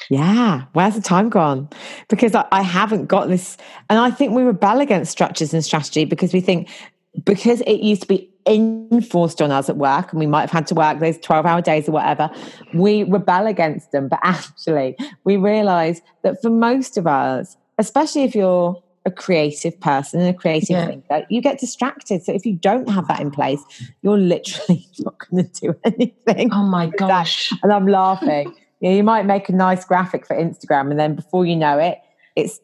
Yeah, 0.09 0.63
where's 0.73 0.95
the 0.95 1.01
time 1.01 1.29
gone? 1.29 1.69
Because 2.07 2.33
I, 2.33 2.45
I, 2.51 2.61
haven't 2.61 3.07
got 3.07 3.27
this. 3.27 3.57
And 3.89 3.99
I 3.99 4.09
think 4.09 4.33
we 4.33 4.43
rebel 4.43 4.79
against 4.79 5.11
structures 5.11 5.53
and 5.53 5.63
strategy 5.63 6.05
because 6.05 6.33
we 6.33 6.39
think, 6.39 6.69
because 7.25 7.61
it 7.61 7.81
used 7.81 8.03
to 8.03 8.07
be 8.07 8.29
enforced 8.45 9.41
on 9.41 9.51
us 9.51 9.69
at 9.69 9.77
work 9.77 10.11
and 10.11 10.19
we 10.19 10.25
might 10.25 10.41
have 10.41 10.51
had 10.51 10.67
to 10.67 10.75
work 10.75 10.99
those 10.99 11.17
12 11.19 11.45
hour 11.45 11.61
days 11.61 11.89
or 11.89 11.91
whatever, 11.91 12.29
we 12.73 13.03
rebel 13.03 13.47
against 13.47 13.91
them. 13.91 14.07
But 14.07 14.19
actually, 14.23 14.95
we 15.23 15.37
realize 15.37 16.01
that 16.23 16.41
for 16.41 16.49
most 16.49 16.97
of 16.97 17.05
us, 17.05 17.57
especially 17.77 18.23
if 18.23 18.33
you're 18.33 18.81
a 19.05 19.11
creative 19.11 19.79
person 19.79 20.19
and 20.19 20.29
a 20.29 20.33
creative 20.33 20.69
yeah. 20.69 20.85
thinker, 20.85 21.25
you 21.29 21.41
get 21.41 21.59
distracted. 21.59 22.23
So 22.23 22.33
if 22.33 22.45
you 22.45 22.53
don't 22.53 22.89
have 22.89 23.07
that 23.07 23.19
in 23.19 23.31
place, 23.31 23.61
you're 24.01 24.17
literally 24.17 24.87
not 24.99 25.15
going 25.29 25.49
to 25.49 25.61
do 25.61 25.79
anything. 25.83 26.53
Oh 26.53 26.63
my 26.63 26.87
gosh. 26.87 27.51
And 27.63 27.73
I'm 27.73 27.87
laughing 27.87 28.53
you, 28.79 28.89
know, 28.89 28.95
you 28.95 29.03
might 29.03 29.25
make 29.25 29.49
a 29.49 29.53
nice 29.53 29.85
graphic 29.85 30.25
for 30.25 30.35
Instagram, 30.35 30.91
and 30.91 30.99
then 30.99 31.15
before 31.15 31.45
you 31.45 31.55
know 31.55 31.77
it, 31.77 31.99
it's 32.35 32.59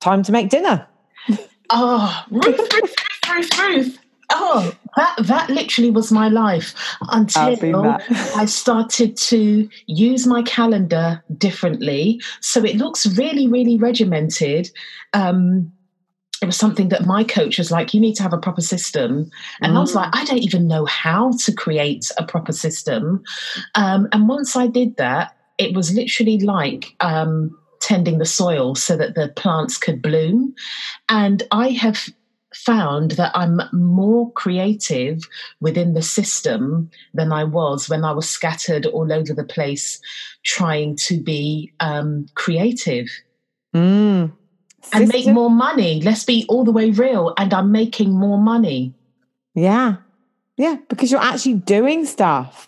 time 0.00 0.22
to 0.24 0.32
make 0.32 0.48
dinner. 0.48 0.86
Oh, 1.70 2.24
Ruth, 2.30 2.46
Ruth, 2.46 2.94
Ruth, 3.28 3.58
Ruth. 3.58 3.98
Oh, 4.30 4.74
that 4.96 5.16
that 5.24 5.50
literally 5.50 5.90
was 5.90 6.10
my 6.10 6.28
life 6.28 6.74
until 7.10 7.98
I 8.34 8.46
started 8.46 9.18
to 9.18 9.68
use 9.86 10.26
my 10.26 10.42
calendar 10.44 11.22
differently, 11.36 12.22
so 12.40 12.64
it 12.64 12.76
looks 12.76 13.06
really, 13.18 13.48
really 13.48 13.76
regimented. 13.76 14.70
Um, 15.12 15.72
it 16.40 16.46
was 16.46 16.56
something 16.56 16.88
that 16.90 17.04
my 17.04 17.24
coach 17.24 17.58
was 17.58 17.70
like, 17.70 17.92
you 17.92 18.00
need 18.00 18.14
to 18.14 18.22
have 18.22 18.32
a 18.32 18.38
proper 18.38 18.60
system. 18.60 19.30
And 19.60 19.72
mm. 19.72 19.76
I 19.76 19.80
was 19.80 19.94
like, 19.94 20.10
I 20.12 20.24
don't 20.24 20.38
even 20.38 20.68
know 20.68 20.84
how 20.84 21.32
to 21.32 21.52
create 21.52 22.12
a 22.16 22.24
proper 22.24 22.52
system. 22.52 23.24
Um, 23.74 24.08
and 24.12 24.28
once 24.28 24.54
I 24.54 24.68
did 24.68 24.96
that, 24.98 25.36
it 25.58 25.74
was 25.74 25.92
literally 25.92 26.38
like 26.38 26.94
um, 27.00 27.56
tending 27.80 28.18
the 28.18 28.26
soil 28.26 28.74
so 28.74 28.96
that 28.96 29.14
the 29.14 29.28
plants 29.28 29.76
could 29.76 30.00
bloom. 30.00 30.54
And 31.08 31.42
I 31.50 31.70
have 31.70 32.08
found 32.54 33.12
that 33.12 33.32
I'm 33.34 33.60
more 33.72 34.32
creative 34.32 35.20
within 35.60 35.94
the 35.94 36.02
system 36.02 36.90
than 37.12 37.32
I 37.32 37.44
was 37.44 37.88
when 37.88 38.04
I 38.04 38.12
was 38.12 38.28
scattered 38.28 38.86
all 38.86 39.12
over 39.12 39.34
the 39.34 39.44
place 39.44 40.00
trying 40.44 40.96
to 40.96 41.20
be 41.20 41.72
um, 41.80 42.26
creative. 42.34 43.08
Mm. 43.74 44.32
And 44.92 45.08
make 45.08 45.26
more 45.26 45.50
money. 45.50 46.00
Let's 46.00 46.24
be 46.24 46.46
all 46.48 46.64
the 46.64 46.72
way 46.72 46.90
real. 46.90 47.34
And 47.36 47.52
I'm 47.52 47.70
making 47.70 48.12
more 48.12 48.38
money. 48.38 48.94
Yeah. 49.54 49.96
Yeah. 50.56 50.76
Because 50.88 51.10
you're 51.10 51.20
actually 51.20 51.54
doing 51.54 52.06
stuff. 52.06 52.67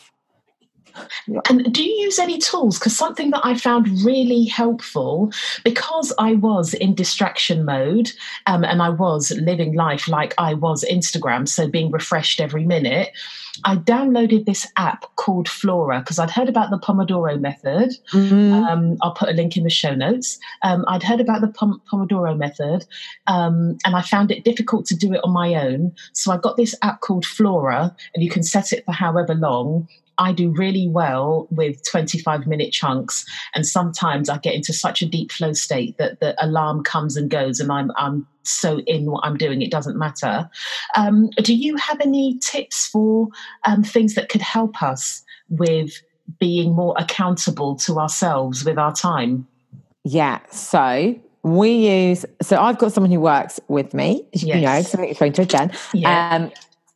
And 1.49 1.72
do 1.72 1.82
you 1.82 2.03
use 2.03 2.18
any 2.18 2.38
tools? 2.38 2.78
Because 2.78 2.97
something 2.97 3.30
that 3.30 3.41
I 3.45 3.55
found 3.55 3.88
really 4.05 4.45
helpful, 4.45 5.32
because 5.64 6.12
I 6.18 6.34
was 6.34 6.74
in 6.74 6.95
distraction 6.95 7.64
mode 7.64 8.11
um, 8.47 8.64
and 8.64 8.82
I 8.82 8.91
was 8.91 9.30
living 9.32 9.74
life 9.74 10.09
like 10.09 10.34
I 10.38 10.55
was 10.55 10.84
Instagram, 10.84 11.49
so 11.49 11.68
being 11.68 11.91
refreshed 11.91 12.41
every 12.41 12.64
minute, 12.64 13.11
I 13.64 13.76
downloaded 13.76 14.47
this 14.47 14.66
app 14.76 15.05
called 15.16 15.49
Flora 15.49 16.01
because 16.01 16.18
I'd 16.18 16.30
heard 16.30 16.49
about 16.49 16.70
the 16.70 16.78
Pomodoro 16.78 17.38
method. 17.41 17.91
Mm-hmm. 18.12 18.53
Um, 18.53 18.97
I'll 19.03 19.12
put 19.12 19.28
a 19.28 19.32
link 19.32 19.57
in 19.57 19.64
the 19.64 19.70
show 19.70 19.95
notes. 19.95 20.38
Um, 20.62 20.84
I'd 20.88 21.03
heard 21.03 21.20
about 21.20 21.41
the 21.41 21.49
Pom- 21.49 21.82
Pomodoro 21.91 22.36
method 22.36 22.86
um, 23.26 23.76
and 23.84 23.97
I 23.97 24.03
found 24.03 24.30
it 24.30 24.45
difficult 24.45 24.86
to 24.86 24.97
do 24.97 25.12
it 25.12 25.20
on 25.24 25.32
my 25.32 25.55
own. 25.55 25.93
So 26.12 26.32
I 26.32 26.36
got 26.38 26.57
this 26.57 26.74
app 26.82 27.01
called 27.01 27.26
Flora, 27.26 27.95
and 28.14 28.24
you 28.24 28.30
can 28.30 28.43
set 28.43 28.72
it 28.72 28.84
for 28.84 28.93
however 28.93 29.34
long. 29.34 29.88
I 30.20 30.32
do 30.32 30.50
really 30.50 30.86
well 30.86 31.48
with 31.50 31.82
25 31.88 32.46
minute 32.46 32.72
chunks. 32.72 33.24
And 33.54 33.66
sometimes 33.66 34.28
I 34.28 34.36
get 34.36 34.54
into 34.54 34.72
such 34.72 35.00
a 35.00 35.06
deep 35.06 35.32
flow 35.32 35.54
state 35.54 35.96
that 35.96 36.20
the 36.20 36.36
alarm 36.44 36.84
comes 36.84 37.16
and 37.16 37.30
goes 37.30 37.58
and 37.58 37.72
I'm, 37.72 37.90
I'm 37.96 38.26
so 38.42 38.80
in 38.80 39.06
what 39.06 39.24
I'm 39.24 39.36
doing, 39.36 39.62
it 39.62 39.70
doesn't 39.70 39.96
matter. 39.96 40.48
Um, 40.94 41.30
do 41.42 41.54
you 41.54 41.76
have 41.76 42.00
any 42.00 42.38
tips 42.38 42.86
for 42.86 43.28
um, 43.64 43.82
things 43.82 44.14
that 44.14 44.28
could 44.28 44.42
help 44.42 44.82
us 44.82 45.22
with 45.48 46.02
being 46.38 46.74
more 46.74 46.94
accountable 46.98 47.74
to 47.76 47.98
ourselves 47.98 48.64
with 48.64 48.78
our 48.78 48.94
time? 48.94 49.48
Yeah. 50.04 50.40
So 50.50 51.18
we 51.42 51.70
use, 52.10 52.26
so 52.42 52.60
I've 52.60 52.78
got 52.78 52.92
someone 52.92 53.10
who 53.10 53.20
works 53.20 53.58
with 53.68 53.94
me, 53.94 54.22
yes. 54.32 54.44
you 54.44 54.60
know, 54.60 54.82
so 54.82 55.00
I 55.00 55.06
explained 55.06 55.34
to 55.36 55.46
Jen. 55.46 55.72
Yeah. 55.94 56.28
Um, 56.34 56.52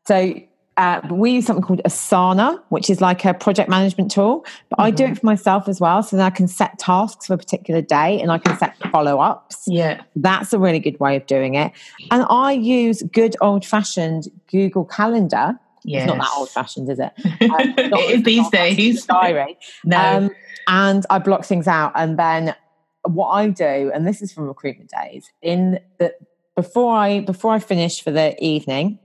so 0.06 0.34
uh, 0.76 1.00
we 1.10 1.32
use 1.32 1.46
something 1.46 1.62
called 1.62 1.80
Asana, 1.84 2.60
which 2.68 2.90
is 2.90 3.00
like 3.00 3.24
a 3.24 3.34
project 3.34 3.68
management 3.68 4.10
tool. 4.10 4.44
But 4.70 4.78
mm-hmm. 4.78 4.82
I 4.82 4.90
do 4.90 5.04
mm-hmm. 5.04 5.12
it 5.12 5.18
for 5.20 5.26
myself 5.26 5.68
as 5.68 5.80
well. 5.80 6.02
So 6.02 6.16
then 6.16 6.26
I 6.26 6.30
can 6.30 6.48
set 6.48 6.78
tasks 6.78 7.26
for 7.26 7.34
a 7.34 7.38
particular 7.38 7.80
day 7.80 8.20
and 8.20 8.32
I 8.32 8.38
can 8.38 8.56
set 8.58 8.76
follow 8.90 9.20
ups. 9.20 9.64
Yeah. 9.66 10.02
That's 10.16 10.52
a 10.52 10.58
really 10.58 10.80
good 10.80 10.98
way 10.98 11.16
of 11.16 11.26
doing 11.26 11.54
it. 11.54 11.72
And 12.10 12.24
I 12.28 12.52
use 12.52 13.02
good 13.02 13.36
old 13.40 13.64
fashioned 13.64 14.28
Google 14.50 14.84
Calendar. 14.84 15.58
Yes. 15.84 16.04
It's 16.04 16.08
not 16.08 16.18
that 16.18 16.34
old 16.36 16.50
fashioned, 16.50 16.90
is 16.90 16.98
it? 16.98 17.12
Um, 17.44 17.74
it 17.76 18.10
is 18.10 18.22
these 18.24 18.48
days. 18.48 19.04
Diary. 19.04 19.58
no. 19.84 19.98
Um, 19.98 20.30
and 20.66 21.06
I 21.10 21.18
block 21.18 21.44
things 21.44 21.68
out. 21.68 21.92
And 21.94 22.18
then 22.18 22.54
what 23.02 23.28
I 23.28 23.48
do, 23.48 23.92
and 23.94 24.06
this 24.06 24.22
is 24.22 24.32
from 24.32 24.46
recruitment 24.46 24.90
days, 24.90 25.30
in 25.42 25.78
the 25.98 26.14
before 26.56 26.96
I 26.96 27.20
before 27.20 27.52
I 27.52 27.58
finish 27.58 28.02
for 28.02 28.10
the 28.10 28.34
evening, 28.42 28.98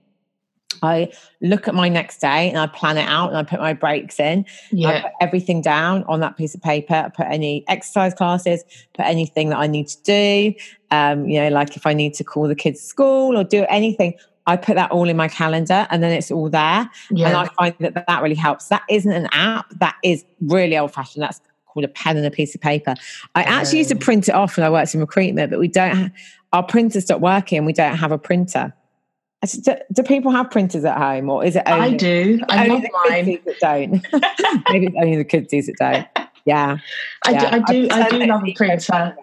I 0.82 1.12
look 1.42 1.68
at 1.68 1.76
my 1.76 1.90
next 1.90 2.22
day 2.22 2.50
and 2.50 2.58
I 2.58 2.68
plan 2.68 2.98
it 2.98 3.08
out 3.08 3.30
and 3.30 3.38
I 3.38 3.44
put 3.44 3.60
my 3.60 3.74
breaks 3.74 4.20
in. 4.20 4.46
Yeah. 4.72 4.90
I 4.90 5.02
put 5.02 5.12
everything 5.22 5.62
down 5.62 6.04
on 6.06 6.20
that 6.22 6.38
piece 6.38 6.56
of 6.56 6.62
paper. 6.62 6.94
I 6.94 7.10
put 7.10 7.28
any 7.28 7.66
exercise 7.68 8.14
classes, 8.14 8.64
put 8.94 9.06
anything 9.06 9.50
that 9.50 9.58
I 9.58 9.68
need 9.68 9.88
to 9.88 10.02
do. 10.04 10.54
Um, 10.92 11.28
you 11.28 11.42
know, 11.42 11.50
like 11.50 11.76
if 11.76 11.86
I 11.86 11.94
need 11.94 12.14
to 12.16 12.24
call 12.24 12.48
the 12.48 12.56
kids 12.56 12.82
school 12.82 13.38
or 13.38 13.44
do 13.44 13.66
anything, 13.70 14.14
I 14.48 14.58
put 14.58 14.76
that 14.76 14.92
all 14.92 15.08
in 15.10 15.18
my 15.18 15.28
calendar 15.28 15.86
and 15.92 16.02
then 16.02 16.12
it's 16.12 16.32
all 16.32 16.50
there. 16.50 16.90
Yeah. 17.12 17.28
And 17.28 17.38
I 17.38 17.46
find 17.46 17.76
that 17.80 18.06
that 18.08 18.24
really 18.24 18.36
helps. 18.36 18.70
That 18.70 18.84
isn't 18.90 19.12
an 19.12 19.28
app. 19.32 19.70
That 19.80 19.96
is 20.04 20.26
really 20.42 20.78
old 20.78 20.94
fashioned. 20.94 21.22
That's 21.24 21.42
called 21.68 21.86
a 21.86 21.90
pen 21.90 22.18
and 22.18 22.26
a 22.26 22.32
piece 22.32 22.56
of 22.56 22.62
paper. 22.62 22.96
I 23.36 23.44
actually 23.44 23.80
used 23.80 23.92
to 23.92 23.96
print 23.96 24.28
it 24.28 24.34
off 24.34 24.58
when 24.58 24.66
I 24.66 24.70
worked 24.70 24.94
in 24.96 25.02
recruitment, 25.02 25.52
but 25.52 25.60
we 25.60 25.68
don't, 25.68 26.12
our 26.52 26.64
printer 26.64 27.00
stopped 27.00 27.22
working. 27.22 27.60
and 27.60 27.68
We 27.68 27.74
don't 27.74 27.96
have 27.96 28.12
a 28.12 28.18
printer. 28.18 28.74
Do, 29.42 29.76
do, 29.94 30.04
people 30.04 30.32
have 30.32 30.52
printers 30.52 30.84
at 30.84 30.98
home, 30.98 31.30
or 31.30 31.46
is 31.46 31.56
it 31.56 31.64
only? 31.66 31.94
I 31.94 31.98
do. 31.98 32.40
I 32.50 32.68
love 32.68 32.84
mine. 33.08 33.40
That 33.46 33.56
don't. 33.62 33.92
Maybe 34.70 34.88
it's 34.88 34.96
only 35.02 35.16
the 35.16 35.24
kids 35.24 35.50
that 35.50 35.76
don't. 35.80 36.28
Yeah, 36.46 36.78
I 37.26 37.32
yeah. 37.32 37.40
do. 37.40 37.48
I 37.48 37.60
do, 37.60 37.88
I 37.90 38.10
do 38.10 38.26
love 38.26 38.44
a 38.46 38.54
printer. 38.54 39.16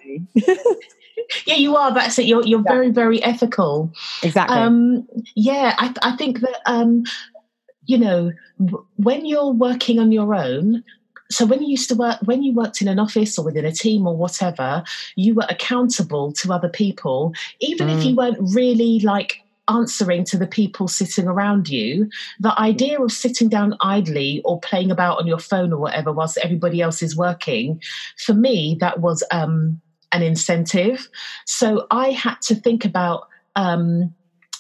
yeah, 1.47 1.57
you 1.57 1.77
are. 1.77 1.93
That's 1.93 2.19
it. 2.19 2.25
You're 2.25 2.47
you're 2.47 2.63
yeah. 2.65 2.73
very 2.73 2.91
very 2.91 3.23
ethical. 3.23 3.93
Exactly. 4.23 4.57
Um, 4.57 5.07
yeah, 5.35 5.75
I 5.79 5.95
I 6.03 6.17
think 6.17 6.41
that 6.41 6.61
um, 6.65 7.05
you 7.85 7.99
know 7.99 8.33
when 8.97 9.27
you're 9.27 9.53
working 9.53 9.99
on 9.99 10.13
your 10.13 10.35
own. 10.35 10.83
So 11.29 11.45
when 11.45 11.61
you 11.61 11.71
used 11.71 11.89
to 11.89 11.97
work, 11.97 12.21
when 12.25 12.45
you 12.45 12.55
worked 12.55 12.81
in 12.81 12.87
an 12.87 13.01
office 13.01 13.37
or 13.37 13.45
within 13.45 13.65
a 13.65 13.73
team 13.73 14.07
or 14.07 14.17
whatever, 14.17 14.85
you 15.17 15.35
were 15.35 15.47
accountable 15.49 16.31
to 16.35 16.53
other 16.53 16.69
people, 16.69 17.35
even 17.59 17.89
mm. 17.89 17.99
if 17.99 18.05
you 18.05 18.15
weren't 18.15 18.39
really 18.55 19.01
like 19.01 19.43
answering 19.69 20.25
to 20.25 20.39
the 20.39 20.47
people 20.47 20.89
sitting 20.89 21.27
around 21.27 21.69
you, 21.69 22.09
the 22.41 22.59
idea 22.61 23.01
of 23.01 23.13
sitting 23.13 23.49
down 23.49 23.77
idly 23.81 24.43
or 24.45 24.61
playing 24.61 24.91
about 24.91 25.19
on 25.19 25.27
your 25.27 25.39
phone 25.39 25.73
or 25.73 25.79
whatever 25.79 26.13
whilst 26.13 26.39
everybody 26.39 26.81
else 26.81 27.03
is 27.03 27.17
working, 27.17 27.81
for 28.17 28.35
me, 28.35 28.77
that 28.81 29.01
was 29.01 29.23
um, 29.31 29.81
an 30.13 30.23
incentive. 30.23 31.09
So 31.45 31.87
I 31.91 32.11
had 32.11 32.41
to 32.43 32.55
think 32.55 32.85
about 32.85 33.29
um, 33.57 34.15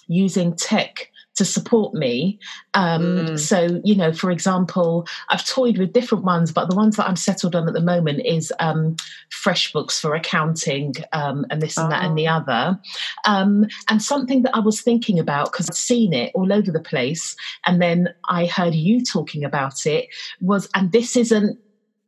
using 0.09 0.55
tech 0.57 1.11
to 1.37 1.45
support 1.45 1.95
me. 1.95 2.39
Um, 2.74 3.03
mm. 3.03 3.39
So, 3.39 3.80
you 3.84 3.95
know, 3.95 4.12
for 4.12 4.30
example, 4.30 5.07
I've 5.28 5.47
toyed 5.47 5.78
with 5.78 5.93
different 5.93 6.24
ones, 6.24 6.51
but 6.51 6.68
the 6.68 6.76
ones 6.76 6.97
that 6.97 7.09
I'm 7.09 7.16
settled 7.16 7.55
on 7.55 7.68
at 7.68 7.74
the 7.74 7.80
moment 7.80 8.22
is 8.24 8.53
um, 8.59 8.97
FreshBooks 9.30 10.01
for 10.01 10.14
accounting 10.14 10.95
um, 11.12 11.47
and 11.51 11.62
this 11.62 11.76
and 11.76 11.87
oh. 11.87 11.91
that 11.91 12.05
and 12.05 12.16
the 12.16 12.28
oh. 12.28 12.32
other. 12.32 12.80
Um, 13.26 13.66
and 13.89 14.03
something 14.03 14.43
that 14.43 14.57
I 14.57 14.61
was 14.61 14.80
thinking 14.80 15.18
about 15.18 15.53
because 15.53 15.70
I've 15.70 15.76
seen 15.76 16.12
it 16.12 16.32
all 16.34 16.53
over 16.53 16.70
the 16.70 16.80
place, 16.80 17.37
and 17.64 17.80
then 17.80 18.09
I 18.28 18.47
heard 18.47 18.74
you 18.74 19.05
talking 19.05 19.45
about 19.45 19.87
it 19.87 20.09
was, 20.41 20.68
and 20.74 20.93
this 20.93 21.16
isn't 21.16 21.59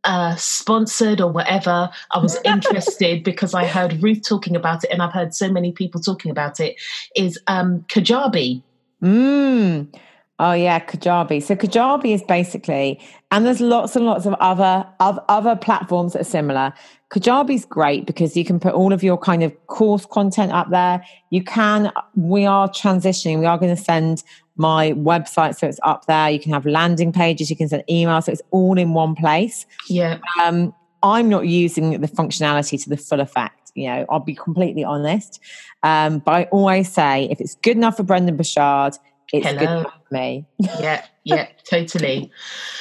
uh, 0.04 0.34
sponsored 0.36 1.20
or 1.20 1.30
whatever. 1.30 1.90
I 2.12 2.18
was 2.18 2.38
interested 2.44 3.22
because 3.22 3.54
I 3.54 3.66
heard 3.66 4.02
Ruth 4.02 4.26
talking 4.26 4.56
about 4.56 4.84
it, 4.84 4.90
and 4.90 5.02
I've 5.02 5.12
heard 5.12 5.34
so 5.34 5.50
many 5.50 5.72
people 5.72 6.00
talking 6.00 6.30
about 6.30 6.60
it. 6.60 6.76
Is 7.14 7.38
um, 7.46 7.84
Kajabi? 7.88 8.62
Mm. 9.02 9.94
Oh 10.40 10.52
yeah, 10.52 10.78
Kajabi. 10.78 11.42
So 11.42 11.56
Kajabi 11.56 12.14
is 12.14 12.22
basically, 12.22 13.00
and 13.32 13.44
there's 13.44 13.60
lots 13.60 13.96
and 13.96 14.06
lots 14.06 14.24
of 14.24 14.34
other 14.34 14.86
of 15.00 15.18
other 15.28 15.56
platforms 15.56 16.12
that 16.12 16.20
are 16.20 16.24
similar. 16.24 16.72
Kajabi 17.10 17.54
is 17.54 17.64
great 17.64 18.06
because 18.06 18.36
you 18.36 18.44
can 18.44 18.60
put 18.60 18.74
all 18.74 18.92
of 18.92 19.02
your 19.02 19.18
kind 19.18 19.42
of 19.42 19.66
course 19.66 20.06
content 20.06 20.52
up 20.52 20.70
there. 20.70 21.02
You 21.30 21.42
can. 21.42 21.92
We 22.14 22.46
are 22.46 22.68
transitioning. 22.68 23.40
We 23.40 23.46
are 23.46 23.58
going 23.58 23.74
to 23.74 23.82
send 23.82 24.22
my 24.56 24.92
website 24.92 25.56
so 25.58 25.66
it's 25.66 25.80
up 25.82 26.06
there. 26.06 26.30
You 26.30 26.38
can 26.38 26.52
have 26.52 26.66
landing 26.66 27.12
pages. 27.12 27.50
You 27.50 27.56
can 27.56 27.68
send 27.68 27.82
emails. 27.90 28.24
So 28.24 28.32
it's 28.32 28.42
all 28.50 28.78
in 28.78 28.94
one 28.94 29.14
place. 29.14 29.66
Yeah. 29.88 30.18
Um, 30.42 30.74
I'm 31.02 31.28
not 31.28 31.46
using 31.46 32.00
the 32.00 32.08
functionality 32.08 32.82
to 32.82 32.90
the 32.90 32.96
full 32.96 33.20
effect. 33.20 33.57
You 33.78 33.88
know, 33.88 34.06
I'll 34.08 34.20
be 34.20 34.34
completely 34.34 34.84
honest. 34.84 35.40
Um, 35.82 36.18
but 36.18 36.32
I 36.34 36.44
always 36.44 36.92
say 36.92 37.28
if 37.30 37.40
it's 37.40 37.54
good 37.56 37.76
enough 37.76 37.96
for 37.96 38.02
Brendon 38.02 38.36
Burchard, 38.36 38.94
it's 39.32 39.46
Hello. 39.46 39.58
good 39.58 39.70
enough 39.70 39.92
for 40.08 40.14
me. 40.14 40.46
yeah, 40.58 41.04
yeah, 41.24 41.48
totally. 41.68 42.30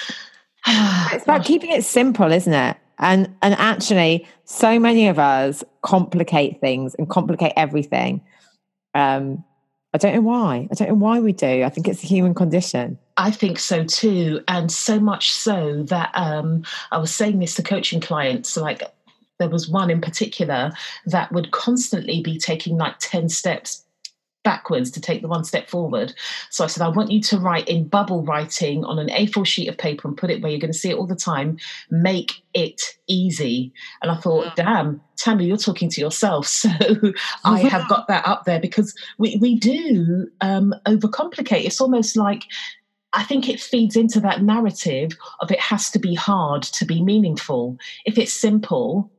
it's 0.68 1.24
about 1.24 1.46
keeping 1.46 1.72
it 1.72 1.84
simple, 1.84 2.32
isn't 2.32 2.54
it? 2.54 2.78
And 3.00 3.36
and 3.42 3.54
actually, 3.56 4.28
so 4.46 4.80
many 4.80 5.08
of 5.08 5.20
us 5.20 5.64
complicate 5.82 6.60
things 6.60 6.96
and 6.96 7.10
complicate 7.10 7.54
everything. 7.56 8.22
Um, 8.96 9.44
I 9.94 9.98
don't 9.98 10.16
know 10.16 10.22
why. 10.22 10.68
I 10.70 10.74
don't 10.74 10.90
know 10.90 10.96
why 10.96 11.20
we 11.20 11.32
do. 11.32 11.64
I 11.64 11.70
think 11.70 11.88
it's 11.88 12.04
a 12.04 12.08
human 12.08 12.34
condition. 12.34 12.98
I 13.18 13.32
think 13.32 13.60
so 13.60 13.84
too, 13.84 14.42
and 14.48 14.72
so 14.72 15.00
much 15.00 15.32
so 15.32 15.84
that 15.84 16.12
um, 16.14 16.64
I 16.92 16.98
was 16.98 17.14
saying 17.14 17.40
this 17.40 17.56
to 17.56 17.64
coaching 17.64 18.00
clients. 18.02 18.58
Like 18.58 18.84
there 19.40 19.50
was 19.50 19.70
one 19.70 19.90
in 19.90 20.02
particular 20.02 20.72
that 21.06 21.32
would 21.32 21.52
constantly 21.52 22.22
be 22.22 22.38
taking 22.38 22.78
like 22.78 22.96
10 23.00 23.30
steps 23.30 23.84
backwards 24.48 24.90
to 24.90 25.02
take 25.02 25.22
the 25.22 25.28
one 25.28 25.44
step 25.44 25.70
forward. 25.70 26.14
So 26.52 26.64
I 26.64 26.68
said, 26.68 26.82
I 26.82 26.88
want 26.88 27.12
you 27.12 27.22
to 27.24 27.38
write 27.38 27.68
in 27.68 27.86
bubble 27.86 28.24
writing 28.24 28.86
on 28.86 28.98
an 28.98 29.10
A4 29.10 29.46
sheet 29.46 29.68
of 29.68 29.78
paper 29.78 30.08
and 30.08 30.16
put 30.16 30.30
it 30.30 30.42
where 30.42 30.50
you're 30.50 30.62
going 30.62 30.72
to 30.72 30.78
see 30.78 30.90
it 30.90 30.96
all 30.96 31.06
the 31.06 31.18
time. 31.18 31.58
Make 31.92 32.32
it 32.54 32.82
easy. 33.08 33.74
And 34.02 34.10
I 34.10 34.16
thought, 34.16 34.56
damn, 34.56 35.02
Tamu, 35.18 35.44
you're 35.44 35.58
talking 35.58 35.90
to 35.90 36.00
yourself. 36.00 36.48
So 36.58 36.70
I 37.44 37.60
have 37.70 37.90
got 37.90 38.08
that 38.08 38.26
up 38.26 38.46
there 38.46 38.60
because 38.60 38.96
we, 39.18 39.38
we 39.42 39.56
do 39.60 40.30
um, 40.40 40.74
overcomplicate. 40.86 41.66
It's 41.66 41.82
almost 41.82 42.16
like 42.16 42.44
I 43.12 43.24
think 43.24 43.50
it 43.50 43.60
feeds 43.60 43.98
into 43.98 44.22
that 44.22 44.44
narrative 44.44 45.12
of 45.42 45.52
it 45.52 45.60
has 45.60 45.90
to 45.92 46.00
be 46.00 46.14
hard 46.14 46.64
to 46.64 46.86
be 46.86 47.02
meaningful. 47.02 47.78
If 48.06 48.18
it's 48.18 48.34
simple, 48.34 49.12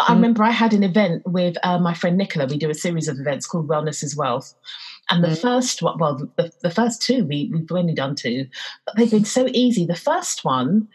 I 0.00 0.12
mm. 0.12 0.16
remember 0.16 0.42
I 0.42 0.50
had 0.50 0.72
an 0.72 0.82
event 0.82 1.22
with 1.26 1.56
uh, 1.62 1.78
my 1.78 1.94
friend 1.94 2.16
Nicola. 2.16 2.46
We 2.46 2.58
do 2.58 2.70
a 2.70 2.74
series 2.74 3.08
of 3.08 3.18
events 3.18 3.46
called 3.46 3.68
Wellness 3.68 4.02
is 4.02 4.16
Wealth. 4.16 4.54
And 5.10 5.24
the 5.24 5.28
mm. 5.28 5.40
first 5.40 5.82
one, 5.82 5.98
well, 5.98 6.30
the, 6.36 6.52
the 6.62 6.70
first 6.70 7.02
two, 7.02 7.24
we, 7.24 7.50
we've 7.52 7.70
only 7.72 7.94
done 7.94 8.14
two, 8.14 8.46
but 8.86 8.96
they've 8.96 9.10
been 9.10 9.24
so 9.24 9.48
easy. 9.52 9.84
The 9.86 9.96
first 9.96 10.44
one, 10.44 10.88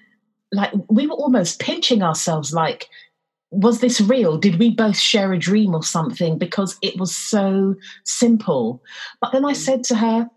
like, 0.51 0.71
we 0.89 1.07
were 1.07 1.15
almost 1.15 1.59
pinching 1.59 2.01
ourselves, 2.01 2.53
like, 2.53 2.87
was 3.51 3.79
this 3.79 4.01
real? 4.01 4.37
Did 4.37 4.59
we 4.59 4.69
both 4.69 4.97
share 4.97 5.33
a 5.33 5.39
dream 5.39 5.75
or 5.75 5.83
something? 5.83 6.37
Because 6.37 6.77
it 6.81 6.99
was 6.99 7.15
so 7.15 7.75
simple. 8.03 8.81
But 9.21 9.31
then 9.31 9.45
I 9.45 9.53
mm. 9.53 9.57
said 9.57 9.83
to 9.85 9.95
her, 9.95 10.29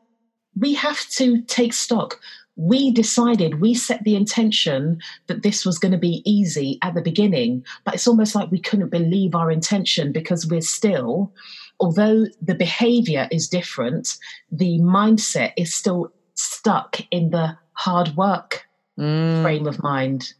we 0.58 0.74
have 0.74 1.08
to 1.10 1.42
take 1.42 1.72
stock 1.72 2.20
we 2.58 2.90
decided, 2.90 3.60
we 3.60 3.72
set 3.72 4.02
the 4.02 4.16
intention 4.16 5.00
that 5.28 5.44
this 5.44 5.64
was 5.64 5.78
going 5.78 5.92
to 5.92 5.98
be 5.98 6.22
easy 6.24 6.76
at 6.82 6.92
the 6.92 7.00
beginning, 7.00 7.64
but 7.84 7.94
it's 7.94 8.08
almost 8.08 8.34
like 8.34 8.50
we 8.50 8.58
couldn't 8.58 8.90
believe 8.90 9.36
our 9.36 9.48
intention 9.48 10.10
because 10.10 10.44
we're 10.44 10.60
still, 10.60 11.32
although 11.78 12.26
the 12.42 12.56
behavior 12.56 13.28
is 13.30 13.48
different, 13.48 14.18
the 14.50 14.80
mindset 14.80 15.52
is 15.56 15.72
still 15.72 16.12
stuck 16.34 17.00
in 17.12 17.30
the 17.30 17.56
hard 17.74 18.16
work 18.16 18.66
mm. 18.98 19.40
frame 19.40 19.68
of 19.68 19.80
mind. 19.80 20.34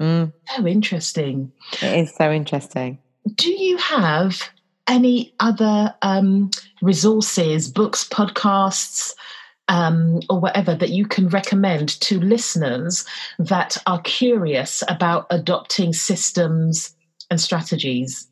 Mm. 0.00 0.32
So 0.54 0.64
interesting. 0.64 1.50
It 1.82 1.98
is 1.98 2.14
so 2.14 2.30
interesting. 2.30 3.00
Do 3.34 3.50
you 3.50 3.78
have 3.78 4.48
any 4.86 5.34
other 5.40 5.92
um, 6.02 6.50
resources, 6.82 7.68
books, 7.68 8.08
podcasts, 8.08 9.12
um, 9.68 10.20
or 10.30 10.40
whatever 10.40 10.74
that 10.74 10.90
you 10.90 11.06
can 11.06 11.28
recommend 11.28 12.00
to 12.00 12.20
listeners 12.20 13.04
that 13.38 13.76
are 13.86 14.00
curious 14.02 14.82
about 14.88 15.26
adopting 15.30 15.92
systems 15.92 16.94
and 17.30 17.40
strategies? 17.40 18.28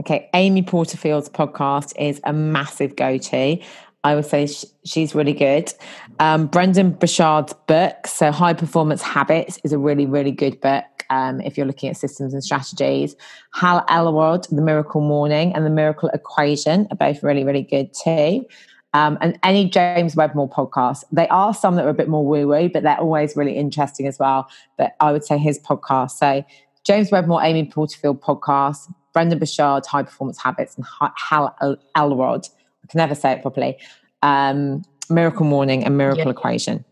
Okay, 0.00 0.28
Amy 0.34 0.62
Porterfield's 0.62 1.28
podcast 1.28 1.92
is 1.98 2.20
a 2.24 2.32
massive 2.32 2.96
go 2.96 3.18
to. 3.18 3.62
I 4.04 4.14
would 4.16 4.26
say 4.26 4.48
she's 4.84 5.14
really 5.14 5.34
good. 5.34 5.72
Um, 6.18 6.46
Brendon 6.46 6.92
Burchard's 6.92 7.52
book, 7.68 8.06
so 8.06 8.32
High 8.32 8.54
Performance 8.54 9.00
Habits, 9.00 9.60
is 9.62 9.72
a 9.72 9.78
really, 9.78 10.06
really 10.06 10.32
good 10.32 10.60
book. 10.60 10.84
Um, 11.10 11.40
if 11.42 11.56
you're 11.56 11.66
looking 11.66 11.90
at 11.90 11.96
systems 11.96 12.32
and 12.32 12.42
strategies, 12.42 13.14
Hal 13.54 13.84
Elrod, 13.88 14.46
The 14.50 14.62
Miracle 14.62 15.02
Morning, 15.02 15.54
and 15.54 15.64
The 15.64 15.70
Miracle 15.70 16.08
Equation 16.08 16.88
are 16.90 16.96
both 16.96 17.22
really, 17.22 17.44
really 17.44 17.62
good 17.62 17.92
too 17.92 18.46
um, 18.94 19.18
and 19.20 19.38
any 19.42 19.68
James 19.68 20.16
Wedmore 20.16 20.48
podcast. 20.48 21.04
They 21.12 21.28
are 21.28 21.54
some 21.54 21.76
that 21.76 21.84
are 21.84 21.90
a 21.90 21.94
bit 21.94 22.08
more 22.08 22.24
woo 22.26 22.48
woo, 22.48 22.68
but 22.68 22.82
they're 22.82 22.98
always 23.00 23.36
really 23.36 23.56
interesting 23.56 24.06
as 24.06 24.18
well. 24.18 24.48
But 24.76 24.94
I 25.00 25.12
would 25.12 25.24
say 25.24 25.38
his 25.38 25.58
podcast. 25.58 26.12
So 26.12 26.44
James 26.84 27.10
Wedmore, 27.10 27.42
Amy 27.42 27.64
Porterfield 27.64 28.20
podcast, 28.20 28.92
Brendon 29.12 29.38
Burchard, 29.38 29.86
High 29.86 30.02
Performance 30.02 30.38
Habits, 30.38 30.76
and 30.76 30.86
Hal 31.16 31.56
Elrod. 31.96 32.46
I 32.84 32.86
can 32.88 32.98
never 32.98 33.14
say 33.14 33.32
it 33.32 33.42
properly. 33.42 33.78
Um, 34.22 34.82
Miracle 35.08 35.46
Morning 35.46 35.84
and 35.84 35.96
Miracle 35.96 36.24
yeah. 36.24 36.30
Equation. 36.30 36.84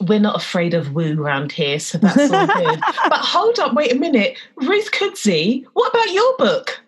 We're 0.00 0.20
not 0.20 0.36
afraid 0.36 0.74
of 0.74 0.94
woo 0.94 1.20
around 1.20 1.50
here, 1.50 1.80
so 1.80 1.98
that's 1.98 2.30
all 2.30 2.46
good. 2.46 2.80
but 3.08 3.18
hold 3.18 3.58
up, 3.58 3.74
wait 3.74 3.92
a 3.92 3.96
minute. 3.96 4.38
Ruth 4.56 4.92
Kudzi, 4.92 5.64
what 5.72 5.92
about 5.92 6.12
your 6.12 6.36
book? 6.36 6.80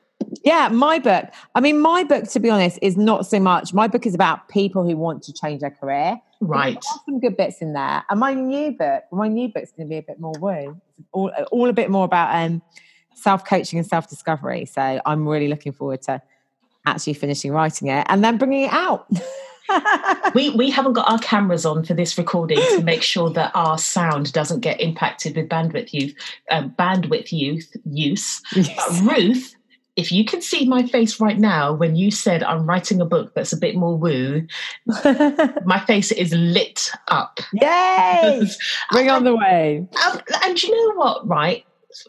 Yeah, 0.44 0.68
my 0.68 0.98
book. 0.98 1.26
I 1.54 1.60
mean, 1.60 1.80
my 1.80 2.04
book, 2.04 2.28
to 2.28 2.40
be 2.40 2.50
honest, 2.50 2.78
is 2.82 2.96
not 2.96 3.26
so 3.26 3.40
much. 3.40 3.74
My 3.74 3.88
book 3.88 4.06
is 4.06 4.14
about 4.14 4.48
people 4.48 4.84
who 4.84 4.96
want 4.96 5.22
to 5.24 5.32
change 5.32 5.60
their 5.60 5.70
career. 5.70 6.20
Right. 6.40 6.82
some 7.04 7.20
good 7.20 7.36
bits 7.36 7.60
in 7.60 7.74
there. 7.74 8.02
And 8.08 8.18
my 8.18 8.32
new 8.32 8.72
book, 8.72 9.04
my 9.12 9.28
new 9.28 9.48
book's 9.48 9.72
going 9.72 9.88
to 9.88 9.90
be 9.90 9.98
a 9.98 10.02
bit 10.02 10.18
more 10.18 10.32
woo. 10.40 10.80
All, 11.12 11.30
all 11.50 11.68
a 11.68 11.72
bit 11.72 11.90
more 11.90 12.04
about 12.04 12.34
um, 12.34 12.62
self 13.14 13.44
coaching 13.44 13.78
and 13.78 13.86
self 13.86 14.08
discovery. 14.08 14.64
So 14.64 15.00
I'm 15.04 15.28
really 15.28 15.48
looking 15.48 15.72
forward 15.72 16.02
to 16.02 16.22
actually 16.86 17.14
finishing 17.14 17.52
writing 17.52 17.88
it 17.88 18.06
and 18.08 18.24
then 18.24 18.38
bringing 18.38 18.64
it 18.64 18.72
out. 18.72 19.06
we 20.34 20.50
we 20.50 20.70
haven't 20.70 20.94
got 20.94 21.08
our 21.10 21.18
cameras 21.18 21.64
on 21.66 21.84
for 21.84 21.94
this 21.94 22.16
recording 22.18 22.58
to 22.70 22.82
make 22.82 23.02
sure 23.02 23.30
that 23.30 23.52
our 23.54 23.78
sound 23.78 24.32
doesn't 24.32 24.60
get 24.60 24.80
impacted 24.80 25.36
with 25.36 25.48
bandwidth 25.48 25.92
youth 25.92 26.14
Um, 26.50 26.70
bandwidth 26.78 27.32
youth 27.32 27.76
use. 27.84 28.40
Yes. 28.54 29.02
Ruth 29.02 29.54
if 30.00 30.10
you 30.10 30.24
can 30.24 30.40
see 30.40 30.66
my 30.66 30.86
face 30.86 31.20
right 31.20 31.38
now 31.38 31.74
when 31.74 31.94
you 31.94 32.10
said 32.10 32.42
I'm 32.42 32.66
writing 32.66 33.02
a 33.02 33.04
book 33.04 33.34
that's 33.34 33.52
a 33.52 33.56
bit 33.58 33.76
more 33.76 33.96
woo, 33.96 34.46
my 35.66 35.82
face 35.86 36.10
is 36.10 36.32
lit 36.32 36.90
up. 37.08 37.38
Yay! 37.52 38.42
Bring 38.90 39.10
on 39.10 39.24
the 39.24 39.36
way. 39.36 39.86
Um, 40.06 40.20
and 40.42 40.62
you 40.62 40.70
know 40.70 40.94
what, 40.96 41.28
right? 41.28 41.66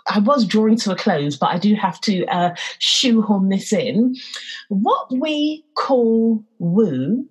I 0.07 0.19
was 0.19 0.45
drawing 0.45 0.77
to 0.77 0.93
a 0.93 0.95
close, 0.95 1.35
but 1.35 1.47
I 1.47 1.57
do 1.57 1.75
have 1.75 1.99
to 2.01 2.25
uh, 2.27 2.55
shoehorn 2.79 3.49
this 3.49 3.73
in. 3.73 4.15
What 4.69 5.11
we 5.11 5.65
call 5.75 6.41
woo, 6.59 7.27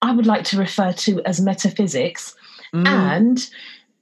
I 0.00 0.12
would 0.12 0.26
like 0.26 0.44
to 0.44 0.58
refer 0.58 0.92
to 0.92 1.22
as 1.24 1.40
metaphysics. 1.40 2.34
Mm. 2.74 2.86
And 2.86 3.50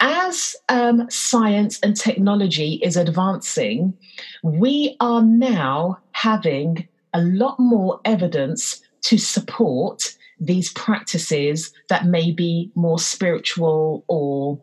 as 0.01 0.55
um, 0.69 1.09
science 1.11 1.79
and 1.81 1.97
technology 1.97 2.75
is 2.83 2.97
advancing, 2.97 3.95
we 4.43 4.97
are 5.01 5.23
now 5.23 5.99
having 6.13 6.87
a 7.13 7.21
lot 7.21 7.59
more 7.59 8.01
evidence 8.05 8.81
to 9.03 9.19
support 9.19 10.17
these 10.41 10.73
practices 10.73 11.73
that 11.89 12.07
may 12.07 12.31
be 12.31 12.71
more 12.75 12.99
spiritual 12.99 14.05
or 14.09 14.63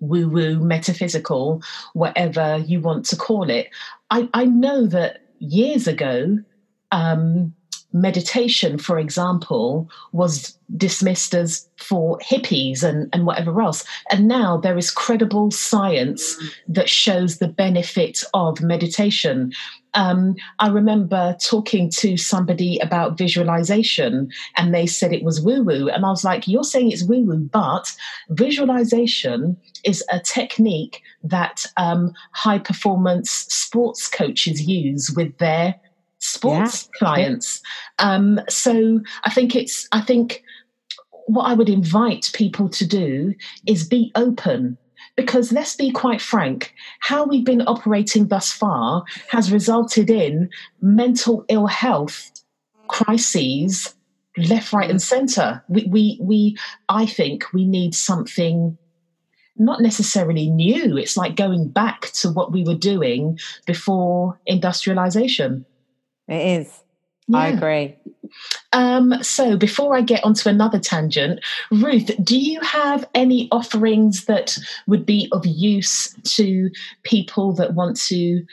woo 0.00 0.28
woo, 0.28 0.58
metaphysical, 0.58 1.62
whatever 1.92 2.58
you 2.66 2.80
want 2.80 3.04
to 3.06 3.16
call 3.16 3.50
it. 3.50 3.68
I, 4.10 4.28
I 4.34 4.46
know 4.46 4.86
that 4.86 5.20
years 5.38 5.86
ago, 5.86 6.38
um, 6.90 7.54
meditation, 7.92 8.78
for 8.78 8.98
example, 8.98 9.90
was 10.12 10.56
dismissed 10.76 11.34
as 11.34 11.68
for 11.76 12.18
hippies 12.18 12.82
and, 12.82 13.08
and 13.12 13.26
whatever 13.26 13.60
else. 13.60 13.84
And 14.10 14.28
now 14.28 14.56
there 14.56 14.78
is 14.78 14.90
credible 14.90 15.50
science 15.50 16.36
that 16.68 16.88
shows 16.88 17.38
the 17.38 17.48
benefit 17.48 18.22
of 18.32 18.60
meditation. 18.60 19.52
Um, 19.94 20.36
I 20.60 20.68
remember 20.68 21.36
talking 21.42 21.90
to 21.90 22.16
somebody 22.16 22.78
about 22.78 23.18
visualization 23.18 24.30
and 24.56 24.72
they 24.72 24.86
said 24.86 25.12
it 25.12 25.24
was 25.24 25.40
woo 25.40 25.64
woo. 25.64 25.88
And 25.88 26.06
I 26.06 26.10
was 26.10 26.22
like, 26.22 26.46
You're 26.46 26.62
saying 26.62 26.92
it's 26.92 27.02
woo 27.02 27.24
woo, 27.24 27.48
but 27.50 27.92
visualization 28.28 29.56
is 29.84 30.04
a 30.12 30.20
technique 30.20 31.02
that 31.24 31.66
um, 31.76 32.12
high 32.32 32.58
performance 32.58 33.30
sports 33.30 34.06
coaches 34.08 34.62
use 34.62 35.10
with 35.16 35.36
their 35.38 35.74
sports 36.20 36.88
yeah. 36.88 36.98
clients. 36.98 37.60
Um, 37.98 38.40
so 38.48 39.00
I 39.24 39.30
think 39.30 39.56
it's, 39.56 39.88
I 39.90 40.00
think 40.00 40.42
what 41.26 41.44
I 41.44 41.54
would 41.54 41.68
invite 41.68 42.30
people 42.34 42.68
to 42.68 42.86
do 42.86 43.34
is 43.66 43.86
be 43.86 44.12
open. 44.14 44.78
Because 45.16 45.52
let's 45.52 45.74
be 45.74 45.90
quite 45.90 46.20
frank, 46.20 46.72
how 47.00 47.24
we've 47.24 47.44
been 47.44 47.62
operating 47.62 48.28
thus 48.28 48.52
far 48.52 49.04
has 49.28 49.52
resulted 49.52 50.08
in 50.08 50.48
mental 50.80 51.44
ill 51.48 51.66
health 51.66 52.30
crises 52.88 53.94
left, 54.36 54.72
right, 54.72 54.88
and 54.88 55.02
centre. 55.02 55.62
We, 55.68 55.86
we, 55.90 56.18
we, 56.22 56.56
I 56.88 57.06
think 57.06 57.52
we 57.52 57.66
need 57.66 57.94
something 57.94 58.78
not 59.56 59.82
necessarily 59.82 60.48
new. 60.48 60.96
It's 60.96 61.16
like 61.16 61.36
going 61.36 61.68
back 61.68 62.12
to 62.12 62.30
what 62.30 62.52
we 62.52 62.64
were 62.64 62.76
doing 62.76 63.38
before 63.66 64.40
industrialization. 64.46 65.66
It 66.30 66.60
is. 66.60 66.82
Yeah. 67.28 67.38
I 67.38 67.48
agree. 67.48 67.96
Um, 68.72 69.22
so 69.22 69.56
before 69.56 69.96
I 69.96 70.00
get 70.00 70.24
onto 70.24 70.48
another 70.48 70.78
tangent, 70.78 71.40
Ruth, 71.72 72.10
do 72.22 72.38
you 72.38 72.60
have 72.60 73.04
any 73.14 73.48
offerings 73.50 74.26
that 74.26 74.56
would 74.86 75.04
be 75.04 75.28
of 75.32 75.44
use 75.44 76.14
to 76.36 76.70
people 77.02 77.52
that 77.54 77.74
want 77.74 78.00
to 78.02 78.44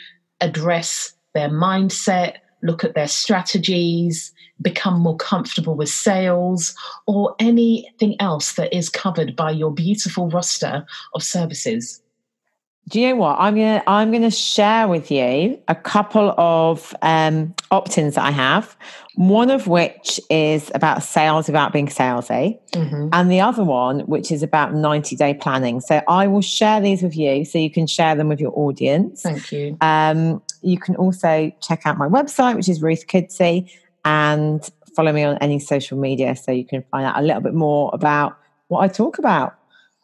address 0.41 1.13
their 1.33 1.49
mindset, 1.49 2.37
look 2.63 2.83
at 2.83 2.95
their 2.95 3.07
strategies, 3.07 4.33
become 4.59 4.99
more 4.99 5.17
comfortable 5.17 5.75
with 5.75 5.89
sales, 5.89 6.75
or 7.05 7.35
anything 7.37 8.15
else 8.19 8.53
that 8.53 8.75
is 8.75 8.89
covered 8.89 9.35
by 9.35 9.51
your 9.51 9.71
beautiful 9.71 10.29
roster 10.29 10.85
of 11.13 11.21
services? 11.21 12.01
Do 12.87 13.01
you 13.01 13.09
know 13.09 13.15
what? 13.17 13.37
I'm 13.39 13.55
gonna 13.55 13.83
i'm 13.87 14.11
gonna 14.11 14.31
share 14.31 14.87
with 14.87 15.11
you 15.11 15.59
a 15.67 15.75
couple 15.75 16.33
of 16.37 16.95
um, 17.01 17.53
opt-ins 17.71 18.15
that 18.15 18.23
i 18.23 18.31
have 18.31 18.77
one 19.15 19.49
of 19.49 19.67
which 19.67 20.19
is 20.29 20.71
about 20.75 21.01
sales 21.01 21.47
without 21.47 21.73
being 21.73 21.87
salesy 21.87 22.59
mm-hmm. 22.71 23.09
and 23.11 23.31
the 23.31 23.41
other 23.41 23.63
one 23.63 24.01
which 24.01 24.31
is 24.31 24.43
about 24.43 24.73
90 24.73 25.15
day 25.15 25.33
planning. 25.33 25.81
So 25.81 26.01
i 26.07 26.27
will 26.27 26.41
share 26.41 26.79
these 26.79 27.01
with 27.01 27.17
you 27.17 27.43
so 27.43 27.57
you 27.57 27.71
can 27.71 27.87
share 27.87 28.15
them 28.15 28.29
with 28.29 28.39
your 28.39 28.57
audience. 28.57 29.21
Thank 29.21 29.51
you. 29.51 29.77
Um, 29.81 30.41
you 30.61 30.79
can 30.79 30.95
also 30.95 31.51
check 31.61 31.81
out 31.85 31.97
my 31.97 32.07
website 32.07 32.55
which 32.55 32.69
is 32.69 32.81
ruth 32.81 33.07
Kudzi, 33.07 33.69
and 34.05 34.69
follow 34.95 35.11
me 35.11 35.23
on 35.23 35.37
any 35.39 35.59
social 35.59 35.97
media 35.97 36.35
so 36.35 36.51
you 36.51 36.65
can 36.65 36.83
find 36.89 37.05
out 37.05 37.19
a 37.19 37.21
little 37.21 37.41
bit 37.41 37.53
more 37.53 37.91
about 37.93 38.37
what 38.67 38.79
i 38.79 38.87
talk 38.87 39.19
about 39.19 39.56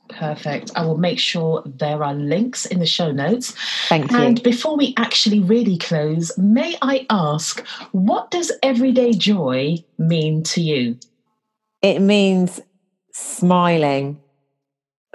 Perfect. 0.09 0.71
I 0.75 0.85
will 0.85 0.97
make 0.97 1.17
sure 1.17 1.63
there 1.65 2.03
are 2.03 2.13
links 2.13 2.65
in 2.65 2.79
the 2.79 2.85
show 2.85 3.11
notes. 3.11 3.55
Thank 3.87 4.11
you. 4.11 4.17
And 4.17 4.43
before 4.43 4.77
we 4.77 4.93
actually 4.97 5.39
really 5.39 5.77
close, 5.77 6.37
may 6.37 6.75
I 6.81 7.05
ask, 7.09 7.65
what 7.91 8.29
does 8.29 8.51
everyday 8.61 9.13
joy 9.13 9.77
mean 9.97 10.43
to 10.43 10.61
you? 10.61 10.97
It 11.81 11.99
means 11.99 12.59
smiling, 13.13 14.21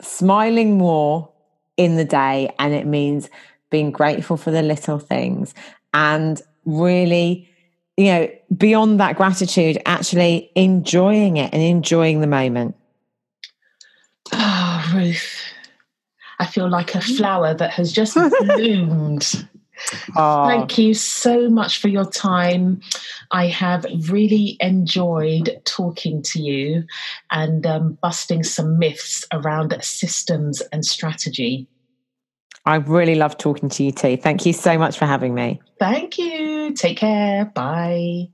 smiling 0.00 0.78
more 0.78 1.30
in 1.76 1.96
the 1.96 2.04
day, 2.04 2.52
and 2.58 2.74
it 2.74 2.86
means 2.86 3.28
being 3.70 3.90
grateful 3.90 4.36
for 4.36 4.50
the 4.50 4.62
little 4.62 4.98
things 4.98 5.54
and 5.92 6.40
really, 6.64 7.48
you 7.96 8.06
know, 8.06 8.28
beyond 8.56 9.00
that 9.00 9.16
gratitude, 9.16 9.78
actually 9.86 10.50
enjoying 10.54 11.36
it 11.36 11.52
and 11.52 11.62
enjoying 11.62 12.20
the 12.20 12.26
moment. 12.26 12.74
I 16.38 16.46
feel 16.46 16.68
like 16.68 16.94
a 16.94 17.00
flower 17.00 17.54
that 17.54 17.70
has 17.72 17.92
just 17.92 18.14
bloomed. 18.40 19.48
Oh. 20.16 20.46
Thank 20.46 20.78
you 20.78 20.94
so 20.94 21.48
much 21.48 21.78
for 21.78 21.88
your 21.88 22.04
time. 22.04 22.80
I 23.30 23.46
have 23.46 23.86
really 24.08 24.56
enjoyed 24.60 25.60
talking 25.64 26.22
to 26.22 26.42
you 26.42 26.84
and 27.30 27.66
um, 27.66 27.98
busting 28.02 28.42
some 28.42 28.78
myths 28.78 29.24
around 29.32 29.76
systems 29.82 30.60
and 30.72 30.84
strategy. 30.84 31.68
I 32.64 32.76
really 32.76 33.14
love 33.14 33.38
talking 33.38 33.68
to 33.70 33.84
you 33.84 33.92
too. 33.92 34.16
Thank 34.16 34.44
you 34.44 34.52
so 34.52 34.76
much 34.78 34.98
for 34.98 35.06
having 35.06 35.34
me. 35.34 35.60
Thank 35.78 36.18
you. 36.18 36.74
Take 36.74 36.98
care. 36.98 37.46
Bye. 37.46 38.28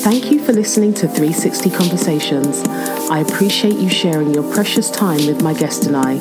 Thank 0.00 0.30
you 0.30 0.38
for 0.38 0.52
listening 0.52 0.94
to 0.94 1.08
360 1.08 1.70
Conversations. 1.70 2.62
I 3.10 3.18
appreciate 3.18 3.74
you 3.74 3.88
sharing 3.88 4.32
your 4.32 4.48
precious 4.54 4.90
time 4.90 5.26
with 5.26 5.42
my 5.42 5.52
guest 5.52 5.86
and 5.86 5.96
I. 5.96 6.12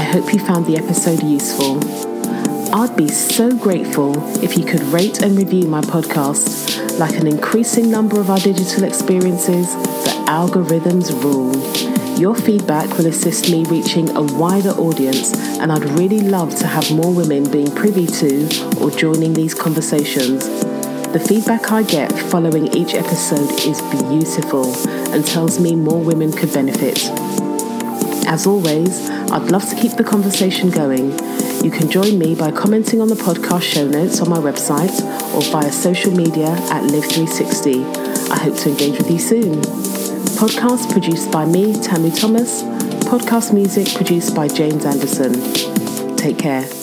I 0.00 0.04
hope 0.04 0.32
you 0.32 0.38
found 0.38 0.66
the 0.66 0.76
episode 0.78 1.22
useful. 1.22 1.80
I'd 2.72 2.96
be 2.96 3.08
so 3.08 3.54
grateful 3.56 4.14
if 4.42 4.56
you 4.56 4.64
could 4.64 4.80
rate 4.84 5.20
and 5.20 5.36
review 5.36 5.66
my 5.66 5.80
podcast. 5.80 6.98
Like 6.98 7.16
an 7.16 7.26
increasing 7.26 7.90
number 7.90 8.20
of 8.20 8.30
our 8.30 8.38
digital 8.38 8.84
experiences, 8.84 9.74
the 10.04 10.24
algorithms 10.28 11.10
rule. 11.24 11.52
Your 12.18 12.36
feedback 12.36 12.88
will 12.96 13.06
assist 13.06 13.50
me 13.50 13.64
reaching 13.64 14.10
a 14.16 14.22
wider 14.22 14.70
audience, 14.70 15.34
and 15.58 15.72
I'd 15.72 15.84
really 15.98 16.20
love 16.20 16.54
to 16.56 16.68
have 16.68 16.90
more 16.92 17.12
women 17.12 17.50
being 17.50 17.74
privy 17.74 18.06
to 18.06 18.80
or 18.80 18.90
joining 18.90 19.34
these 19.34 19.54
conversations. 19.54 20.46
The 21.12 21.20
feedback 21.20 21.70
I 21.70 21.82
get 21.82 22.10
following 22.10 22.74
each 22.74 22.94
episode 22.94 23.50
is 23.66 23.82
beautiful 24.08 24.74
and 25.12 25.26
tells 25.26 25.60
me 25.60 25.76
more 25.76 26.00
women 26.02 26.32
could 26.32 26.50
benefit. 26.54 26.98
As 28.26 28.46
always, 28.46 29.10
I'd 29.10 29.50
love 29.50 29.68
to 29.68 29.76
keep 29.76 29.92
the 29.92 30.04
conversation 30.04 30.70
going. 30.70 31.10
You 31.62 31.70
can 31.70 31.90
join 31.90 32.18
me 32.18 32.34
by 32.34 32.50
commenting 32.50 33.02
on 33.02 33.08
the 33.08 33.14
podcast 33.14 33.60
show 33.60 33.86
notes 33.86 34.22
on 34.22 34.30
my 34.30 34.38
website 34.38 35.02
or 35.34 35.42
via 35.52 35.70
social 35.70 36.12
media 36.12 36.48
at 36.70 36.82
Live360. 36.84 38.30
I 38.30 38.38
hope 38.38 38.56
to 38.60 38.70
engage 38.70 38.96
with 38.96 39.10
you 39.10 39.18
soon. 39.18 39.60
Podcast 40.40 40.90
produced 40.90 41.30
by 41.30 41.44
me, 41.44 41.78
Tamu 41.82 42.10
Thomas. 42.10 42.62
Podcast 43.04 43.52
music 43.52 43.94
produced 43.94 44.34
by 44.34 44.48
James 44.48 44.86
Anderson. 44.86 46.16
Take 46.16 46.38
care. 46.38 46.81